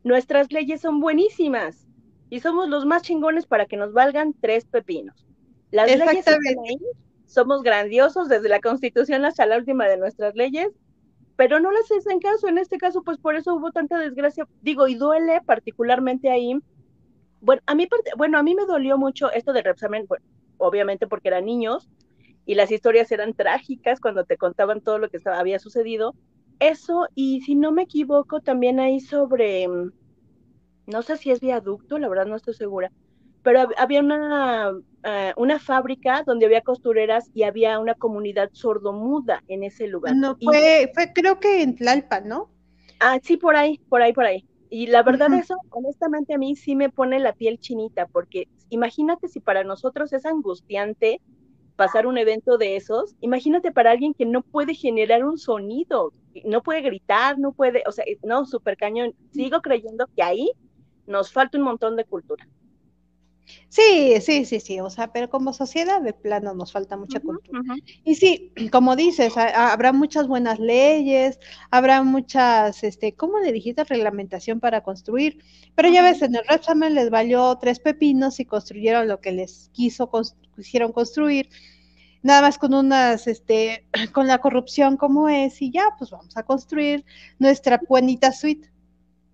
nuestras 0.02 0.50
leyes 0.50 0.80
son 0.80 1.00
buenísimas 1.00 1.86
y 2.28 2.40
somos 2.40 2.68
los 2.68 2.86
más 2.86 3.02
chingones 3.02 3.46
para 3.46 3.66
que 3.66 3.76
nos 3.76 3.92
valgan 3.92 4.34
tres 4.40 4.64
pepinos. 4.64 5.24
Las 5.70 5.86
leyes 5.86 6.24
somos 7.26 7.62
grandiosos 7.62 8.28
desde 8.28 8.48
la 8.48 8.60
Constitución 8.60 9.24
hasta 9.24 9.46
la 9.46 9.58
última 9.58 9.86
de 9.86 9.96
nuestras 9.96 10.34
leyes 10.34 10.68
pero 11.36 11.60
no 11.60 11.70
las 11.72 11.90
hacen 11.90 12.20
caso. 12.20 12.48
En 12.48 12.58
este 12.58 12.78
caso, 12.78 13.02
pues 13.02 13.18
por 13.18 13.36
eso 13.36 13.54
hubo 13.54 13.72
tanta 13.72 13.98
desgracia. 13.98 14.46
Digo, 14.62 14.86
y 14.88 14.94
duele 14.94 15.40
particularmente 15.44 16.30
ahí. 16.30 16.56
Bueno, 17.40 17.62
a 17.66 17.74
mí, 17.74 17.88
bueno, 18.16 18.38
a 18.38 18.42
mí 18.42 18.54
me 18.54 18.66
dolió 18.66 18.96
mucho 18.96 19.30
esto 19.32 19.52
del 19.52 19.64
Repsamen, 19.64 20.06
bueno, 20.08 20.24
obviamente 20.56 21.06
porque 21.06 21.28
eran 21.28 21.44
niños 21.44 21.90
y 22.46 22.54
las 22.54 22.70
historias 22.70 23.12
eran 23.12 23.34
trágicas 23.34 24.00
cuando 24.00 24.24
te 24.24 24.38
contaban 24.38 24.80
todo 24.80 24.98
lo 24.98 25.10
que 25.10 25.18
había 25.26 25.58
sucedido. 25.58 26.14
Eso, 26.58 27.06
y 27.14 27.42
si 27.42 27.54
no 27.54 27.70
me 27.70 27.82
equivoco, 27.82 28.40
también 28.40 28.80
hay 28.80 29.00
sobre, 29.00 29.66
no 30.86 31.02
sé 31.02 31.16
si 31.18 31.32
es 31.32 31.40
viaducto, 31.40 31.98
la 31.98 32.08
verdad 32.08 32.26
no 32.26 32.36
estoy 32.36 32.54
segura, 32.54 32.90
pero 33.44 33.68
había 33.76 34.00
una, 34.00 34.72
eh, 35.04 35.34
una 35.36 35.60
fábrica 35.60 36.24
donde 36.26 36.46
había 36.46 36.62
costureras 36.62 37.30
y 37.34 37.42
había 37.42 37.78
una 37.78 37.94
comunidad 37.94 38.48
sordomuda 38.52 39.44
en 39.48 39.62
ese 39.62 39.86
lugar. 39.86 40.16
No, 40.16 40.36
fue, 40.42 40.90
fue 40.94 41.12
creo 41.12 41.38
que 41.38 41.62
en 41.62 41.76
Tlalpan, 41.76 42.26
¿no? 42.26 42.50
Ah, 43.00 43.18
sí, 43.22 43.36
por 43.36 43.54
ahí, 43.54 43.78
por 43.90 44.00
ahí, 44.00 44.14
por 44.14 44.24
ahí. 44.24 44.46
Y 44.70 44.86
la 44.86 45.02
verdad 45.02 45.32
eso, 45.34 45.56
honestamente, 45.70 46.32
a 46.32 46.38
mí 46.38 46.56
sí 46.56 46.74
me 46.74 46.88
pone 46.88 47.20
la 47.20 47.34
piel 47.34 47.60
chinita, 47.60 48.06
porque 48.06 48.48
imagínate 48.70 49.28
si 49.28 49.40
para 49.40 49.62
nosotros 49.62 50.12
es 50.14 50.24
angustiante 50.24 51.20
pasar 51.76 52.06
un 52.06 52.16
evento 52.16 52.56
de 52.56 52.76
esos, 52.76 53.14
imagínate 53.20 53.72
para 53.72 53.90
alguien 53.90 54.14
que 54.14 54.24
no 54.24 54.40
puede 54.42 54.74
generar 54.74 55.22
un 55.24 55.36
sonido, 55.36 56.12
no 56.44 56.62
puede 56.62 56.80
gritar, 56.80 57.38
no 57.38 57.52
puede, 57.52 57.82
o 57.86 57.92
sea, 57.92 58.04
no, 58.22 58.46
súper 58.46 58.78
cañón. 58.78 59.14
Sigo 59.32 59.60
creyendo 59.60 60.08
que 60.16 60.22
ahí 60.22 60.50
nos 61.06 61.30
falta 61.30 61.58
un 61.58 61.64
montón 61.64 61.96
de 61.96 62.04
cultura. 62.04 62.48
Sí, 63.68 64.20
sí, 64.20 64.44
sí, 64.44 64.60
sí, 64.60 64.80
o 64.80 64.88
sea, 64.88 65.12
pero 65.12 65.28
como 65.28 65.52
sociedad 65.52 66.00
de 66.00 66.12
plano 66.12 66.54
nos 66.54 66.72
falta 66.72 66.96
mucha 66.96 67.20
cultura. 67.20 67.60
Y 68.04 68.14
sí, 68.14 68.52
como 68.70 68.96
dices, 68.96 69.36
habrá 69.36 69.92
muchas 69.92 70.28
buenas 70.28 70.58
leyes, 70.58 71.38
habrá 71.70 72.02
muchas, 72.02 72.84
este, 72.84 73.14
¿cómo 73.14 73.38
le 73.40 73.52
dijiste? 73.52 73.84
Reglamentación 73.84 74.60
para 74.60 74.82
construir, 74.82 75.38
pero 75.74 75.88
ya 75.88 76.02
ves, 76.02 76.22
en 76.22 76.36
el 76.36 76.46
Repsamen 76.48 76.94
les 76.94 77.10
valió 77.10 77.56
tres 77.60 77.80
pepinos 77.80 78.40
y 78.40 78.44
construyeron 78.44 79.08
lo 79.08 79.20
que 79.20 79.32
les 79.32 79.70
quiso, 79.72 80.10
quisieron 80.54 80.92
construir, 80.92 81.48
nada 82.22 82.42
más 82.42 82.58
con 82.58 82.74
unas, 82.74 83.26
este, 83.26 83.86
con 84.12 84.26
la 84.26 84.38
corrupción 84.38 84.96
como 84.96 85.28
es, 85.28 85.60
y 85.60 85.70
ya, 85.70 85.88
pues 85.98 86.10
vamos 86.10 86.36
a 86.36 86.44
construir 86.44 87.04
nuestra 87.38 87.80
buenita 87.88 88.32
suite, 88.32 88.70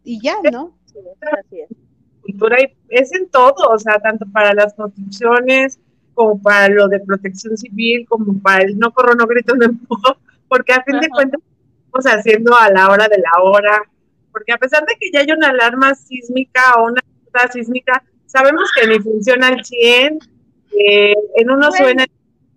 y 0.03 0.21
ya, 0.23 0.37
¿no? 0.51 0.77
Sí, 0.87 0.99
así 1.21 1.61
es 1.61 1.90
cultura 2.33 2.59
es 2.89 3.13
en 3.13 3.29
todo, 3.29 3.69
o 3.69 3.79
sea, 3.79 3.99
tanto 4.01 4.27
para 4.33 4.55
las 4.55 4.75
construcciones 4.75 5.79
como 6.15 6.41
para 6.41 6.69
lo 6.69 6.89
de 6.89 7.01
protección 7.01 7.57
civil, 7.57 8.07
como 8.09 8.41
para 8.41 8.65
el 8.65 8.79
no 8.79 8.93
corro, 8.93 9.15
no 9.15 9.27
grito, 9.27 9.55
no 9.55 9.65
empujo, 9.65 10.17
porque 10.49 10.73
a 10.73 10.83
fin 10.83 11.01
de 11.01 11.09
cuentas 11.09 11.41
estamos 11.87 12.19
haciendo 12.19 12.57
a 12.57 12.71
la 12.71 12.89
hora 12.91 13.09
de 13.09 13.19
la 13.19 13.43
hora, 13.43 13.83
porque 14.33 14.53
a 14.53 14.59
pesar 14.59 14.85
de 14.87 14.95
que 14.99 15.11
ya 15.13 15.21
hay 15.21 15.33
una 15.33 15.49
alarma 15.49 15.95
sísmica 15.95 16.75
o 16.77 16.87
una 16.87 17.01
alarma 17.33 17.53
sísmica, 17.53 18.03
sabemos 18.27 18.71
que 18.79 18.87
ni 18.87 18.99
funciona 18.99 19.49
al 19.49 19.65
100, 19.65 20.19
en 21.37 21.51
uno 21.51 21.71
suena 21.73 22.07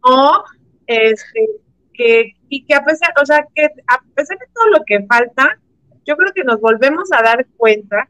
no, 0.05 0.43
este, 0.88 1.49
que, 1.93 2.34
y 2.49 2.65
que 2.65 2.76
a 2.76 2.84
pesar, 2.84 3.13
o 3.21 3.26
sea, 3.26 3.45
que 3.55 3.65
a 3.88 4.01
pesar 4.13 4.38
de 4.38 4.45
todo 4.53 4.67
lo 4.67 4.84
que 4.86 5.05
falta, 5.05 5.57
yo 6.05 6.17
creo 6.17 6.34
que 6.34 6.43
nos 6.43 6.59
volvemos 6.59 7.11
a 7.11 7.24
dar 7.24 7.45
cuenta 7.57 8.09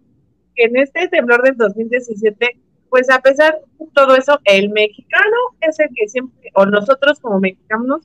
que 0.56 0.64
en 0.64 0.78
este 0.78 1.08
temblor 1.08 1.42
del 1.44 1.58
2017, 1.58 2.58
pues 2.90 3.10
a 3.10 3.20
pesar 3.22 3.58
de 3.80 3.88
todo 3.94 4.16
eso, 4.16 4.40
el 4.46 4.70
mexicano 4.70 5.38
es 5.62 5.80
el 5.80 5.90
que 5.96 6.08
siempre, 6.08 6.52
o 6.54 6.66
nosotros 6.66 7.20
como 7.20 7.40
mexicanos, 7.40 8.02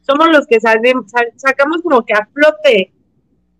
somos 0.00 0.28
los 0.30 0.46
que 0.46 0.58
sacamos 0.60 1.82
como 1.82 2.04
que 2.04 2.14
a 2.14 2.26
flote, 2.32 2.92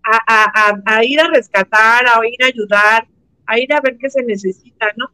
a, 0.03 1.03
ir 1.03 1.19
a 1.19 1.27
rescatar, 1.27 2.05
a 2.07 2.27
ir 2.27 2.43
a 2.43 2.47
ayudar, 2.47 3.07
a 3.45 3.59
ir 3.59 3.71
a 3.73 3.81
ver 3.81 3.97
qué 3.97 4.09
se 4.09 4.23
necesita, 4.23 4.87
¿no? 4.95 5.11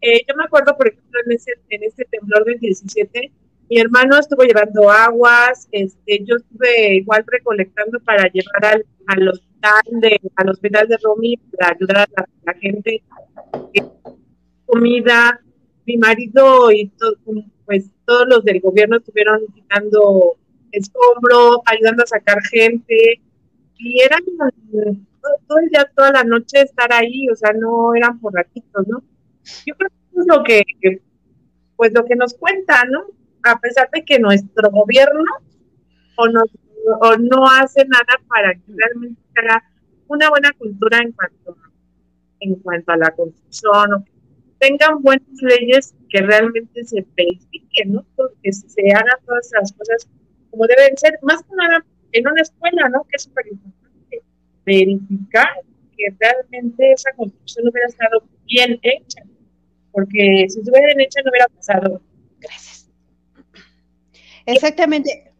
Eh, 0.00 0.24
yo 0.28 0.34
me 0.36 0.44
acuerdo, 0.44 0.76
por 0.76 0.88
ejemplo, 0.88 1.20
en, 1.24 1.32
ese, 1.32 1.52
este 1.70 2.04
temblor 2.04 2.44
del 2.44 2.58
17, 2.58 3.32
mi 3.68 3.78
hermano 3.78 4.18
estuvo 4.18 4.42
llevando 4.42 4.90
aguas, 4.90 5.68
este, 5.72 6.24
yo 6.24 6.36
estuve 6.36 6.96
igual 6.96 7.24
recolectando 7.26 7.98
para 8.00 8.30
llevar 8.30 8.64
al, 8.64 8.86
al 9.06 9.28
hospital 9.28 9.82
de, 10.00 10.20
al 10.36 10.50
hospital 10.50 10.88
de 10.88 10.98
Romy 11.02 11.36
para 11.36 11.74
ayudar 11.74 12.08
a 12.16 12.26
la, 12.44 12.54
gente, 12.54 13.02
comida, 14.66 15.40
mi 15.86 15.96
marido 15.96 16.70
y 16.70 16.92
pues 17.64 17.90
todos 18.04 18.26
los 18.28 18.44
del 18.44 18.60
gobierno 18.60 18.98
estuvieron 18.98 19.40
quitando 19.54 20.36
escombro, 20.72 21.62
ayudando 21.66 22.02
a 22.02 22.06
sacar 22.06 22.42
gente, 22.42 23.20
y 23.78 24.00
eran 24.00 24.20
todo, 25.46 25.58
el 25.58 25.68
día, 25.68 25.90
toda 25.94 26.12
la 26.12 26.24
noche 26.24 26.62
estar 26.62 26.92
ahí, 26.92 27.28
o 27.28 27.36
sea, 27.36 27.52
no 27.52 27.94
eran 27.94 28.18
por 28.20 28.34
ratitos, 28.34 28.86
¿no? 28.86 29.02
Yo 29.66 29.74
creo 29.76 29.90
que 29.90 30.20
es 30.20 30.26
lo 30.26 30.42
que, 30.42 31.02
pues 31.76 31.92
lo 31.92 32.04
que 32.04 32.16
nos 32.16 32.34
cuenta, 32.34 32.84
¿no? 32.84 33.04
A 33.44 33.58
pesar 33.60 33.88
de 33.92 34.04
que 34.04 34.18
nuestro 34.18 34.70
gobierno 34.70 35.30
o 36.16 36.28
nos 36.28 36.50
o 37.00 37.16
no 37.16 37.46
hace 37.48 37.84
nada 37.86 38.20
para 38.28 38.54
que 38.54 38.72
realmente 38.74 39.20
haga 39.36 39.64
una 40.08 40.28
buena 40.28 40.52
cultura 40.52 40.98
en 40.98 41.12
cuanto, 41.12 41.56
en 42.40 42.54
cuanto 42.56 42.92
a 42.92 42.96
la 42.96 43.10
construcción, 43.10 43.94
o 43.94 44.04
tengan 44.58 45.02
buenas 45.02 45.40
leyes 45.40 45.94
que 46.10 46.20
realmente 46.20 46.84
se 46.84 47.06
verifiquen, 47.16 47.94
¿no? 47.94 48.06
Que 48.42 48.52
se 48.52 48.92
hagan 48.92 49.18
todas 49.26 49.50
las 49.60 49.72
cosas 49.72 50.08
como 50.50 50.66
deben 50.66 50.96
ser, 50.96 51.18
más 51.22 51.42
que 51.42 51.56
nada 51.56 51.84
en 52.12 52.28
una 52.28 52.42
escuela, 52.42 52.88
¿no? 52.88 53.02
Que 53.04 53.16
es 53.16 53.22
súper 53.24 53.46
importante 53.48 54.22
verificar 54.64 55.48
que 55.96 56.14
realmente 56.18 56.92
esa 56.92 57.12
construcción 57.12 57.68
hubiera 57.68 57.88
estado 57.88 58.22
bien 58.46 58.78
hecha, 58.82 59.22
porque 59.92 60.46
si 60.48 60.60
estuviera 60.60 60.86
bien 60.86 61.00
hecha 61.00 61.20
no 61.24 61.30
hubiera 61.30 61.48
pasado. 61.48 62.00
Gracias. 62.40 62.73
Exactamente. 64.46 65.32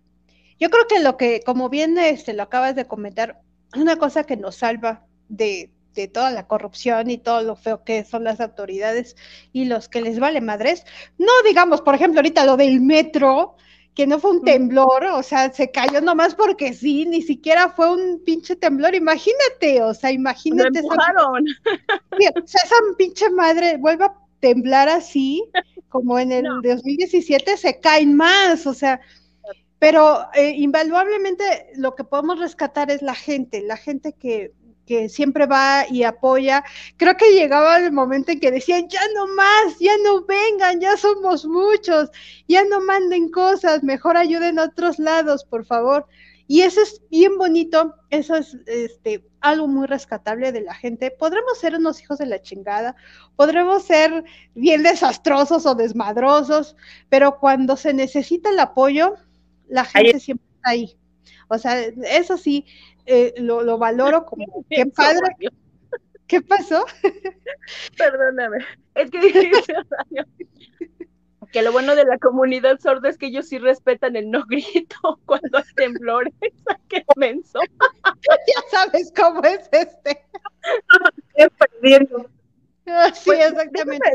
Yo 0.58 0.70
creo 0.70 0.86
que 0.86 1.00
lo 1.00 1.16
que, 1.16 1.40
como 1.44 1.68
bien 1.68 1.98
este, 1.98 2.32
lo 2.32 2.44
acabas 2.44 2.76
de 2.76 2.86
comentar, 2.86 3.40
una 3.76 3.96
cosa 3.96 4.24
que 4.24 4.36
nos 4.36 4.56
salva 4.56 5.06
de, 5.28 5.70
toda 6.12 6.30
la 6.30 6.48
corrupción 6.48 7.08
y 7.08 7.18
todo 7.18 7.42
lo 7.42 7.54
feo 7.54 7.84
que 7.84 8.02
son 8.04 8.24
las 8.24 8.40
autoridades 8.40 9.14
y 9.52 9.66
los 9.66 9.88
que 9.88 10.00
les 10.00 10.18
vale 10.18 10.40
madres, 10.40 10.84
no 11.18 11.30
digamos, 11.46 11.82
por 11.82 11.94
ejemplo, 11.94 12.18
ahorita 12.18 12.44
lo 12.44 12.56
del 12.56 12.80
metro, 12.80 13.54
que 13.94 14.08
no 14.08 14.18
fue 14.18 14.32
un 14.32 14.42
temblor, 14.42 15.04
o 15.04 15.22
sea, 15.22 15.52
se 15.52 15.70
cayó 15.70 16.00
nomás 16.00 16.34
porque 16.34 16.72
sí, 16.72 17.06
ni 17.06 17.22
siquiera 17.22 17.68
fue 17.68 17.92
un 17.92 18.24
pinche 18.24 18.56
temblor, 18.56 18.96
imagínate, 18.96 19.82
o 19.82 19.94
sea, 19.94 20.10
imagínate. 20.10 20.80
Esa, 20.80 20.88
o 22.42 22.46
sea, 22.46 22.62
esa 22.64 22.74
pinche 22.98 23.30
madre 23.30 23.76
vuelve 23.76 24.06
a 24.06 24.23
temblar 24.44 24.90
así, 24.90 25.42
como 25.88 26.18
en 26.18 26.30
el 26.30 26.44
2017, 26.62 27.56
se 27.56 27.80
caen 27.80 28.14
más, 28.14 28.66
o 28.66 28.74
sea, 28.74 29.00
pero 29.78 30.26
eh, 30.34 30.52
invaluablemente 30.58 31.44
lo 31.76 31.94
que 31.94 32.04
podemos 32.04 32.38
rescatar 32.38 32.90
es 32.90 33.00
la 33.00 33.14
gente, 33.14 33.62
la 33.62 33.78
gente 33.78 34.12
que, 34.12 34.52
que 34.84 35.08
siempre 35.08 35.46
va 35.46 35.86
y 35.90 36.02
apoya. 36.02 36.62
Creo 36.98 37.16
que 37.16 37.32
llegaba 37.32 37.78
el 37.78 37.90
momento 37.90 38.32
en 38.32 38.40
que 38.40 38.50
decían, 38.50 38.86
ya 38.90 39.00
no 39.14 39.28
más, 39.28 39.78
ya 39.80 39.96
no 40.04 40.26
vengan, 40.26 40.78
ya 40.78 40.98
somos 40.98 41.46
muchos, 41.46 42.10
ya 42.46 42.64
no 42.64 42.82
manden 42.82 43.30
cosas, 43.30 43.82
mejor 43.82 44.18
ayuden 44.18 44.58
a 44.58 44.64
otros 44.64 44.98
lados, 44.98 45.46
por 45.46 45.64
favor. 45.64 46.06
Y 46.46 46.60
eso 46.60 46.82
es 46.82 47.00
bien 47.10 47.38
bonito, 47.38 47.94
eso 48.10 48.36
es 48.36 48.56
este, 48.66 49.26
algo 49.40 49.66
muy 49.66 49.86
rescatable 49.86 50.52
de 50.52 50.60
la 50.60 50.74
gente. 50.74 51.10
Podremos 51.10 51.58
ser 51.58 51.74
unos 51.74 52.02
hijos 52.02 52.18
de 52.18 52.26
la 52.26 52.42
chingada, 52.42 52.96
podremos 53.36 53.84
ser 53.84 54.24
bien 54.54 54.82
desastrosos 54.82 55.64
o 55.64 55.74
desmadrosos, 55.74 56.76
pero 57.08 57.38
cuando 57.38 57.76
se 57.76 57.94
necesita 57.94 58.50
el 58.50 58.58
apoyo, 58.58 59.14
la 59.68 59.84
gente 59.84 60.20
siempre 60.20 60.46
está 60.56 60.70
ahí. 60.70 60.96
O 61.48 61.58
sea, 61.58 61.80
eso 61.80 62.36
sí, 62.36 62.66
eh, 63.06 63.32
lo, 63.38 63.78
valoro 63.78 64.26
como 64.26 64.64
qué 64.68 64.86
padre. 64.86 65.36
¿Qué 66.26 66.40
pasó? 66.40 66.84
Perdóname, 67.98 68.58
es 68.94 69.10
que 69.10 69.20
dije 69.20 69.50
que 71.54 71.62
lo 71.62 71.70
bueno 71.70 71.94
de 71.94 72.04
la 72.04 72.18
comunidad 72.18 72.80
sorda 72.80 73.08
es 73.08 73.16
que 73.16 73.26
ellos 73.26 73.46
sí 73.46 73.58
respetan 73.58 74.16
el 74.16 74.28
no 74.28 74.44
grito 74.44 74.96
cuando 75.24 75.58
hay 75.58 75.74
temblores. 75.76 76.34
¡Qué 76.88 77.04
menso! 77.14 77.60
ya 78.24 78.60
sabes 78.72 79.12
cómo 79.16 79.40
es 79.44 79.68
este. 79.70 80.20
Sí, 83.14 83.22
pues, 83.24 83.52
exactamente. 83.52 84.10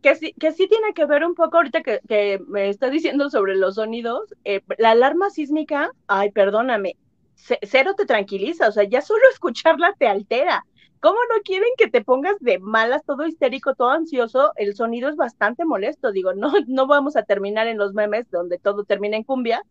que 0.00 0.14
sí, 0.14 0.34
que 0.38 0.52
sí 0.52 0.68
tiene 0.68 0.94
que 0.94 1.04
ver 1.04 1.24
un 1.24 1.34
poco 1.34 1.56
ahorita 1.56 1.82
que, 1.82 2.40
me 2.46 2.68
está 2.68 2.90
diciendo 2.90 3.28
sobre 3.28 3.56
los 3.56 3.74
sonidos. 3.74 4.32
Eh, 4.44 4.62
la 4.78 4.92
alarma 4.92 5.30
sísmica, 5.30 5.90
ay, 6.06 6.30
perdóname, 6.30 6.96
cero 7.34 7.94
te 7.96 8.06
tranquiliza, 8.06 8.68
o 8.68 8.72
sea, 8.72 8.84
ya 8.84 9.02
solo 9.02 9.22
escucharla 9.32 9.94
te 9.98 10.06
altera. 10.06 10.64
¿Cómo 11.04 11.18
no 11.28 11.42
quieren 11.44 11.68
que 11.76 11.90
te 11.90 12.02
pongas 12.02 12.36
de 12.40 12.58
malas, 12.58 13.04
todo 13.04 13.26
histérico, 13.26 13.74
todo 13.74 13.90
ansioso? 13.90 14.52
El 14.56 14.74
sonido 14.74 15.10
es 15.10 15.16
bastante 15.16 15.66
molesto, 15.66 16.12
digo, 16.12 16.32
no, 16.32 16.54
no 16.66 16.86
vamos 16.86 17.14
a 17.14 17.24
terminar 17.24 17.66
en 17.66 17.76
los 17.76 17.92
memes 17.92 18.30
donde 18.30 18.58
todo 18.58 18.84
termina 18.84 19.18
en 19.18 19.22
cumbia, 19.22 19.62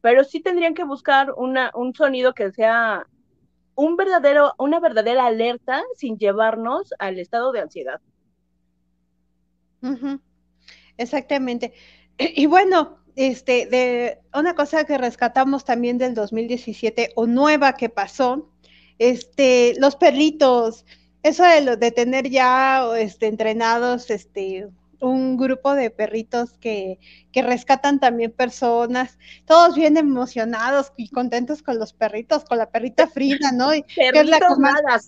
pero 0.00 0.24
sí 0.24 0.40
tendrían 0.40 0.74
que 0.74 0.82
buscar 0.82 1.30
una, 1.36 1.70
un 1.76 1.94
sonido 1.94 2.34
que 2.34 2.50
sea 2.50 3.06
un 3.76 3.96
verdadero, 3.96 4.52
una 4.58 4.80
verdadera 4.80 5.26
alerta 5.26 5.80
sin 5.94 6.18
llevarnos 6.18 6.92
al 6.98 7.20
estado 7.20 7.52
de 7.52 7.60
ansiedad. 7.60 8.00
Exactamente. 10.96 11.72
Y, 12.18 12.46
bueno, 12.46 12.98
este, 13.14 13.66
de 13.66 14.18
una 14.34 14.56
cosa 14.56 14.82
que 14.82 14.98
rescatamos 14.98 15.64
también 15.64 15.98
del 15.98 16.14
2017 16.14 17.12
o 17.14 17.28
nueva 17.28 17.74
que 17.74 17.90
pasó, 17.90 18.50
este, 19.00 19.74
los 19.78 19.96
perritos, 19.96 20.84
eso 21.22 21.42
de, 21.42 21.76
de 21.76 21.90
tener 21.90 22.28
ya 22.28 22.86
este, 22.98 23.28
entrenados, 23.28 24.10
este, 24.10 24.68
un 25.00 25.38
grupo 25.38 25.72
de 25.74 25.90
perritos 25.90 26.52
que, 26.58 26.98
que, 27.32 27.40
rescatan 27.40 27.98
también 27.98 28.30
personas, 28.30 29.18
todos 29.46 29.74
bien 29.74 29.96
emocionados 29.96 30.92
y 30.98 31.08
contentos 31.08 31.62
con 31.62 31.78
los 31.78 31.94
perritos, 31.94 32.44
con 32.44 32.58
la 32.58 32.68
perrita 32.68 33.06
Frida, 33.08 33.52
¿no? 33.52 33.70
perritos 33.96 34.58
nada, 34.58 35.00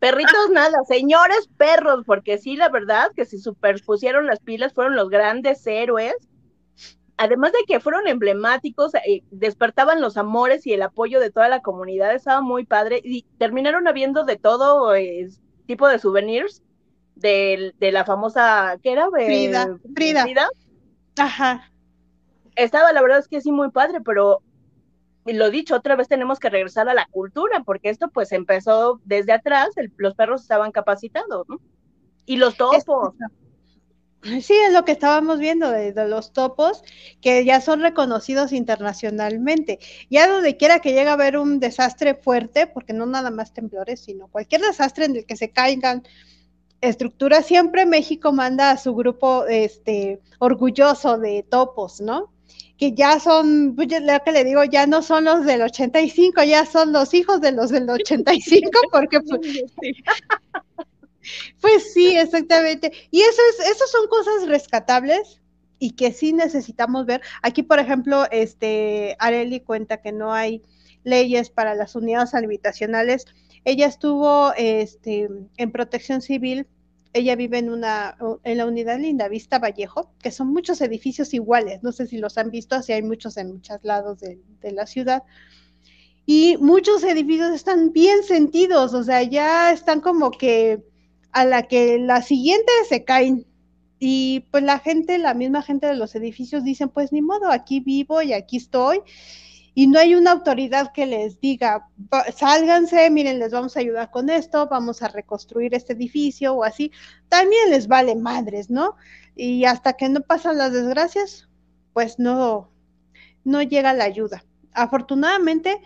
perritos 0.00 0.50
nada, 0.50 0.78
señores 0.88 1.50
perros, 1.58 2.04
porque 2.06 2.38
sí, 2.38 2.56
la 2.56 2.70
verdad 2.70 3.10
que 3.14 3.26
si 3.26 3.38
superpusieron 3.38 4.26
las 4.26 4.40
pilas 4.40 4.72
fueron 4.72 4.96
los 4.96 5.10
grandes 5.10 5.66
héroes. 5.66 6.14
Además 7.18 7.52
de 7.52 7.58
que 7.66 7.80
fueron 7.80 8.06
emblemáticos, 8.06 8.94
eh, 8.94 9.22
despertaban 9.32 10.00
los 10.00 10.16
amores 10.16 10.66
y 10.66 10.72
el 10.72 10.82
apoyo 10.82 11.18
de 11.18 11.30
toda 11.30 11.48
la 11.48 11.60
comunidad, 11.60 12.14
estaba 12.14 12.40
muy 12.40 12.64
padre 12.64 13.00
y 13.02 13.24
terminaron 13.38 13.88
habiendo 13.88 14.24
de 14.24 14.36
todo 14.36 14.94
eh, 14.94 15.28
tipo 15.66 15.88
de 15.88 15.98
souvenirs 15.98 16.62
de, 17.16 17.74
la 17.80 18.04
famosa, 18.04 18.78
¿qué 18.82 18.92
era? 18.92 19.08
Frida. 19.10 19.78
Frida. 19.94 20.22
Frida. 20.22 20.48
Ajá. 21.18 21.70
Estaba, 22.54 22.92
la 22.92 23.02
verdad 23.02 23.18
es 23.18 23.28
que 23.28 23.40
sí, 23.40 23.50
muy 23.50 23.70
padre, 23.70 24.00
pero 24.00 24.42
lo 25.24 25.50
dicho, 25.50 25.74
otra 25.74 25.96
vez 25.96 26.08
tenemos 26.08 26.38
que 26.38 26.50
regresar 26.50 26.88
a 26.88 26.94
la 26.94 27.06
cultura, 27.06 27.62
porque 27.64 27.90
esto 27.90 28.08
pues 28.08 28.32
empezó 28.32 29.00
desde 29.04 29.32
atrás, 29.32 29.70
los 29.96 30.14
perros 30.14 30.42
estaban 30.42 30.72
capacitados, 30.72 31.48
¿no? 31.48 31.60
Y 32.26 32.36
los 32.36 32.56
topos. 32.56 33.14
Sí, 34.42 34.54
es 34.54 34.72
lo 34.72 34.84
que 34.84 34.92
estábamos 34.92 35.38
viendo 35.38 35.70
de, 35.70 35.92
los 36.08 36.32
topos, 36.32 36.82
que 37.20 37.44
ya 37.44 37.60
son 37.60 37.80
reconocidos 37.80 38.52
internacionalmente. 38.52 39.78
Ya 40.10 40.28
donde 40.28 40.56
quiera 40.56 40.80
que 40.80 40.92
llegue 40.92 41.08
a 41.08 41.14
haber 41.14 41.38
un 41.38 41.60
desastre 41.60 42.14
fuerte, 42.14 42.66
porque 42.66 42.92
no 42.92 43.06
nada 43.06 43.30
más 43.30 43.52
temblores, 43.52 44.00
sino 44.00 44.28
cualquier 44.28 44.62
desastre 44.62 45.04
en 45.06 45.16
el 45.16 45.26
que 45.26 45.36
se 45.36 45.50
caigan 45.50 46.02
estructuras, 46.80 47.46
siempre 47.46 47.86
México 47.86 48.32
manda 48.32 48.70
a 48.70 48.78
su 48.78 48.94
grupo 48.94 49.46
este, 49.46 50.20
orgulloso 50.38 51.18
de 51.18 51.44
topos, 51.48 52.00
¿no? 52.00 52.32
que 52.78 52.92
ya 52.92 53.18
son, 53.18 53.74
pues 53.74 53.88
lo 53.90 54.20
que 54.24 54.32
le 54.32 54.44
digo, 54.44 54.62
ya 54.62 54.86
no 54.86 55.02
son 55.02 55.24
los 55.24 55.44
del 55.44 55.62
85, 55.62 56.44
ya 56.44 56.64
son 56.64 56.92
los 56.92 57.12
hijos 57.12 57.40
de 57.40 57.50
los 57.50 57.70
del 57.70 57.90
85, 57.90 58.70
porque 58.92 59.20
pues, 59.20 59.40
pues 61.60 61.92
sí, 61.92 62.16
exactamente. 62.16 62.92
Y 63.10 63.20
eso 63.20 63.40
es, 63.50 63.68
esas 63.68 63.90
son 63.90 64.08
cosas 64.08 64.48
rescatables 64.48 65.40
y 65.78 65.92
que 65.92 66.12
sí 66.12 66.32
necesitamos 66.32 67.06
ver. 67.06 67.22
Aquí, 67.42 67.62
por 67.62 67.78
ejemplo, 67.78 68.24
este 68.30 69.16
Areli 69.18 69.60
cuenta 69.60 70.02
que 70.02 70.12
no 70.12 70.32
hay 70.32 70.62
leyes 71.04 71.50
para 71.50 71.74
las 71.74 71.94
unidades 71.94 72.34
habitacionales. 72.34 73.26
Ella 73.64 73.86
estuvo 73.86 74.52
este, 74.56 75.28
en 75.56 75.72
protección 75.72 76.22
civil 76.22 76.66
ella 77.12 77.36
vive 77.36 77.58
en 77.58 77.70
una 77.70 78.16
en 78.44 78.58
la 78.58 78.66
unidad 78.66 78.98
Linda 78.98 79.28
Vista 79.28 79.58
Vallejo, 79.58 80.12
que 80.22 80.30
son 80.30 80.48
muchos 80.48 80.80
edificios 80.80 81.32
iguales, 81.34 81.82
no 81.82 81.92
sé 81.92 82.06
si 82.06 82.18
los 82.18 82.38
han 82.38 82.50
visto, 82.50 82.76
así 82.76 82.92
hay 82.92 83.02
muchos 83.02 83.36
en 83.36 83.52
muchos 83.52 83.78
lados 83.82 84.20
de, 84.20 84.38
la 84.72 84.86
ciudad. 84.86 85.22
Y 86.26 86.56
muchos 86.58 87.02
edificios 87.04 87.54
están 87.54 87.92
bien 87.92 88.22
sentidos, 88.22 88.92
o 88.92 89.02
sea, 89.02 89.22
ya 89.22 89.72
están 89.72 90.00
como 90.00 90.30
que 90.30 90.84
a 91.32 91.44
la 91.44 91.64
que 91.64 91.98
la 91.98 92.22
siguiente 92.22 92.72
se 92.88 93.04
caen. 93.04 93.46
Y 94.00 94.46
pues 94.52 94.62
la 94.62 94.78
gente, 94.78 95.18
la 95.18 95.34
misma 95.34 95.62
gente 95.62 95.86
de 95.86 95.96
los 95.96 96.14
edificios 96.14 96.62
dicen, 96.62 96.88
pues 96.88 97.12
ni 97.12 97.20
modo, 97.20 97.50
aquí 97.50 97.80
vivo 97.80 98.22
y 98.22 98.32
aquí 98.32 98.56
estoy 98.56 99.02
y 99.78 99.86
no 99.86 100.00
hay 100.00 100.16
una 100.16 100.32
autoridad 100.32 100.90
que 100.92 101.06
les 101.06 101.40
diga, 101.40 101.86
sálganse, 102.34 103.08
miren, 103.10 103.38
les 103.38 103.52
vamos 103.52 103.76
a 103.76 103.78
ayudar 103.78 104.10
con 104.10 104.28
esto, 104.28 104.66
vamos 104.66 105.02
a 105.02 105.08
reconstruir 105.08 105.72
este 105.72 105.92
edificio 105.92 106.52
o 106.52 106.64
así, 106.64 106.90
también 107.28 107.70
les 107.70 107.86
vale 107.86 108.16
madres, 108.16 108.70
¿no? 108.70 108.96
Y 109.36 109.66
hasta 109.66 109.92
que 109.92 110.08
no 110.08 110.20
pasan 110.20 110.58
las 110.58 110.72
desgracias, 110.72 111.48
pues 111.92 112.18
no, 112.18 112.72
no 113.44 113.62
llega 113.62 113.92
la 113.92 114.02
ayuda. 114.02 114.44
Afortunadamente, 114.72 115.80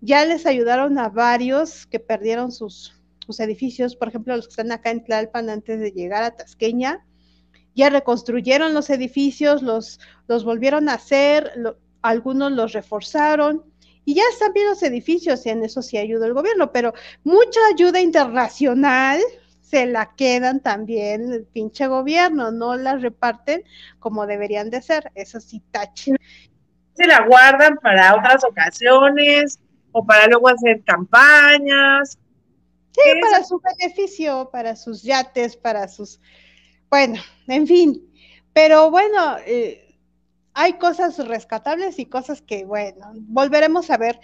ya 0.00 0.24
les 0.24 0.44
ayudaron 0.44 0.98
a 0.98 1.08
varios 1.08 1.86
que 1.86 2.00
perdieron 2.00 2.50
sus, 2.50 2.95
sus 3.26 3.40
edificios, 3.40 3.96
por 3.96 4.08
ejemplo, 4.08 4.36
los 4.36 4.46
que 4.46 4.52
están 4.52 4.72
acá 4.72 4.90
en 4.90 5.04
Tlalpan 5.04 5.50
antes 5.50 5.80
de 5.80 5.90
llegar 5.90 6.22
a 6.22 6.36
Tasqueña, 6.36 7.04
ya 7.74 7.90
reconstruyeron 7.90 8.72
los 8.72 8.88
edificios, 8.88 9.62
los, 9.62 10.00
los 10.28 10.44
volvieron 10.44 10.88
a 10.88 10.94
hacer, 10.94 11.52
algunos 12.00 12.52
los 12.52 12.72
reforzaron 12.72 13.64
y 14.04 14.14
ya 14.14 14.22
están 14.32 14.52
bien 14.52 14.68
los 14.68 14.82
edificios 14.82 15.44
y 15.44 15.50
en 15.50 15.64
eso 15.64 15.82
sí 15.82 15.98
ayuda 15.98 16.26
el 16.26 16.34
gobierno, 16.34 16.72
pero 16.72 16.94
mucha 17.24 17.60
ayuda 17.72 18.00
internacional 18.00 19.20
se 19.60 19.84
la 19.86 20.14
quedan 20.14 20.60
también 20.60 21.32
el 21.32 21.44
pinche 21.44 21.88
gobierno, 21.88 22.52
no 22.52 22.76
la 22.76 22.96
reparten 22.96 23.64
como 23.98 24.26
deberían 24.26 24.70
de 24.70 24.80
ser, 24.80 25.10
eso 25.16 25.40
sí 25.40 25.60
tache. 25.72 26.12
Se 26.94 27.06
la 27.06 27.26
guardan 27.26 27.76
para 27.82 28.14
otras 28.14 28.44
ocasiones 28.44 29.58
o 29.90 30.06
para 30.06 30.28
luego 30.28 30.48
hacer 30.48 30.82
campañas. 30.84 32.16
Sí, 32.96 33.20
para 33.20 33.44
su 33.44 33.60
beneficio, 33.60 34.48
para 34.50 34.74
sus 34.74 35.02
yates, 35.02 35.56
para 35.56 35.86
sus, 35.86 36.18
bueno, 36.88 37.20
en 37.46 37.66
fin, 37.66 38.10
pero 38.54 38.90
bueno, 38.90 39.36
eh, 39.46 39.98
hay 40.54 40.74
cosas 40.74 41.18
rescatables 41.18 41.98
y 41.98 42.06
cosas 42.06 42.40
que, 42.40 42.64
bueno, 42.64 43.12
volveremos 43.14 43.90
a 43.90 43.98
ver. 43.98 44.18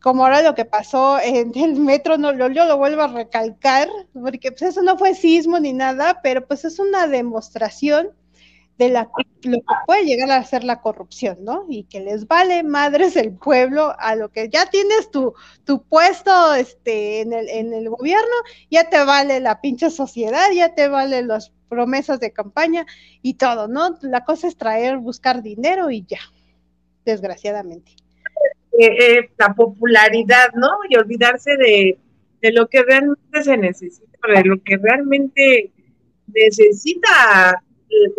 Como 0.00 0.24
ahora 0.24 0.42
lo 0.42 0.54
que 0.54 0.64
pasó 0.64 1.18
en 1.18 1.50
el 1.56 1.74
metro, 1.74 2.16
no, 2.18 2.32
yo, 2.32 2.48
yo 2.50 2.66
lo 2.66 2.78
vuelvo 2.78 3.02
a 3.02 3.08
recalcar, 3.08 3.88
porque 4.12 4.52
pues 4.52 4.62
eso 4.62 4.82
no 4.82 4.96
fue 4.96 5.16
sismo 5.16 5.58
ni 5.58 5.72
nada, 5.72 6.20
pero 6.22 6.46
pues 6.46 6.64
es 6.64 6.78
una 6.78 7.08
demostración 7.08 8.10
de 8.78 8.88
la, 8.90 9.10
lo 9.42 9.58
que 9.58 9.74
puede 9.86 10.04
llegar 10.04 10.30
a 10.30 10.44
ser 10.44 10.62
la 10.62 10.80
corrupción, 10.80 11.38
¿no? 11.42 11.66
Y 11.68 11.84
que 11.84 12.00
les 12.00 12.28
vale 12.28 12.62
madres 12.62 13.16
el 13.16 13.32
pueblo 13.32 13.92
a 13.98 14.14
lo 14.14 14.30
que 14.30 14.48
ya 14.48 14.66
tienes 14.66 15.10
tu, 15.10 15.34
tu 15.64 15.82
puesto 15.82 16.54
este, 16.54 17.20
en, 17.20 17.32
el, 17.32 17.48
en 17.48 17.74
el 17.74 17.90
gobierno, 17.90 18.34
ya 18.70 18.88
te 18.88 19.04
vale 19.04 19.40
la 19.40 19.60
pinche 19.60 19.90
sociedad, 19.90 20.50
ya 20.54 20.76
te 20.76 20.88
vale 20.88 21.22
los 21.22 21.52
promesas 21.68 22.20
de 22.20 22.32
campaña 22.32 22.86
y 23.20 23.34
todo, 23.34 23.66
¿no? 23.66 23.98
La 24.02 24.24
cosa 24.24 24.46
es 24.46 24.56
traer, 24.56 24.98
buscar 24.98 25.42
dinero 25.42 25.90
y 25.90 26.04
ya, 26.06 26.20
desgraciadamente. 27.04 27.92
Eh, 28.78 28.86
eh, 28.86 29.30
la 29.38 29.54
popularidad, 29.54 30.52
¿no? 30.54 30.70
Y 30.88 30.96
olvidarse 30.96 31.56
de, 31.56 31.98
de 32.40 32.52
lo 32.52 32.68
que 32.68 32.84
realmente 32.84 33.42
se 33.42 33.56
necesita, 33.56 34.18
de 34.32 34.44
lo 34.44 34.62
que 34.62 34.76
realmente 34.76 35.72
necesita 36.28 37.60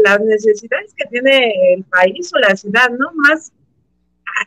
las 0.03 0.19
necesidades 0.21 0.93
que 0.95 1.05
tiene 1.05 1.73
el 1.73 1.83
país 1.85 2.31
o 2.33 2.39
la 2.39 2.55
ciudad, 2.55 2.89
¿no? 2.91 3.11
Más 3.13 3.51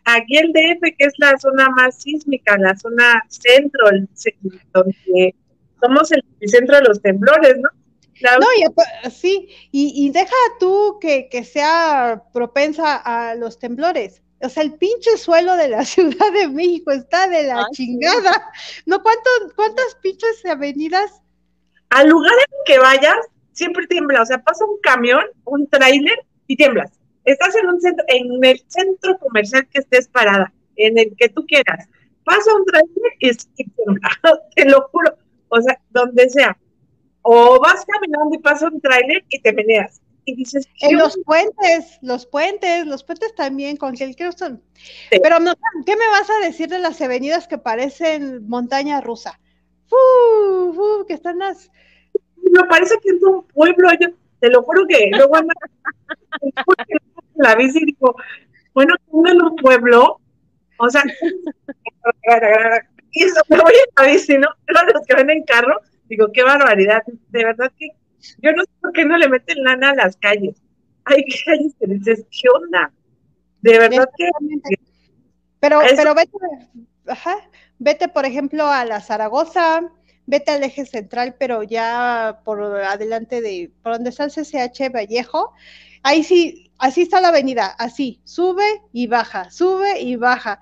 aquí 0.04 0.38
el 0.38 0.52
DF, 0.52 0.80
que 0.96 1.04
es 1.04 1.14
la 1.18 1.38
zona 1.38 1.68
más 1.70 2.00
sísmica, 2.00 2.56
la 2.58 2.76
zona 2.76 3.22
centro, 3.28 3.90
donde 4.72 5.34
somos 5.80 6.12
el 6.12 6.22
centro 6.48 6.76
de 6.76 6.82
los 6.82 7.00
temblores, 7.02 7.56
¿no? 7.58 7.68
No, 8.22 8.46
y, 8.56 9.10
sí, 9.10 9.48
y, 9.72 10.10
deja 10.10 10.36
tú 10.60 10.98
que, 11.00 11.28
sea 11.44 12.22
propensa 12.32 12.96
a 12.96 13.34
los 13.34 13.58
temblores. 13.58 14.22
O 14.40 14.48
sea, 14.48 14.62
el 14.62 14.74
pinche 14.74 15.16
suelo 15.16 15.56
de 15.56 15.68
la 15.68 15.84
Ciudad 15.84 16.32
de 16.32 16.48
México 16.48 16.92
está 16.92 17.28
de 17.28 17.44
la 17.44 17.66
chingada. 17.72 18.50
¿No? 18.86 19.02
¿Cuántas 19.02 19.96
pinches 20.02 20.44
avenidas? 20.44 21.20
Al 21.90 22.08
lugar 22.08 22.32
en 22.32 22.64
que 22.64 22.78
vayas, 22.78 23.16
siempre 23.52 23.86
tiembla. 23.86 24.22
O 24.22 24.26
sea, 24.26 24.38
pasa 24.42 24.64
un 24.64 24.78
camión, 24.82 25.24
un 25.44 25.66
tráiler 25.68 26.18
y 26.46 26.56
tiemblas. 26.56 26.92
Estás 27.24 27.54
en 27.56 27.68
un 27.68 27.80
centro, 27.80 28.04
en 28.08 28.44
el 28.44 28.62
centro 28.68 29.18
comercial 29.18 29.66
que 29.68 29.80
estés 29.80 30.08
parada, 30.08 30.52
en 30.76 30.98
el 30.98 31.14
que 31.16 31.28
tú 31.28 31.44
quieras. 31.46 31.88
Pasa 32.24 32.54
un 32.54 32.64
tráiler 32.66 33.12
y 33.18 33.64
tiembla. 33.64 34.10
Te 34.56 34.64
lo 34.64 34.88
juro. 34.90 35.16
O 35.48 35.60
sea, 35.60 35.78
donde 35.90 36.28
sea 36.30 36.56
o 37.22 37.60
vas 37.60 37.84
caminando 37.86 38.34
y 38.34 38.38
pasa 38.38 38.68
un 38.68 38.80
tráiler 38.80 39.24
y 39.28 39.40
te 39.40 39.52
meneas. 39.52 40.00
Y 40.24 40.36
dices, 40.36 40.68
en 40.80 40.98
los 40.98 41.18
puentes, 41.24 41.98
los 42.00 42.26
puentes, 42.26 42.86
los 42.86 43.02
puentes 43.02 43.34
también, 43.34 43.76
con 43.76 43.96
que 43.96 44.32
son. 44.36 44.62
Pero 45.10 45.40
no, 45.40 45.52
¿qué 45.84 45.96
me 45.96 46.08
vas 46.10 46.30
a 46.30 46.46
decir 46.46 46.68
de 46.68 46.78
las 46.78 47.00
avenidas 47.00 47.48
que 47.48 47.58
parecen 47.58 48.46
montaña 48.46 49.00
rusa? 49.00 49.40
¡Fu! 49.88 51.04
que 51.08 51.14
están 51.14 51.38
las. 51.38 51.72
No, 52.52 52.68
parece 52.68 52.94
que 53.02 53.10
es 53.10 53.22
un 53.22 53.42
pueblo. 53.44 53.88
Yo 54.00 54.08
te 54.40 54.50
lo 54.50 54.62
juro 54.62 54.86
que 54.86 55.10
luego 55.10 55.36
ando 55.36 55.52
la 57.36 57.54
bici 57.54 57.78
y 57.82 57.86
digo, 57.86 58.14
bueno, 58.74 58.94
en 59.08 59.42
un 59.42 59.56
pueblo, 59.56 60.20
o 60.78 60.90
sea, 60.90 61.02
y 63.12 63.24
eso 63.24 63.40
me 63.48 63.58
voy 63.58 63.72
a 63.72 64.02
la 64.02 64.12
bici, 64.12 64.36
¿no? 64.36 64.48
Los 64.66 65.06
que 65.06 65.14
ven 65.14 65.30
en 65.30 65.44
carro, 65.44 65.80
Digo, 66.08 66.30
qué 66.30 66.42
barbaridad. 66.42 67.02
De 67.30 67.42
verdad 67.42 67.72
que 67.78 67.88
yo 68.42 68.52
no 68.52 68.64
sé 68.64 68.70
por 68.82 68.92
qué 68.92 69.06
no 69.06 69.16
le 69.16 69.30
meten 69.30 69.64
lana 69.64 69.92
a 69.92 69.94
las 69.94 70.14
calles. 70.18 70.56
Hay 71.04 71.24
calles 71.24 71.74
que 71.80 71.86
dices, 71.86 72.26
¿qué 72.30 72.48
onda? 72.54 72.92
De 73.62 73.78
verdad 73.78 74.06
que. 74.14 74.28
Pero, 75.58 75.80
pero 75.96 76.14
vete, 76.14 76.36
ajá, 77.06 77.36
vete, 77.78 78.08
por 78.08 78.26
ejemplo, 78.26 78.66
a 78.66 78.84
la 78.84 79.00
Zaragoza, 79.00 79.90
vete 80.26 80.50
al 80.50 80.62
eje 80.62 80.86
central, 80.86 81.36
pero 81.38 81.62
ya 81.62 82.40
por 82.44 82.62
adelante 82.62 83.40
de, 83.40 83.70
por 83.82 83.94
donde 83.94 84.10
está 84.10 84.24
el 84.24 84.30
CCH 84.30 84.92
Vallejo, 84.92 85.52
ahí 86.02 86.22
sí, 86.24 86.70
así 86.78 87.02
está 87.02 87.20
la 87.20 87.28
avenida, 87.28 87.66
así, 87.78 88.20
sube 88.24 88.82
y 88.92 89.06
baja, 89.06 89.50
sube 89.50 90.00
y 90.00 90.16
baja 90.16 90.60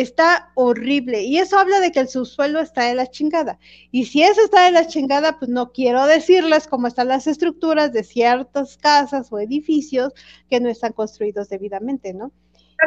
está 0.00 0.52
horrible. 0.54 1.22
Y 1.24 1.38
eso 1.38 1.58
habla 1.58 1.80
de 1.80 1.90
que 1.90 2.00
el 2.00 2.08
subsuelo 2.08 2.60
está 2.60 2.84
de 2.84 2.94
la 2.94 3.08
chingada. 3.08 3.58
Y 3.90 4.04
si 4.04 4.22
eso 4.22 4.42
está 4.42 4.64
de 4.64 4.70
la 4.70 4.86
chingada, 4.86 5.38
pues 5.38 5.50
no 5.50 5.72
quiero 5.72 6.06
decirles 6.06 6.68
cómo 6.68 6.86
están 6.86 7.08
las 7.08 7.26
estructuras 7.26 7.92
de 7.92 8.04
ciertas 8.04 8.76
casas 8.76 9.32
o 9.32 9.40
edificios 9.40 10.12
que 10.48 10.60
no 10.60 10.68
están 10.68 10.92
construidos 10.92 11.48
debidamente, 11.48 12.14
¿no? 12.14 12.30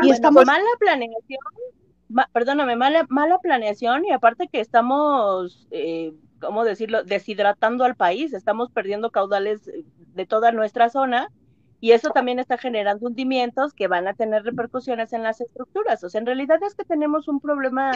y 0.01 0.11
estamos... 0.11 0.45
Mala 0.45 0.63
planeación, 0.80 1.39
perdóname, 2.34 2.76
mala, 2.76 3.05
mala 3.09 3.39
planeación 3.39 4.05
y 4.05 4.12
aparte 4.12 4.47
que 4.47 4.59
estamos... 4.59 5.68
Eh, 5.72 6.14
¿cómo 6.41 6.66
decirlo?, 6.66 7.03
deshidratando 7.03 7.86
al 7.86 7.95
país, 7.95 8.34
estamos 8.34 8.72
perdiendo 8.72 9.12
caudales 9.12 9.62
de 9.64 10.26
toda 10.26 10.51
nuestra 10.51 10.89
zona 10.89 11.30
y 11.80 11.93
eso 11.93 12.09
también 12.12 12.39
está 12.39 12.57
generando 12.57 13.07
hundimientos 13.07 13.74
que 13.74 13.88
van 13.88 14.07
a 14.07 14.14
tener 14.14 14.43
repercusiones 14.43 15.14
en 15.14 15.24
las 15.24 15.41
estructuras. 15.41 16.03
O 16.03 16.09
sea, 16.09 16.20
en 16.20 16.28
realidad 16.28 16.59
es 16.66 16.76
que 16.76 16.84
tenemos 16.84 17.28
un 17.28 17.39
problema 17.39 17.91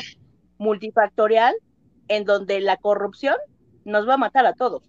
multifactorial 0.57 1.53
en 2.07 2.23
donde 2.23 2.61
la 2.61 2.77
corrupción 2.77 3.35
nos 3.83 4.07
va 4.07 4.15
a 4.15 4.17
matar 4.17 4.45
a 4.45 4.53
todos. 4.53 4.83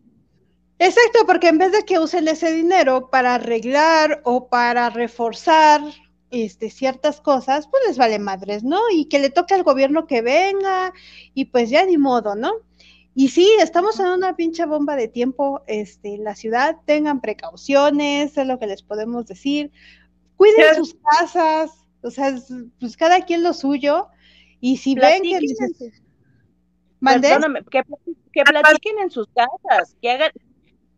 Exacto, 0.79 1.21
porque 1.27 1.49
en 1.49 1.59
vez 1.59 1.73
de 1.73 1.85
que 1.85 1.99
usen 1.99 2.29
ese 2.29 2.53
dinero 2.53 3.11
para 3.11 3.35
arreglar 3.35 4.21
o 4.25 4.49
para 4.49 4.89
reforzar 4.91 5.81
este, 6.31 6.71
ciertas 6.71 7.21
cosas, 7.21 7.69
pues 7.69 7.83
les 7.87 7.99
vale 7.99 8.19
madres, 8.19 8.65
¿no? 8.65 8.81
Y 8.93 9.07
que 9.07 9.19
le 9.19 9.31
toque 9.31 9.55
al 9.55 9.63
gobierno 9.63 10.07
que 10.07 10.23
venga 10.23 10.93
y 11.35 11.47
pues 11.47 11.71
ya 11.71 11.85
ni 11.87 11.99
modo, 11.99 12.35
¿no? 12.35 12.53
Y 13.15 13.29
sí, 13.29 13.49
estamos 13.61 13.99
en 13.99 14.09
una 14.09 14.37
pinche 14.37 14.67
bomba 14.67 14.95
de 14.95 15.09
tiempo, 15.09 15.63
este, 15.67 16.19
la 16.19 16.35
ciudad, 16.35 16.77
tengan 16.85 17.23
precauciones, 17.23 18.37
es 18.37 18.47
lo 18.47 18.59
que 18.59 18.67
les 18.67 18.83
podemos 18.83 19.27
decir, 19.27 19.73
cuiden 20.37 20.75
sus 20.75 20.97
casas, 20.97 21.71
o 22.03 22.11
sea, 22.11 22.37
pues 22.79 22.97
cada 22.97 23.25
quien 23.25 23.43
lo 23.43 23.55
suyo, 23.55 24.09
y 24.61 24.77
si 24.77 24.95
ven 24.95 25.23
que... 25.23 25.41
Perdóname, 27.01 27.61
que, 27.71 27.83
que 28.33 28.43
platiquen 28.43 28.99
en 28.99 29.11
sus 29.11 29.29
casas, 29.29 29.97
que 30.03 30.11
hagan, 30.11 30.33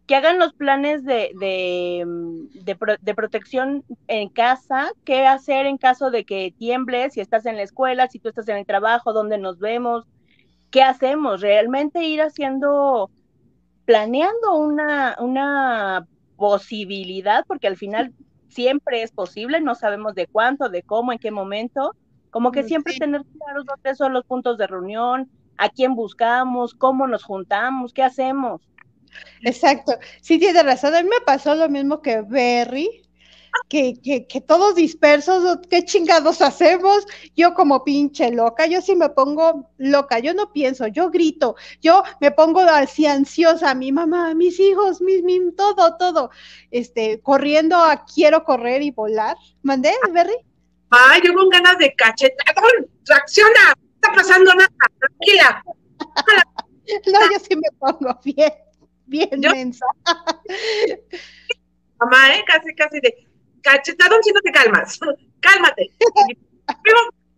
que 0.08 0.16
hagan 0.16 0.38
los 0.38 0.54
planes 0.54 1.04
de, 1.04 1.32
de, 1.38 2.74
de, 2.98 3.14
protección 3.14 3.84
en 4.06 4.30
casa, 4.30 4.90
qué 5.04 5.26
hacer 5.26 5.66
en 5.66 5.76
caso 5.76 6.10
de 6.10 6.24
que 6.24 6.54
tiemble, 6.56 7.10
si 7.10 7.20
estás 7.20 7.44
en 7.44 7.56
la 7.56 7.62
escuela, 7.62 8.08
si 8.08 8.18
tú 8.18 8.30
estás 8.30 8.48
en 8.48 8.56
el 8.56 8.64
trabajo, 8.64 9.12
dónde 9.12 9.36
nos 9.36 9.58
vemos, 9.58 10.06
¿qué 10.70 10.82
hacemos? 10.82 11.42
Realmente 11.42 12.04
ir 12.04 12.22
haciendo, 12.22 13.10
planeando 13.84 14.56
una, 14.56 15.14
una 15.20 16.08
posibilidad, 16.36 17.44
porque 17.46 17.66
al 17.66 17.76
final 17.76 18.14
siempre 18.48 19.02
es 19.02 19.12
posible, 19.12 19.60
no 19.60 19.74
sabemos 19.74 20.14
de 20.14 20.26
cuánto, 20.26 20.70
de 20.70 20.82
cómo, 20.84 21.12
en 21.12 21.18
qué 21.18 21.30
momento, 21.30 21.94
como 22.30 22.50
que 22.50 22.62
mm, 22.62 22.66
siempre 22.66 22.94
tener 22.98 23.20
claros 23.36 23.66
dónde 23.66 23.94
son 23.94 24.14
los 24.14 24.24
puntos 24.24 24.56
de 24.56 24.68
reunión, 24.68 25.30
a 25.58 25.68
quién 25.68 25.94
buscamos, 25.94 26.72
cómo 26.72 27.06
nos 27.06 27.24
juntamos, 27.24 27.92
qué 27.92 28.02
hacemos. 28.02 28.62
Exacto, 29.42 29.94
sí 30.20 30.38
tiene 30.38 30.62
razón, 30.62 30.94
a 30.94 31.02
mí 31.02 31.08
me 31.08 31.24
pasó 31.24 31.54
lo 31.54 31.68
mismo 31.68 32.02
que 32.02 32.22
Berry, 32.22 33.02
que, 33.68 33.94
que, 34.02 34.26
que, 34.26 34.40
todos 34.40 34.74
dispersos, 34.74 35.58
¿qué 35.68 35.84
chingados 35.84 36.40
hacemos? 36.42 37.06
Yo 37.36 37.54
como 37.54 37.84
pinche 37.84 38.30
loca, 38.30 38.66
yo 38.66 38.80
sí 38.80 38.96
me 38.96 39.08
pongo 39.10 39.70
loca, 39.78 40.18
yo 40.18 40.34
no 40.34 40.52
pienso, 40.52 40.86
yo 40.86 41.10
grito, 41.10 41.56
yo 41.80 42.02
me 42.20 42.30
pongo 42.30 42.60
así 42.60 43.06
ansiosa, 43.06 43.74
mi 43.74 43.92
mamá, 43.92 44.34
mis 44.34 44.58
hijos, 44.60 45.00
mis, 45.00 45.22
mis, 45.22 45.54
todo, 45.56 45.96
todo, 45.96 46.30
este, 46.70 47.20
corriendo 47.20 47.76
a 47.76 48.04
quiero 48.04 48.44
correr 48.44 48.82
y 48.82 48.90
volar. 48.90 49.36
¿Mandé, 49.62 49.92
Berry? 50.12 50.36
Ay, 50.90 51.20
yo 51.24 51.34
con 51.34 51.48
ganas 51.50 51.78
de 51.78 51.94
cachetadón, 51.94 52.86
reacciona, 53.04 53.74
no 53.76 53.88
está 53.94 54.12
pasando 54.14 54.54
nada, 54.54 54.70
tranquila. 54.98 55.64
no, 57.12 57.32
yo 57.32 57.38
sí 57.38 57.56
me 57.56 57.70
pongo 57.78 58.18
bien, 58.24 58.52
bien 59.08 59.28
mensa. 59.40 59.86
Mamá, 62.00 62.34
¿eh? 62.34 62.44
Casi, 62.46 62.74
casi 62.74 63.00
de, 63.00 63.26
cachetadón 63.62 64.22
si 64.22 64.32
no 64.32 64.40
te 64.40 64.52
calmas, 64.52 64.98
cálmate. 65.40 65.90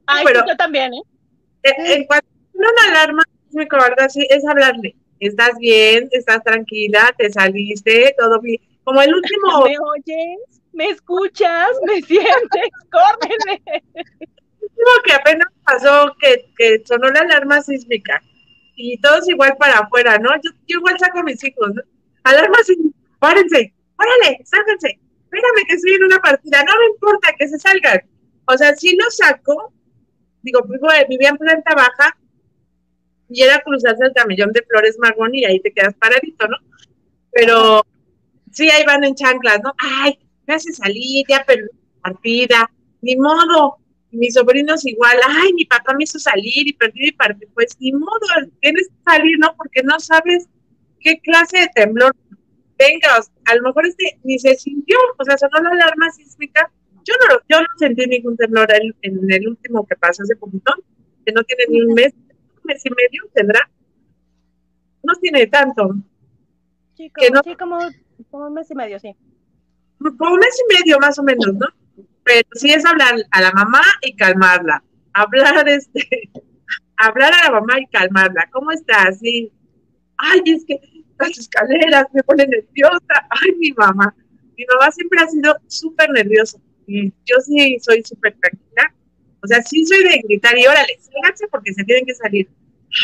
Ay, 0.06 0.24
pero, 0.26 0.44
yo 0.46 0.56
también, 0.56 0.92
¿eh? 0.92 1.02
En, 1.62 2.04
cuanto 2.04 2.26
una 2.52 2.68
alarma, 2.88 3.22
mi 3.52 3.66
cobarde 3.68 4.04
así, 4.04 4.26
es 4.28 4.46
hablarle. 4.46 4.96
Estás 5.18 5.56
bien, 5.58 6.08
estás 6.12 6.42
tranquila, 6.42 7.14
te 7.16 7.30
saliste, 7.30 8.14
todo 8.18 8.40
bien. 8.40 8.60
Como 8.84 9.02
el 9.02 9.14
último. 9.14 9.64
¿Me 9.64 9.78
oyes? 9.78 10.62
¿Me 10.72 10.88
escuchas? 10.88 11.70
¿Me 11.86 12.00
sientes? 12.02 12.70
¡Córrele! 12.90 13.82
que 15.04 15.12
apenas 15.12 15.46
pasó 15.64 16.14
que, 16.18 16.50
que 16.56 16.82
sonó 16.86 17.08
la 17.08 17.20
alarma 17.20 17.60
sísmica 17.60 18.20
y 18.81 18.99
todos 19.01 19.28
igual 19.28 19.57
para 19.59 19.81
afuera, 19.81 20.18
¿no? 20.18 20.31
Yo, 20.43 20.51
yo 20.66 20.78
igual 20.78 20.99
saco 20.99 21.18
a 21.18 21.24
mis 21.24 21.43
hijos, 21.45 21.74
¿no? 21.74 21.83
Alarma 22.24 22.59
sísmica, 22.64 22.97
párense, 23.18 23.74
órale, 23.97 24.41
sálganse 24.45 24.99
espérame 25.31 25.66
que 25.66 25.74
estoy 25.74 25.95
en 25.95 26.05
una 26.05 26.18
partida, 26.18 26.64
no 26.64 26.72
me 26.78 26.87
importa 26.87 27.35
que 27.39 27.49
se 27.49 27.59
salgan. 27.59 28.01
O 28.47 28.59
sea, 28.59 28.74
si 28.74 28.97
lo 28.97 29.09
saco, 29.11 29.72
digo, 30.43 30.61
vivía 31.09 31.28
en 31.28 31.37
planta 31.37 31.74
baja 31.74 32.16
y 33.28 33.43
era 33.43 33.61
cruzarse 33.61 34.05
el 34.05 34.12
camellón 34.12 34.53
de 34.53 34.64
Flores 34.68 34.99
Margón 34.99 35.35
y 35.35 35.45
ahí 35.45 35.61
te 35.61 35.72
quedas 35.72 35.95
paradito, 35.95 36.49
¿no? 36.49 36.57
Pero 37.33 37.87
sí, 38.51 38.68
ahí 38.70 38.85
van 38.85 39.05
en 39.05 39.14
chanclas, 39.14 39.61
¿no? 39.62 39.72
Ay, 39.78 40.18
me 40.47 40.55
hace 40.55 40.72
salir, 40.72 41.24
ya 41.28 41.45
perdí 41.45 41.62
la 41.62 42.03
partida, 42.03 42.70
ni 43.03 43.16
modo. 43.16 43.78
Mis 44.12 44.34
sobrinos 44.34 44.84
igual, 44.86 45.16
ay, 45.26 45.52
mi 45.54 45.64
papá 45.64 45.94
me 45.94 46.04
hizo 46.04 46.18
salir 46.18 46.68
y 46.68 46.72
perdí 46.72 47.00
mi 47.00 47.12
partida. 47.12 47.50
Pues 47.54 47.76
ni 47.80 47.92
modo, 47.92 48.26
tienes 48.61 48.88
que 48.88 49.11
salir, 49.11 49.38
¿no? 49.38 49.54
Porque 49.56 49.82
no 49.82 49.98
sabes 50.00 50.48
qué 51.00 51.18
clase 51.20 51.61
de 51.61 51.68
temblor 51.74 52.14
venga, 52.80 53.08
a 53.44 53.54
lo 53.56 53.62
mejor 53.62 53.86
este 53.86 54.18
ni 54.24 54.38
se 54.38 54.54
sintió, 54.54 54.96
o 55.18 55.24
sea, 55.24 55.36
sonó 55.36 55.61
la 55.61 55.70
alarma 55.70 56.11
sísmica. 56.11 56.70
Yo 57.04 57.14
no, 57.28 57.38
yo 57.48 57.61
no 57.61 57.66
sentí 57.78 58.06
ningún 58.06 58.36
temblor 58.36 58.68
en, 58.72 59.30
el 59.30 59.48
último 59.48 59.86
que 59.86 59.96
pasó 59.96 60.22
hace 60.22 60.36
poquito, 60.36 60.72
que 61.24 61.32
no 61.32 61.42
tiene 61.44 61.64
ni 61.68 61.82
un 61.82 61.94
mes, 61.94 62.12
un 62.14 62.62
mes 62.64 62.84
y 62.84 62.90
medio 62.90 63.30
tendrá. 63.34 63.70
No 65.02 65.14
tiene 65.16 65.46
tanto. 65.46 65.94
Sí, 66.96 67.11
como, 67.11 67.42
sí, 67.42 67.56
como, 67.56 68.46
un 68.46 68.54
mes 68.54 68.70
y 68.70 68.74
medio, 68.74 68.98
sí. 68.98 69.14
Como 69.98 70.34
un 70.34 70.40
mes 70.40 70.62
y 70.62 70.74
medio 70.74 70.98
más 70.98 71.18
o 71.18 71.22
menos, 71.22 71.54
¿no? 71.54 71.66
Pero 72.24 72.48
sí 72.52 72.70
es 72.70 72.84
hablar 72.84 73.14
a 73.30 73.40
la 73.40 73.52
mamá 73.52 73.82
y 74.02 74.14
calmarla. 74.14 74.82
Hablar, 75.12 75.68
este, 75.68 76.30
hablar 76.96 77.32
a 77.34 77.44
la 77.44 77.60
mamá 77.60 77.80
y 77.80 77.86
calmarla. 77.86 78.48
¿Cómo 78.52 78.70
estás? 78.70 79.18
Sí. 79.18 79.50
Ay, 80.16 80.40
es 80.46 80.64
que 80.66 80.78
las 81.18 81.38
escaleras, 81.38 82.06
me 82.12 82.22
pone 82.22 82.46
nerviosa. 82.46 83.26
Ay, 83.30 83.52
mi 83.58 83.72
mamá. 83.72 84.14
Mi 84.56 84.64
mamá 84.66 84.90
siempre 84.90 85.20
ha 85.20 85.26
sido 85.28 85.56
súper 85.66 86.10
nerviosa. 86.10 86.58
Y 86.86 87.12
yo 87.24 87.36
sí 87.44 87.78
soy 87.80 88.02
súper 88.02 88.36
tranquila. 88.40 88.94
O 89.42 89.46
sea, 89.46 89.62
sí 89.62 89.84
soy 89.86 90.02
de 90.04 90.20
gritar 90.22 90.58
y 90.58 90.66
órale, 90.66 90.98
síganse 91.00 91.48
porque 91.48 91.72
se 91.72 91.84
tienen 91.84 92.04
que 92.04 92.14
salir. 92.14 92.48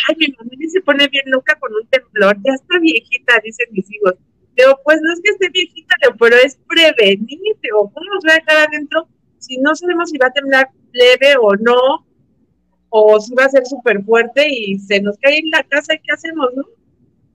Ay, 0.08 0.16
mi 0.18 0.34
mamá 0.36 0.50
se 0.68 0.80
pone 0.80 1.08
bien 1.08 1.24
loca 1.26 1.58
con 1.58 1.72
un 1.72 1.86
temblor. 1.88 2.36
Ya 2.44 2.54
está 2.54 2.78
viejita, 2.78 3.40
dicen 3.42 3.68
mis 3.70 3.90
hijos. 3.90 4.14
Digo, 4.56 4.80
pues 4.84 5.00
no 5.02 5.12
es 5.12 5.20
que 5.22 5.30
esté 5.30 5.50
viejita, 5.50 5.94
pero 6.18 6.36
es 6.36 6.58
prevenir. 6.66 7.56
Digo, 7.62 7.90
¿cómo 7.92 8.06
nos 8.14 8.24
va 8.24 8.32
a 8.32 8.36
dejar 8.36 8.68
adentro 8.68 9.06
si 9.38 9.58
no 9.58 9.74
sabemos 9.74 10.10
si 10.10 10.18
va 10.18 10.28
a 10.28 10.32
temblar 10.32 10.70
leve 10.92 11.36
o 11.40 11.54
no? 11.56 12.06
O 12.88 13.20
si 13.20 13.34
va 13.34 13.44
a 13.44 13.50
ser 13.50 13.66
súper 13.66 14.02
fuerte 14.02 14.46
y 14.48 14.78
se 14.78 15.00
nos 15.00 15.18
cae 15.18 15.38
en 15.38 15.50
la 15.50 15.62
casa, 15.64 15.94
¿qué 15.96 16.12
hacemos, 16.12 16.48
no? 16.54 16.64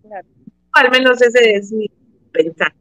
Claro. 0.01 0.27
Al 0.71 0.89
menos 0.89 1.21
ese 1.21 1.55
es 1.55 1.71
mi 1.71 1.87
pensar. 2.31 2.73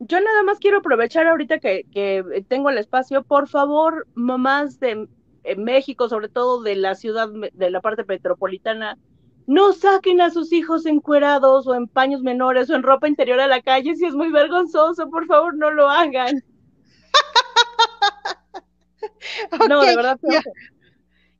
Yo 0.00 0.20
nada 0.20 0.42
más 0.42 0.58
quiero 0.58 0.78
aprovechar 0.78 1.26
ahorita 1.26 1.58
que, 1.58 2.44
tengo 2.48 2.70
el 2.70 2.78
espacio, 2.78 3.24
por 3.24 3.48
favor, 3.48 4.06
mamás 4.14 4.78
de 4.78 5.08
México, 5.56 6.08
sobre 6.08 6.28
todo 6.28 6.62
de 6.62 6.76
la 6.76 6.94
ciudad, 6.94 7.28
de 7.52 7.70
la 7.70 7.80
parte 7.80 8.04
metropolitana, 8.04 8.98
no 9.48 9.72
saquen 9.72 10.20
a 10.20 10.28
sus 10.28 10.52
hijos 10.52 10.84
encuerados 10.84 11.66
o 11.66 11.74
en 11.74 11.88
paños 11.88 12.20
menores 12.20 12.68
o 12.68 12.74
en 12.74 12.82
ropa 12.82 13.08
interior 13.08 13.40
a 13.40 13.46
la 13.46 13.62
calle 13.62 13.96
si 13.96 14.04
es 14.04 14.12
muy 14.12 14.30
vergonzoso, 14.30 15.08
por 15.08 15.26
favor, 15.26 15.56
no 15.56 15.70
lo 15.70 15.88
hagan. 15.88 16.44
no, 19.68 19.80
de 19.80 19.96
verdad. 19.96 20.18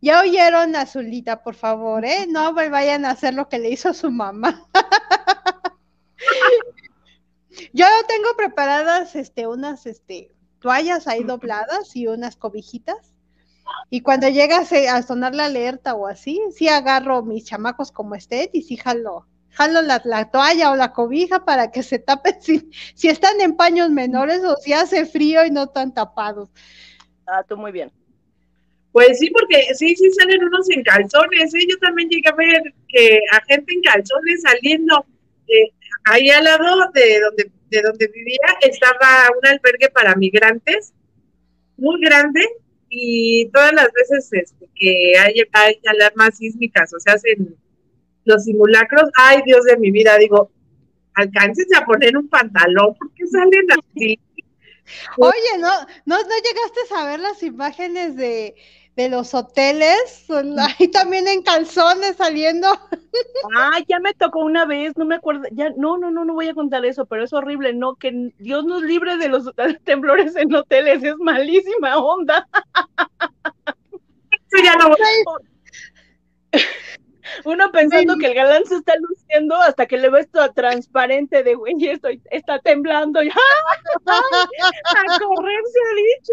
Ya 0.01 0.23
oyeron 0.23 0.75
a 0.75 0.87
Zulita, 0.87 1.43
por 1.43 1.55
favor, 1.55 2.07
¿eh? 2.07 2.27
No 2.27 2.55
vayan 2.55 3.05
a 3.05 3.11
hacer 3.11 3.35
lo 3.35 3.51
que 3.51 3.59
le 3.59 3.69
hizo 3.69 3.93
su 3.93 4.11
mamá. 4.11 4.67
Yo 7.75 7.85
tengo 8.07 8.29
preparadas 8.39 9.17
este, 9.17 9.47
unas 9.47 9.85
este, 9.85 10.33
toallas 10.61 11.09
ahí 11.09 11.25
dobladas 11.25 11.95
y 11.95 12.07
unas 12.07 12.37
cobijitas. 12.37 13.13
Y 13.91 14.03
cuando 14.03 14.29
llega 14.29 14.59
a 14.59 15.03
sonar 15.03 15.35
la 15.35 15.47
alerta 15.47 15.95
o 15.95 16.07
así, 16.07 16.41
sí 16.55 16.69
agarro 16.69 17.23
mis 17.23 17.45
chamacos 17.45 17.91
como 17.91 18.15
estén 18.15 18.49
y 18.53 18.63
sí 18.63 18.77
jalo, 18.77 19.27
jalo 19.51 19.83
la, 19.83 20.31
toalla 20.31 20.71
o 20.71 20.77
la 20.77 20.93
cobija 20.93 21.45
para 21.45 21.71
que 21.71 21.83
se 21.83 21.99
tapen 21.99 22.37
si, 22.41 22.71
si 22.95 23.09
están 23.09 23.41
en 23.41 23.57
paños 23.57 23.91
menores 23.91 24.45
o 24.45 24.57
si 24.57 24.73
hace 24.73 25.07
frío 25.07 25.45
y 25.45 25.51
no 25.51 25.65
están 25.65 25.93
tapados. 25.95 26.51
Ah, 27.27 27.43
tú 27.47 27.57
muy 27.57 27.73
bien. 27.73 27.91
Pues 28.93 29.19
sí, 29.19 29.31
porque 29.31 29.75
sí, 29.75 29.95
sí 29.97 30.11
salen 30.13 30.43
unos 30.45 30.69
en 30.71 30.83
calzones. 30.83 31.55
¿eh? 31.55 31.67
Yo 31.69 31.79
también 31.79 32.09
llegué 32.09 32.29
a 32.29 32.35
ver 32.35 32.75
que 32.89 33.21
a 33.33 33.41
gente 33.45 33.75
en 33.75 33.83
calzones 33.83 34.43
saliendo. 34.43 35.05
Eh, 35.47 35.73
ahí 36.05 36.31
al 36.31 36.45
lado 36.45 36.91
de 36.95 37.21
donde, 37.21 37.51
de 37.71 37.83
donde 37.83 38.07
vivía 38.09 38.39
estaba 38.63 39.29
un 39.37 39.47
albergue 39.47 39.89
para 39.91 40.15
migrantes 40.15 40.93
muy 41.77 42.01
grande 42.01 42.47
y 42.89 43.51
todas 43.51 43.73
las 43.73 43.89
veces 43.93 44.29
este, 44.33 44.69
que 44.75 45.13
hay, 45.19 45.43
hay 45.53 45.81
alarmas 45.87 46.37
sísmicas 46.37 46.93
o 46.95 47.01
se 47.01 47.11
hacen 47.11 47.57
los 48.25 48.45
simulacros, 48.45 49.11
ay 49.17 49.41
Dios 49.45 49.65
de 49.65 49.77
mi 49.79 49.91
vida, 49.91 50.17
digo, 50.19 50.51
alcáncense 51.15 51.77
a 51.77 51.85
poner 51.85 52.17
un 52.17 52.29
pantalón, 52.29 52.95
porque 52.99 53.27
salen 53.27 53.67
así? 53.73 54.21
Oye, 55.19 55.59
¿no, 55.59 55.71
no, 56.07 56.17
no 56.17 56.23
llegaste 56.23 56.95
a 56.95 57.05
ver 57.07 57.21
las 57.21 57.43
imágenes 57.43 58.17
de, 58.17 58.55
de 58.99 59.09
los 59.09 59.33
hoteles, 59.33 60.27
ahí 60.59 60.89
también 60.89 61.29
en 61.29 61.43
calzones 61.43 62.17
saliendo. 62.17 62.69
Ah, 63.57 63.79
ya 63.89 63.99
me 63.99 64.13
tocó 64.15 64.41
una 64.41 64.65
vez, 64.65 64.97
no 64.97 65.05
me 65.05 65.17
acuerdo, 65.17 65.45
ya, 65.51 65.71
no, 65.77 65.97
no, 65.97 66.11
no, 66.11 66.25
no 66.25 66.35
voy 66.35 66.49
a 66.49 66.55
contar 66.55 66.85
eso, 66.85 67.07
pero 67.07 67.25
es 67.25 67.33
horrible, 67.33 67.73
no, 67.73 67.97
que 67.97 68.33
Dios 68.39 68.65
nos 68.65 68.83
libre 68.83 69.17
de 69.17 69.29
los 69.29 69.51
temblores 69.85 70.37
en 70.37 70.55
hoteles, 70.55 71.03
es 71.03 71.17
malísima 71.17 71.97
onda. 71.97 72.47
Eso 74.31 74.63
ya 74.63 74.77
no 74.77 74.95
Uno 77.45 77.73
pensando 77.73 78.17
que 78.19 78.27
el 78.27 78.35
galán 78.35 78.65
se 78.67 78.77
está 78.77 78.95
luciendo 79.01 79.57
hasta 79.57 79.87
que 79.87 79.97
le 79.97 80.11
ves 80.11 80.29
todo 80.31 80.53
transparente 80.53 81.43
de 81.43 81.55
güey, 81.55 81.75
estoy, 81.89 82.21
está 82.31 82.59
temblando 82.61 83.23
y 83.23 83.29
a 84.07 85.19
correr 85.19 85.61
se 85.73 85.81
ha 85.81 85.95
dicho. 85.97 86.33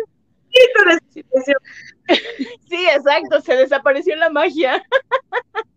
Sí, 1.43 1.53
exacto, 2.69 3.41
se 3.41 3.55
desapareció 3.55 4.15
la 4.15 4.29
magia. 4.29 4.83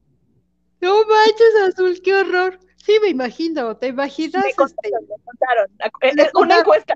No 0.80 0.94
manches, 1.06 1.54
Azul, 1.66 2.00
qué 2.04 2.14
horror. 2.14 2.60
Sí, 2.76 2.98
me 3.02 3.08
imagino, 3.08 3.76
¿te 3.76 3.88
imaginas? 3.88 4.44
Me 4.44 4.54
contaron, 4.54 5.02
me 5.08 5.16
contaron. 5.24 5.66
Eh, 6.02 6.30
una 6.34 6.60
encuesta. 6.60 6.94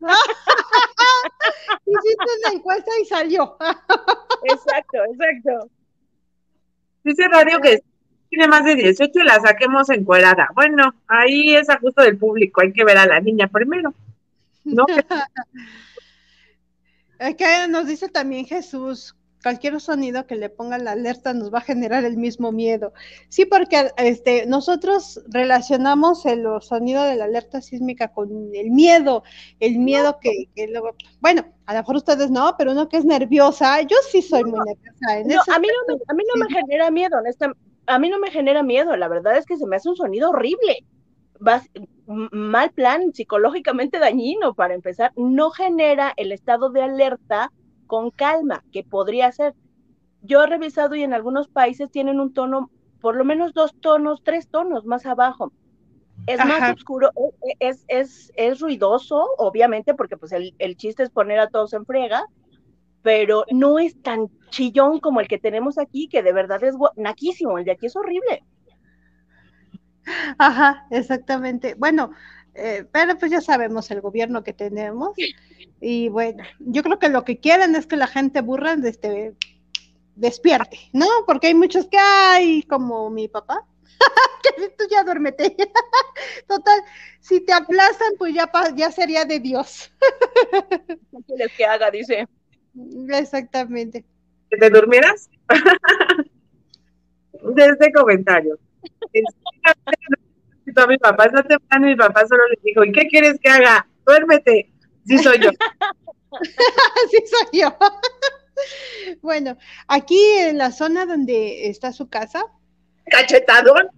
Hiciste 1.86 2.24
una 2.44 2.52
encuesta 2.54 2.90
y 3.00 3.04
salió. 3.06 3.56
exacto, 4.44 4.98
exacto. 5.10 5.70
Dice 7.04 7.26
Radio 7.28 7.58
que 7.60 7.82
tiene 8.28 8.48
más 8.48 8.64
de 8.64 8.74
18 8.74 9.18
y 9.18 9.24
la 9.24 9.40
saquemos 9.40 9.88
encuerada. 9.90 10.50
Bueno, 10.54 10.94
ahí 11.06 11.56
es 11.56 11.70
a 11.70 11.78
gusto 11.78 12.02
del 12.02 12.18
público, 12.18 12.60
hay 12.60 12.72
que 12.72 12.84
ver 12.84 12.98
a 12.98 13.06
la 13.06 13.20
niña 13.20 13.48
primero. 13.48 13.94
¿No? 14.64 14.84
Que 17.36 17.68
nos 17.68 17.86
dice 17.86 18.08
también 18.08 18.46
Jesús, 18.46 19.16
cualquier 19.46 19.80
sonido 19.80 20.26
que 20.26 20.34
le 20.34 20.48
ponga 20.48 20.76
la 20.76 20.90
alerta 20.90 21.32
nos 21.32 21.54
va 21.54 21.58
a 21.58 21.60
generar 21.60 22.04
el 22.04 22.16
mismo 22.16 22.50
miedo. 22.50 22.92
Sí, 23.28 23.44
porque 23.44 23.92
este, 23.96 24.44
nosotros 24.46 25.22
relacionamos 25.28 26.26
el 26.26 26.44
sonido 26.62 27.04
de 27.04 27.14
la 27.14 27.26
alerta 27.26 27.60
sísmica 27.60 28.08
con 28.08 28.28
el 28.52 28.70
miedo, 28.72 29.22
el 29.60 29.78
miedo 29.78 30.18
que, 30.20 30.48
luego, 30.68 30.96
bueno, 31.20 31.44
a 31.66 31.74
lo 31.74 31.78
mejor 31.78 31.94
ustedes 31.94 32.28
no, 32.28 32.56
pero 32.58 32.72
uno 32.72 32.88
que 32.88 32.96
es 32.96 33.04
nerviosa, 33.04 33.82
yo 33.82 33.96
sí 34.10 34.20
soy 34.20 34.42
muy 34.42 34.58
nerviosa. 34.66 35.54
a, 35.54 35.60
mí 35.60 35.68
no 35.68 35.94
me, 35.94 36.02
a 36.08 36.14
mí 36.14 36.24
no 36.34 36.44
me 36.44 36.52
genera 36.52 36.90
miedo, 36.90 37.16
a 37.86 37.98
mí 38.00 38.08
no 38.08 38.18
me 38.18 38.32
genera 38.32 38.64
miedo, 38.64 38.96
la 38.96 39.06
verdad 39.06 39.36
es 39.36 39.46
que 39.46 39.56
se 39.56 39.66
me 39.66 39.76
hace 39.76 39.88
un 39.88 39.96
sonido 39.96 40.30
horrible. 40.30 40.84
Mal 42.06 42.70
plan, 42.72 43.12
psicológicamente 43.12 43.98
dañino 43.98 44.54
para 44.54 44.74
empezar, 44.74 45.12
no 45.16 45.50
genera 45.50 46.12
el 46.16 46.32
estado 46.32 46.70
de 46.70 46.82
alerta 46.82 47.52
con 47.86 48.10
calma, 48.10 48.64
que 48.72 48.84
podría 48.84 49.30
ser. 49.32 49.54
Yo 50.22 50.42
he 50.42 50.46
revisado 50.46 50.94
y 50.94 51.02
en 51.02 51.14
algunos 51.14 51.48
países 51.48 51.90
tienen 51.90 52.20
un 52.20 52.32
tono, 52.32 52.70
por 53.00 53.16
lo 53.16 53.24
menos 53.24 53.52
dos 53.54 53.74
tonos, 53.80 54.22
tres 54.22 54.48
tonos 54.48 54.84
más 54.84 55.06
abajo. 55.06 55.52
Es 56.26 56.44
más 56.44 56.74
oscuro, 56.74 57.10
e, 57.14 57.50
e, 57.50 57.68
es, 57.68 57.84
es, 57.88 58.32
es, 58.34 58.60
ruidoso, 58.60 59.28
obviamente, 59.38 59.94
porque 59.94 60.16
pues 60.16 60.32
el, 60.32 60.54
el 60.58 60.76
chiste 60.76 61.02
es 61.02 61.10
poner 61.10 61.38
a 61.38 61.48
todos 61.48 61.72
en 61.74 61.84
frega, 61.84 62.24
pero 63.02 63.44
no 63.52 63.78
es 63.78 64.00
tan 64.02 64.28
chillón 64.48 64.98
como 64.98 65.20
el 65.20 65.28
que 65.28 65.38
tenemos 65.38 65.78
aquí, 65.78 66.08
que 66.08 66.22
de 66.22 66.32
verdad 66.32 66.64
es 66.64 66.74
naquísimo, 66.96 67.58
el 67.58 67.64
de 67.64 67.72
aquí 67.72 67.86
es 67.86 67.94
horrible. 67.94 68.42
Ajá, 70.38 70.86
exactamente. 70.90 71.74
Bueno, 71.74 72.12
eh, 72.54 72.86
pero 72.90 73.18
pues 73.18 73.30
ya 73.30 73.40
sabemos 73.40 73.90
el 73.90 74.00
gobierno 74.00 74.42
que 74.42 74.52
tenemos. 74.52 75.16
Y 75.80 76.08
bueno, 76.08 76.44
yo 76.58 76.82
creo 76.82 76.98
que 76.98 77.08
lo 77.08 77.24
que 77.24 77.38
quieren 77.38 77.74
es 77.74 77.86
que 77.86 77.96
la 77.96 78.06
gente 78.06 78.40
burra 78.40 78.74
este, 78.84 79.34
despierte, 80.14 80.78
¿no? 80.92 81.06
Porque 81.26 81.48
hay 81.48 81.54
muchos 81.54 81.86
que 81.86 81.98
hay, 81.98 82.62
como 82.62 83.10
mi 83.10 83.28
papá, 83.28 83.66
que 84.42 84.68
tú 84.70 84.84
ya 84.90 85.04
duérmete. 85.04 85.56
Total, 86.48 86.80
si 87.20 87.40
te 87.40 87.52
aplastan, 87.52 88.12
pues 88.18 88.34
ya, 88.34 88.50
ya 88.74 88.90
sería 88.90 89.24
de 89.24 89.40
Dios. 89.40 89.92
¿Qué 91.26 91.46
que 91.56 91.64
haga? 91.64 91.90
Dice. 91.90 92.26
Exactamente. 93.10 94.04
¿Que 94.50 94.56
te 94.56 94.70
durmieras? 94.70 95.28
de 97.54 97.66
este 97.66 97.92
comentario 97.92 98.58
a 100.76 100.86
mi 100.86 100.98
papá 100.98 101.24
está 101.26 101.42
temprano 101.42 101.86
y 101.86 101.90
mi 101.90 101.96
papá 101.96 102.26
solo 102.26 102.46
le 102.48 102.58
dijo, 102.62 102.84
¿y 102.84 102.92
qué 102.92 103.06
quieres 103.06 103.38
que 103.40 103.48
haga? 103.48 103.86
Duérmete. 104.04 104.70
Sí 105.06 105.18
soy 105.18 105.38
yo. 105.40 105.50
sí 107.10 107.18
soy 107.26 107.60
yo. 107.60 107.76
bueno, 109.22 109.56
aquí 109.88 110.20
en 110.38 110.58
la 110.58 110.72
zona 110.72 111.06
donde 111.06 111.68
está 111.68 111.92
su 111.92 112.08
casa. 112.08 112.44
Cachetadón. 113.06 113.88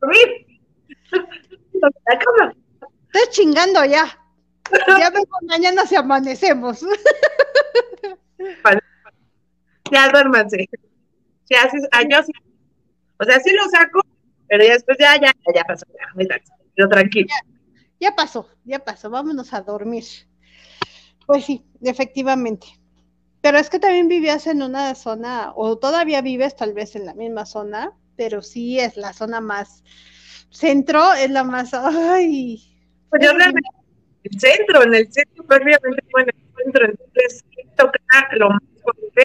Dormir. 0.00 0.46
Estás 3.12 3.30
chingando 3.30 3.84
ya. 3.84 4.18
Ya 4.98 5.10
vengo 5.10 5.38
mañana 5.46 5.86
si 5.86 5.96
amanecemos. 5.96 6.84
ya 9.90 10.08
duérmanse. 10.10 10.68
Ya, 11.48 11.68
yo 12.08 12.22
sí 12.22 12.32
o 13.20 13.24
sea, 13.24 13.40
sí 13.40 13.50
lo 13.52 13.68
saco, 13.68 14.00
pero 14.48 14.64
ya 14.64 14.74
después 14.74 14.96
ya, 14.98 15.20
ya, 15.20 15.32
ya 15.54 15.64
pasó, 15.64 15.86
ya, 16.76 16.88
tranquilo. 16.88 17.26
Ya, 18.00 18.14
pasó, 18.14 18.48
ya 18.64 18.78
pasó, 18.78 19.10
vámonos 19.10 19.52
a 19.52 19.62
dormir. 19.62 20.04
Pues 21.26 21.44
sí, 21.44 21.64
efectivamente. 21.82 22.68
Pero 23.40 23.58
es 23.58 23.70
que 23.70 23.80
también 23.80 24.08
vivías 24.08 24.46
en 24.46 24.62
una 24.62 24.94
zona, 24.94 25.52
o 25.56 25.78
todavía 25.78 26.22
vives 26.22 26.54
tal 26.54 26.74
vez 26.74 26.94
en 26.94 27.06
la 27.06 27.14
misma 27.14 27.44
zona, 27.44 27.92
pero 28.16 28.40
sí 28.40 28.78
es 28.78 28.96
la 28.96 29.12
zona 29.12 29.40
más 29.40 29.82
centro, 30.50 31.12
es 31.14 31.30
la 31.30 31.44
más, 31.44 31.74
ay. 31.74 32.62
Pues 33.10 33.22
yo 33.24 33.32
realmente, 33.32 33.68
el 34.24 34.40
centro, 34.40 34.82
en 34.84 34.94
el 34.94 35.12
centro, 35.12 35.44
prácticamente 35.44 36.04
fue 36.10 36.22
en 36.22 36.28
el 36.28 36.64
centro, 36.64 36.86
entonces 36.86 37.44
toca 37.76 37.98
lo 38.36 38.50
más 38.50 38.62
fuerte, 38.82 39.24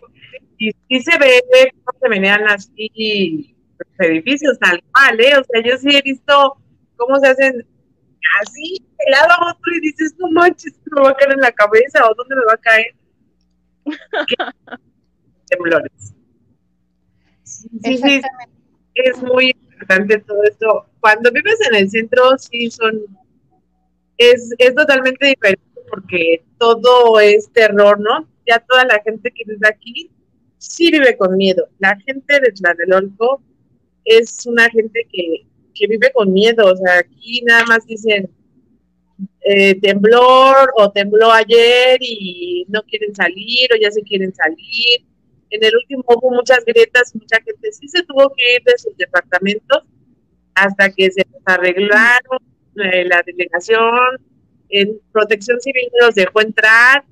y 0.57 0.71
sí 0.71 0.99
se 1.01 1.17
ve 1.17 1.43
cómo 1.83 1.99
se 1.99 2.09
venían 2.09 2.47
así 2.47 3.53
edificios 3.99 4.57
tal 4.59 4.81
cual, 4.91 5.19
¿eh? 5.19 5.37
O 5.37 5.43
sea, 5.43 5.61
yo 5.63 5.77
sí 5.77 5.95
he 5.95 6.01
visto 6.01 6.57
cómo 6.95 7.19
se 7.19 7.27
hacen 7.27 7.65
así, 8.41 8.77
de 8.97 9.11
lado 9.11 9.31
a 9.31 9.51
otro, 9.51 9.75
y 9.75 9.81
dices, 9.81 10.15
no 10.17 10.29
manches, 10.31 10.79
me 10.91 11.01
va 11.01 11.11
a 11.11 11.15
caer 11.15 11.33
en 11.33 11.41
la 11.41 11.51
cabeza, 11.51 12.05
o 12.05 12.13
dónde 12.15 12.35
me 12.35 12.45
va 12.45 12.53
a 12.53 12.57
caer. 12.57 12.95
Temblores. 15.47 16.13
Sí, 17.43 17.97
sí, 17.97 18.21
es 18.95 19.21
muy 19.21 19.55
importante 19.71 20.19
todo 20.19 20.43
esto. 20.43 20.85
Cuando 20.99 21.31
vives 21.31 21.59
en 21.69 21.75
el 21.75 21.89
centro, 21.89 22.37
sí 22.37 22.71
son, 22.71 23.01
es, 24.17 24.53
es 24.57 24.75
totalmente 24.75 25.27
diferente 25.27 25.63
porque 25.89 26.43
todo 26.57 27.19
es 27.19 27.51
terror, 27.51 27.99
¿no? 27.99 28.27
Ya 28.47 28.59
toda 28.59 28.85
la 28.85 29.01
gente 29.03 29.31
que 29.31 29.43
vive 29.45 29.67
aquí 29.67 30.12
sí 30.63 30.89
vive 30.91 31.17
con 31.17 31.35
miedo. 31.35 31.67
La 31.79 31.97
gente 31.97 32.39
de 32.39 32.51
Tlatelolco 32.51 33.41
es 34.05 34.45
una 34.45 34.69
gente 34.69 35.05
que, 35.11 35.45
vive 35.87 36.11
con 36.13 36.31
miedo, 36.31 36.71
o 36.71 36.75
sea, 36.75 36.99
aquí 36.99 37.41
nada 37.45 37.65
más 37.65 37.85
dicen 37.85 38.29
eh, 39.41 39.75
temblor 39.81 40.71
o 40.77 40.91
tembló 40.91 41.31
ayer 41.31 41.97
y 41.99 42.65
no 42.69 42.81
quieren 42.83 43.13
salir 43.13 43.73
o 43.73 43.77
ya 43.81 43.91
se 43.91 44.01
quieren 44.03 44.33
salir. 44.33 45.03
En 45.49 45.63
el 45.63 45.75
último 45.75 46.03
hubo 46.07 46.31
muchas 46.31 46.63
grietas, 46.63 47.13
mucha 47.15 47.41
gente 47.41 47.71
sí 47.73 47.87
se 47.87 48.03
tuvo 48.03 48.31
que 48.35 48.55
ir 48.55 48.63
de 48.63 48.77
sus 48.77 48.95
departamentos 48.95 49.83
hasta 50.55 50.89
que 50.91 51.11
se 51.11 51.25
arreglaron 51.45 52.39
eh, 52.77 53.03
la 53.05 53.21
delegación, 53.25 54.17
en 54.69 54.99
protección 55.11 55.59
civil 55.59 55.89
los 55.99 56.15
dejó 56.15 56.41
entrar. 56.41 57.03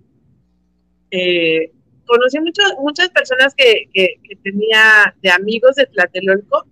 Eh, 1.10 1.72
conocí 2.12 2.40
mucho, 2.42 2.62
muchas 2.82 3.10
personas 3.10 3.56
que, 3.56 3.90
que, 3.94 4.20
que, 4.24 4.36
tenía 4.44 5.16
de 5.22 5.32
amigos 5.32 5.76
de 5.76 5.86
Tlatelolco 5.86 6.66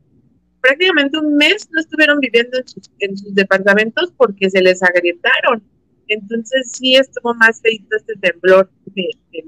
prácticamente 0.59 1.17
un 1.17 1.37
mes 1.37 1.69
no 1.71 1.79
estuvieron 1.79 2.19
viviendo 2.19 2.57
en 2.57 2.67
sus, 2.67 2.91
en 2.99 3.17
sus 3.17 3.33
departamentos 3.33 4.11
porque 4.17 4.49
se 4.49 4.61
les 4.61 4.83
agrietaron. 4.83 5.63
Entonces 6.09 6.73
sí 6.73 6.95
estuvo 6.95 7.33
más 7.35 7.61
feito 7.61 7.95
este 7.95 8.15
temblor 8.15 8.69
de, 8.87 9.09
de, 9.31 9.45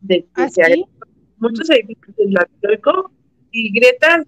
de, 0.00 0.26
¿Ah, 0.34 0.48
muchos 1.36 1.70
edificios 1.70 2.16
del 2.16 2.80
y 3.52 3.72
grietas 3.72 4.26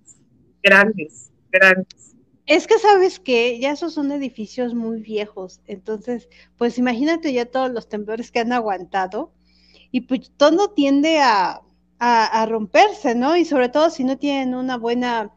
grandes, 0.62 1.32
grandes. 1.50 2.09
Es 2.50 2.66
que 2.66 2.80
sabes 2.80 3.20
que 3.20 3.60
ya 3.60 3.70
esos 3.70 3.94
son 3.94 4.10
edificios 4.10 4.74
muy 4.74 5.00
viejos, 5.00 5.60
entonces, 5.68 6.28
pues 6.58 6.78
imagínate 6.78 7.32
ya 7.32 7.46
todos 7.46 7.70
los 7.70 7.88
temblores 7.88 8.32
que 8.32 8.40
han 8.40 8.52
aguantado 8.52 9.32
y 9.92 10.00
pues 10.00 10.32
todo 10.36 10.70
tiende 10.70 11.20
a, 11.20 11.62
a, 12.00 12.46
romperse, 12.46 13.14
¿no? 13.14 13.36
Y 13.36 13.44
sobre 13.44 13.68
todo 13.68 13.88
si 13.88 14.02
no 14.02 14.18
tienen 14.18 14.56
una 14.56 14.78
buena, 14.78 15.30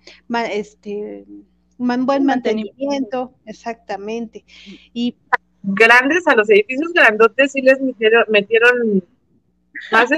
este, 0.50 1.26
un 1.78 2.06
buen 2.08 2.26
mantenimiento, 2.26 3.36
exactamente. 3.46 4.44
Y 4.92 5.16
grandes 5.62 6.26
a 6.26 6.34
los 6.34 6.50
edificios 6.50 6.94
grandotes 6.94 7.52
sí 7.52 7.62
les 7.62 7.80
metieron, 7.80 8.24
metieron 8.30 9.04
más 9.92 10.10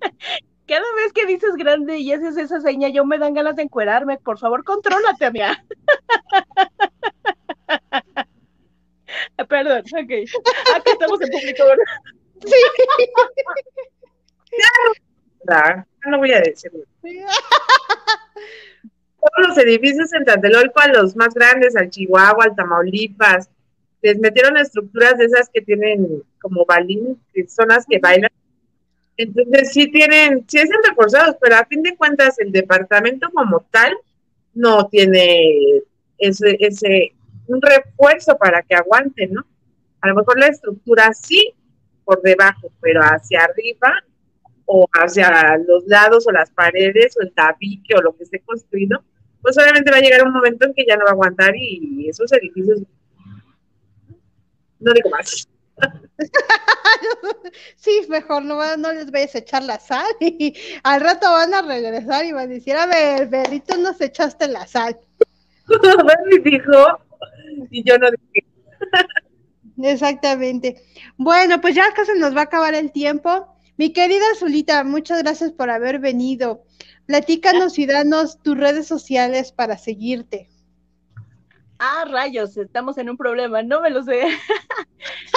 Cada 0.68 0.84
vez 0.96 1.12
que 1.14 1.26
dices 1.26 1.54
grande 1.56 1.98
y 1.98 2.12
haces 2.12 2.36
esa 2.36 2.60
seña, 2.60 2.90
yo 2.90 3.06
me 3.06 3.18
dan 3.18 3.32
ganas 3.32 3.56
de 3.56 3.62
encuerarme. 3.62 4.18
Por 4.18 4.38
favor, 4.38 4.64
contrólate, 4.64 5.24
amiga. 5.24 5.64
Perdón, 9.48 9.80
ok. 9.80 10.12
Aquí 10.76 10.90
estamos 10.92 11.20
en 11.22 11.30
público, 11.30 11.64
Sí. 12.44 12.54
Ya 15.48 15.86
no, 16.06 16.18
voy 16.18 16.32
a 16.32 16.40
decirlo. 16.40 16.84
Todos 19.20 19.48
los 19.48 19.58
edificios 19.58 20.12
en 20.12 20.24
Tlatelolco, 20.24 20.80
los 20.92 21.16
más 21.16 21.34
grandes, 21.34 21.76
al 21.76 21.90
Chihuahua, 21.90 22.44
al 22.44 22.54
Tamaulipas, 22.54 23.50
les 24.02 24.18
metieron 24.18 24.56
estructuras 24.56 25.18
de 25.18 25.24
esas 25.24 25.48
que 25.48 25.60
tienen 25.60 26.22
como 26.40 26.64
balín, 26.64 27.20
que 27.32 27.48
son 27.48 27.68
las 27.68 27.84
que 27.86 27.98
bailan. 27.98 28.30
Entonces 29.18 29.72
sí 29.72 29.90
tienen, 29.90 30.44
sí 30.48 30.58
están 30.58 30.80
reforzados, 30.88 31.36
pero 31.40 31.56
a 31.56 31.66
fin 31.66 31.82
de 31.82 31.96
cuentas 31.96 32.38
el 32.38 32.52
departamento 32.52 33.28
como 33.32 33.66
tal 33.70 33.96
no 34.54 34.88
tiene 34.88 35.82
ese, 36.18 36.56
ese, 36.60 37.14
un 37.48 37.60
refuerzo 37.60 38.38
para 38.38 38.62
que 38.62 38.76
aguante, 38.76 39.26
¿no? 39.26 39.44
A 40.00 40.08
lo 40.08 40.14
mejor 40.14 40.38
la 40.38 40.46
estructura 40.46 41.12
sí 41.12 41.52
por 42.04 42.22
debajo, 42.22 42.70
pero 42.80 43.00
hacia 43.02 43.42
arriba 43.42 43.92
o 44.64 44.86
hacia 44.92 45.58
los 45.58 45.84
lados 45.86 46.26
o 46.28 46.30
las 46.30 46.50
paredes 46.50 47.16
o 47.18 47.22
el 47.22 47.32
tabique 47.32 47.96
o 47.96 48.00
lo 48.00 48.16
que 48.16 48.22
esté 48.22 48.38
construido, 48.40 49.02
pues 49.42 49.58
obviamente 49.58 49.90
va 49.90 49.96
a 49.96 50.00
llegar 50.00 50.24
un 50.24 50.32
momento 50.32 50.64
en 50.64 50.74
que 50.74 50.86
ya 50.86 50.96
no 50.96 51.04
va 51.04 51.10
a 51.10 51.14
aguantar 51.14 51.54
y 51.56 52.08
esos 52.08 52.32
edificios 52.32 52.82
no 54.78 54.92
digo 54.92 55.10
más. 55.10 55.48
sí, 57.76 58.00
mejor 58.08 58.44
no, 58.44 58.76
no 58.76 58.92
les 58.92 59.10
vayas 59.10 59.34
a 59.34 59.38
echar 59.38 59.62
la 59.62 59.78
sal 59.78 60.06
y 60.20 60.54
al 60.82 61.00
rato 61.00 61.30
van 61.30 61.54
a 61.54 61.62
regresar 61.62 62.24
y 62.24 62.32
van 62.32 62.50
a 62.50 62.54
decir, 62.54 62.76
a 62.76 62.86
ver, 62.86 63.28
Berrito, 63.28 63.76
nos 63.76 64.00
echaste 64.00 64.48
la 64.48 64.66
sal. 64.66 64.98
Dijo 66.44 66.98
y 67.70 67.82
yo 67.84 67.98
no 67.98 68.08
dije. 68.10 68.46
Exactamente. 69.82 70.82
Bueno, 71.16 71.60
pues 71.60 71.74
ya 71.74 71.92
casi 71.94 72.12
nos 72.18 72.34
va 72.34 72.40
a 72.40 72.44
acabar 72.44 72.74
el 72.74 72.92
tiempo. 72.92 73.54
Mi 73.76 73.92
querida 73.92 74.24
Zulita, 74.36 74.82
muchas 74.84 75.22
gracias 75.22 75.52
por 75.52 75.70
haber 75.70 75.98
venido. 75.98 76.64
Platícanos 77.06 77.78
y 77.78 77.86
danos 77.86 78.42
tus 78.42 78.58
redes 78.58 78.86
sociales 78.86 79.52
para 79.52 79.78
seguirte. 79.78 80.48
Ah, 81.78 82.04
rayos, 82.10 82.56
estamos 82.56 82.98
en 82.98 83.08
un 83.08 83.16
problema, 83.16 83.62
no 83.62 83.80
me 83.80 83.90
lo 83.90 84.02
sé. 84.02 84.22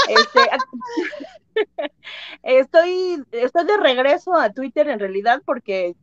Este, 0.10 0.40
estoy, 2.44 3.24
estoy 3.32 3.66
de 3.66 3.78
regreso 3.78 4.34
a 4.34 4.52
Twitter 4.52 4.90
en 4.90 5.00
realidad 5.00 5.42
porque 5.46 5.96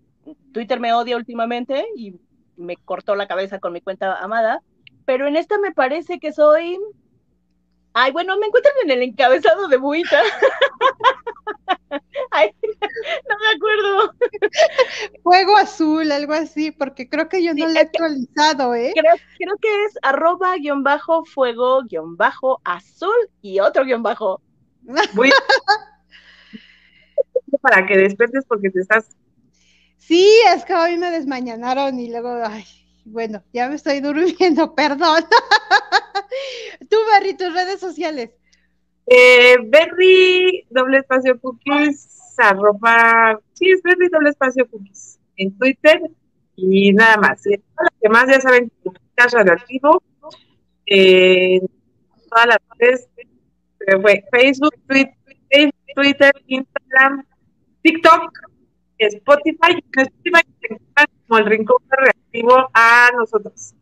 Twitter 0.53 0.81
me 0.81 0.93
odia 0.93 1.17
últimamente 1.17 1.85
y 1.97 2.15
me 2.57 2.77
cortó 2.77 3.15
la 3.15 3.29
cabeza 3.29 3.59
con 3.59 3.73
mi 3.73 3.81
cuenta 3.81 4.17
amada, 4.19 4.63
pero 5.05 5.27
en 5.27 5.37
esta 5.37 5.59
me 5.59 5.73
parece 5.73 6.19
que 6.19 6.33
soy... 6.33 6.79
Ay, 8.01 8.13
bueno, 8.13 8.39
me 8.39 8.47
encuentran 8.47 8.75
en 8.85 8.93
el 8.93 9.03
encabezado 9.03 9.67
de 9.67 9.77
Buita. 9.77 10.23
Ay, 12.31 12.55
no 12.63 13.37
me 13.41 13.49
acuerdo. 13.57 14.15
Fuego 15.25 15.57
azul, 15.57 16.13
algo 16.13 16.33
así, 16.33 16.71
porque 16.71 17.09
creo 17.09 17.29
que 17.29 17.43
yo 17.43 17.55
no 17.55 17.67
lo 17.67 17.75
he 17.75 17.81
actualizado, 17.81 18.73
¿eh? 18.77 18.93
Creo, 18.95 19.17
creo 19.37 19.57
que 19.61 19.85
es 19.87 19.99
arroba 20.03 20.55
guion 20.59 20.85
bajo 20.85 21.25
fuego 21.25 21.83
guion 21.91 22.17
bajo 22.17 22.61
azul 22.63 23.17
y 23.43 23.59
otro 23.59 23.85
guion 23.85 24.05
bajo. 24.05 24.41
para 27.61 27.85
que 27.85 27.97
despiertes 27.97 28.45
porque 28.47 28.71
te 28.71 28.79
estás. 28.79 29.09
Sí, 29.97 30.25
es 30.55 30.65
que 30.65 30.75
hoy 30.75 30.99
me 30.99 31.11
desmañanaron 31.11 31.99
y 31.99 32.11
luego, 32.11 32.45
ay, 32.45 32.65
bueno, 33.05 33.43
ya 33.53 33.69
me 33.69 33.75
estoy 33.75 33.99
durmiendo, 34.01 34.73
perdón. 34.77 35.25
Tú, 36.91 36.97
Berry, 37.13 37.37
tus 37.37 37.53
redes 37.55 37.81
sociales. 37.81 38.31
Eh, 39.07 39.57
Berry, 39.65 40.67
doble 40.71 40.99
espacio 40.99 41.41
cookies, 41.41 42.35
arroba, 42.37 43.41
sí, 43.55 43.71
es 43.71 43.83
Berry, 43.83 44.09
doble 44.09 44.31
espacio 44.31 44.69
cookies 44.69 45.19
en 45.37 45.57
Twitter 45.57 46.01
y 46.57 46.93
nada 46.93 47.17
más. 47.17 47.47
Y 47.47 47.57
todas 47.57 47.91
las 47.91 48.01
demás 48.01 48.27
ya 48.29 48.41
saben 48.41 48.71
es 49.17 49.33
radioactivo. 49.33 50.03
Eh, 50.87 51.61
todas 52.31 52.47
las 52.47 52.59
redes, 52.79 53.09
eh, 53.87 54.25
Facebook, 54.31 54.75
Twitter, 54.87 55.73
Twitter, 55.95 56.33
Instagram, 56.47 57.25
TikTok, 57.83 58.33
Spotify, 58.99 59.83
Spotify 59.97 60.43
como 61.27 61.39
el 61.39 61.47
rincón 61.47 61.77
reactivo 61.91 62.69
a 62.73 63.11
nosotros. 63.17 63.75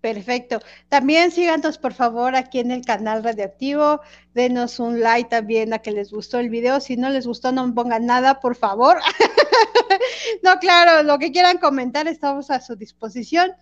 Perfecto. 0.00 0.60
También 0.88 1.32
síganos, 1.32 1.76
por 1.76 1.92
favor, 1.92 2.36
aquí 2.36 2.60
en 2.60 2.70
el 2.70 2.84
canal 2.84 3.24
Radioactivo. 3.24 4.00
Denos 4.32 4.78
un 4.78 5.00
like 5.00 5.28
también 5.28 5.72
a 5.72 5.80
que 5.80 5.90
les 5.90 6.12
gustó 6.12 6.38
el 6.38 6.50
video. 6.50 6.78
Si 6.78 6.96
no 6.96 7.10
les 7.10 7.26
gustó, 7.26 7.50
no 7.50 7.74
pongan 7.74 8.06
nada, 8.06 8.38
por 8.38 8.54
favor. 8.54 8.98
no, 10.44 10.56
claro, 10.60 11.02
lo 11.02 11.18
que 11.18 11.32
quieran 11.32 11.58
comentar, 11.58 12.06
estamos 12.06 12.48
a 12.50 12.60
su 12.60 12.76
disposición. 12.76 13.52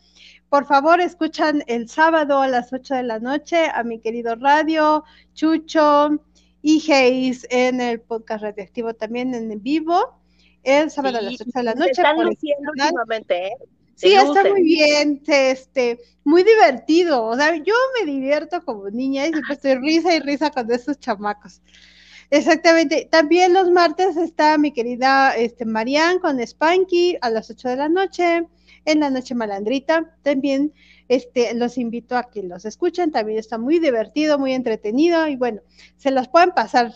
Por 0.51 0.67
favor, 0.67 1.01
escuchan 1.01 1.65
el 1.69 1.89
sábado 1.89 2.43
a 2.43 2.49
las 2.49 2.71
8 2.71 2.97
de 2.97 3.03
la 3.03 3.19
noche 3.19 3.71
a 3.73 3.83
mi 3.83 3.99
querido 3.99 4.37
Radio, 4.37 5.05
Chucho 5.33 6.21
y 6.61 6.93
Hayes 6.93 7.47
en 7.49 7.81
el 7.81 8.01
podcast 8.01 8.43
Radioactivo 8.43 8.93
también 8.93 9.35
en 9.35 9.63
vivo. 9.63 10.21
El 10.63 10.91
sábado 10.91 11.19
a 11.19 11.23
las 11.23 11.41
8 11.41 11.45
de 11.55 11.63
la 11.63 11.75
noche. 11.75 11.91
Están 11.93 12.23
luciendo 12.23 12.73
últimamente, 12.77 13.47
¿eh? 13.47 13.57
Sí, 13.97 14.13
está 14.13 14.45
muy 14.45 14.63
bien, 14.63 15.23
este, 15.27 15.99
muy 16.23 16.45
divertido. 16.45 17.25
O 17.25 17.35
sea, 17.35 17.57
yo 17.57 17.75
me 17.99 18.11
divierto 18.11 18.63
como 18.63 18.91
niña 18.91 19.27
y 19.27 19.31
siempre 19.31 19.55
estoy 19.55 19.75
risa 19.77 20.15
y 20.15 20.21
risa 20.21 20.51
con 20.51 20.71
esos 20.71 21.01
chamacos. 21.01 21.63
Exactamente. 22.29 23.09
También 23.11 23.55
los 23.55 23.71
martes 23.71 24.19
está 24.19 24.59
mi 24.59 24.73
querida 24.73 25.35
este, 25.35 25.65
Marianne 25.65 26.21
con 26.21 26.39
Spanky 26.41 27.17
a 27.23 27.31
las 27.31 27.49
8 27.51 27.71
de 27.71 27.77
la 27.77 27.89
noche, 27.89 28.47
en 28.85 29.01
la 29.01 29.09
noche 29.09 29.35
malandrita. 29.35 30.15
También 30.23 30.75
este, 31.09 31.55
los 31.55 31.79
invito 31.79 32.19
a 32.19 32.31
que 32.31 32.43
los 32.43 32.67
escuchen. 32.67 33.13
También 33.13 33.39
está 33.39 33.57
muy 33.57 33.79
divertido, 33.79 34.39
muy 34.39 34.53
entretenido 34.53 35.27
y 35.27 35.37
bueno, 35.37 35.63
se 35.97 36.11
los 36.11 36.29
pueden 36.29 36.51
pasar 36.51 36.93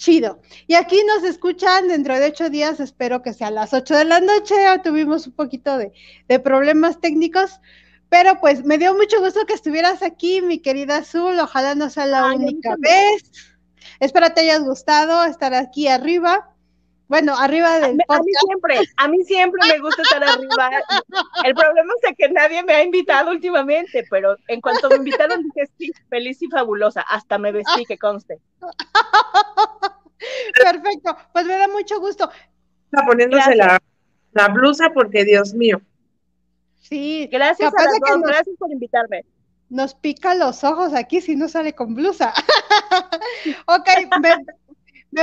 chido. 0.00 0.40
Y 0.66 0.74
aquí 0.74 1.00
nos 1.06 1.22
escuchan 1.22 1.86
dentro 1.86 2.18
de 2.18 2.26
ocho 2.26 2.50
días, 2.50 2.80
espero 2.80 3.22
que 3.22 3.34
sea 3.34 3.48
a 3.48 3.52
las 3.52 3.72
ocho 3.72 3.94
de 3.94 4.06
la 4.06 4.20
noche, 4.20 4.54
tuvimos 4.82 5.26
un 5.26 5.34
poquito 5.34 5.78
de, 5.78 5.92
problemas 6.40 7.00
técnicos, 7.00 7.60
pero 8.08 8.40
pues 8.40 8.64
me 8.64 8.78
dio 8.78 8.94
mucho 8.94 9.20
gusto 9.20 9.46
que 9.46 9.52
estuvieras 9.52 10.02
aquí, 10.02 10.40
mi 10.40 10.58
querida 10.58 10.96
Azul, 10.96 11.38
ojalá 11.38 11.74
no 11.76 11.90
sea 11.90 12.06
la 12.06 12.26
única 12.26 12.74
vez. 12.78 13.30
Espero 14.00 14.30
te 14.30 14.40
hayas 14.40 14.62
gustado 14.64 15.24
estar 15.24 15.52
aquí 15.54 15.86
arriba. 15.86 16.50
Bueno, 17.10 17.36
arriba 17.36 17.80
del 17.80 17.98
a, 18.06 18.14
a 18.14 18.22
mí 18.22 18.30
siempre, 18.46 18.78
a 18.96 19.08
mí 19.08 19.24
siempre 19.24 19.60
me 19.68 19.80
gusta 19.80 20.02
estar 20.02 20.22
arriba. 20.22 20.70
El 21.44 21.56
problema 21.56 21.92
es 22.04 22.14
que 22.16 22.28
nadie 22.28 22.62
me 22.62 22.72
ha 22.72 22.84
invitado 22.84 23.32
últimamente, 23.32 24.04
pero 24.08 24.36
en 24.46 24.60
cuanto 24.60 24.88
me 24.88 24.94
invitaron 24.94 25.42
dije 25.42 25.68
sí, 25.76 25.90
feliz 26.08 26.40
y 26.40 26.46
fabulosa. 26.46 27.00
Hasta 27.00 27.36
me 27.36 27.50
vestí, 27.50 27.84
que 27.84 27.98
conste. 27.98 28.38
Perfecto, 30.62 31.16
pues 31.32 31.46
me 31.46 31.58
da 31.58 31.66
mucho 31.66 31.98
gusto. 31.98 32.30
Está 32.84 33.04
poniéndose 33.04 33.56
la, 33.56 33.80
blusa 34.52 34.90
porque 34.94 35.24
Dios 35.24 35.52
mío. 35.52 35.80
Sí, 36.78 37.28
gracias 37.32 37.72
a 37.76 37.84
las 37.86 38.22
gracias 38.22 38.56
por 38.56 38.70
invitarme. 38.70 39.24
Nos 39.68 39.96
pica 39.96 40.36
los 40.36 40.62
ojos 40.62 40.94
aquí 40.94 41.20
si 41.20 41.34
no 41.34 41.48
sale 41.48 41.74
con 41.74 41.96
blusa. 41.96 42.32
ok, 43.66 43.88
me, 44.22 44.36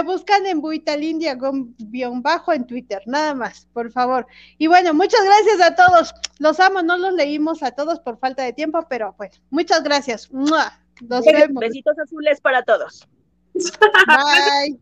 buscan 0.01 0.45
en 0.45 0.61
Buitalindia 0.61 1.37
guion 1.77 2.21
bajo 2.21 2.53
en 2.53 2.67
Twitter, 2.67 3.01
nada 3.05 3.33
más, 3.33 3.67
por 3.73 3.91
favor. 3.91 4.27
Y 4.57 4.67
bueno, 4.67 4.93
muchas 4.93 5.23
gracias 5.23 5.61
a 5.61 5.75
todos. 5.75 6.13
Los 6.39 6.59
amo, 6.59 6.81
no 6.81 6.97
los 6.97 7.13
leímos 7.13 7.63
a 7.63 7.71
todos 7.71 7.99
por 7.99 8.19
falta 8.19 8.43
de 8.43 8.53
tiempo, 8.53 8.85
pero 8.89 9.15
bueno, 9.17 9.35
muchas 9.49 9.83
gracias. 9.83 10.31
Nos 10.31 11.25
vemos. 11.25 11.61
Besitos 11.61 11.97
azules 11.99 12.41
para 12.41 12.63
todos. 12.63 13.07
Bye. 13.53 14.79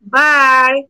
Bye. 0.00 0.88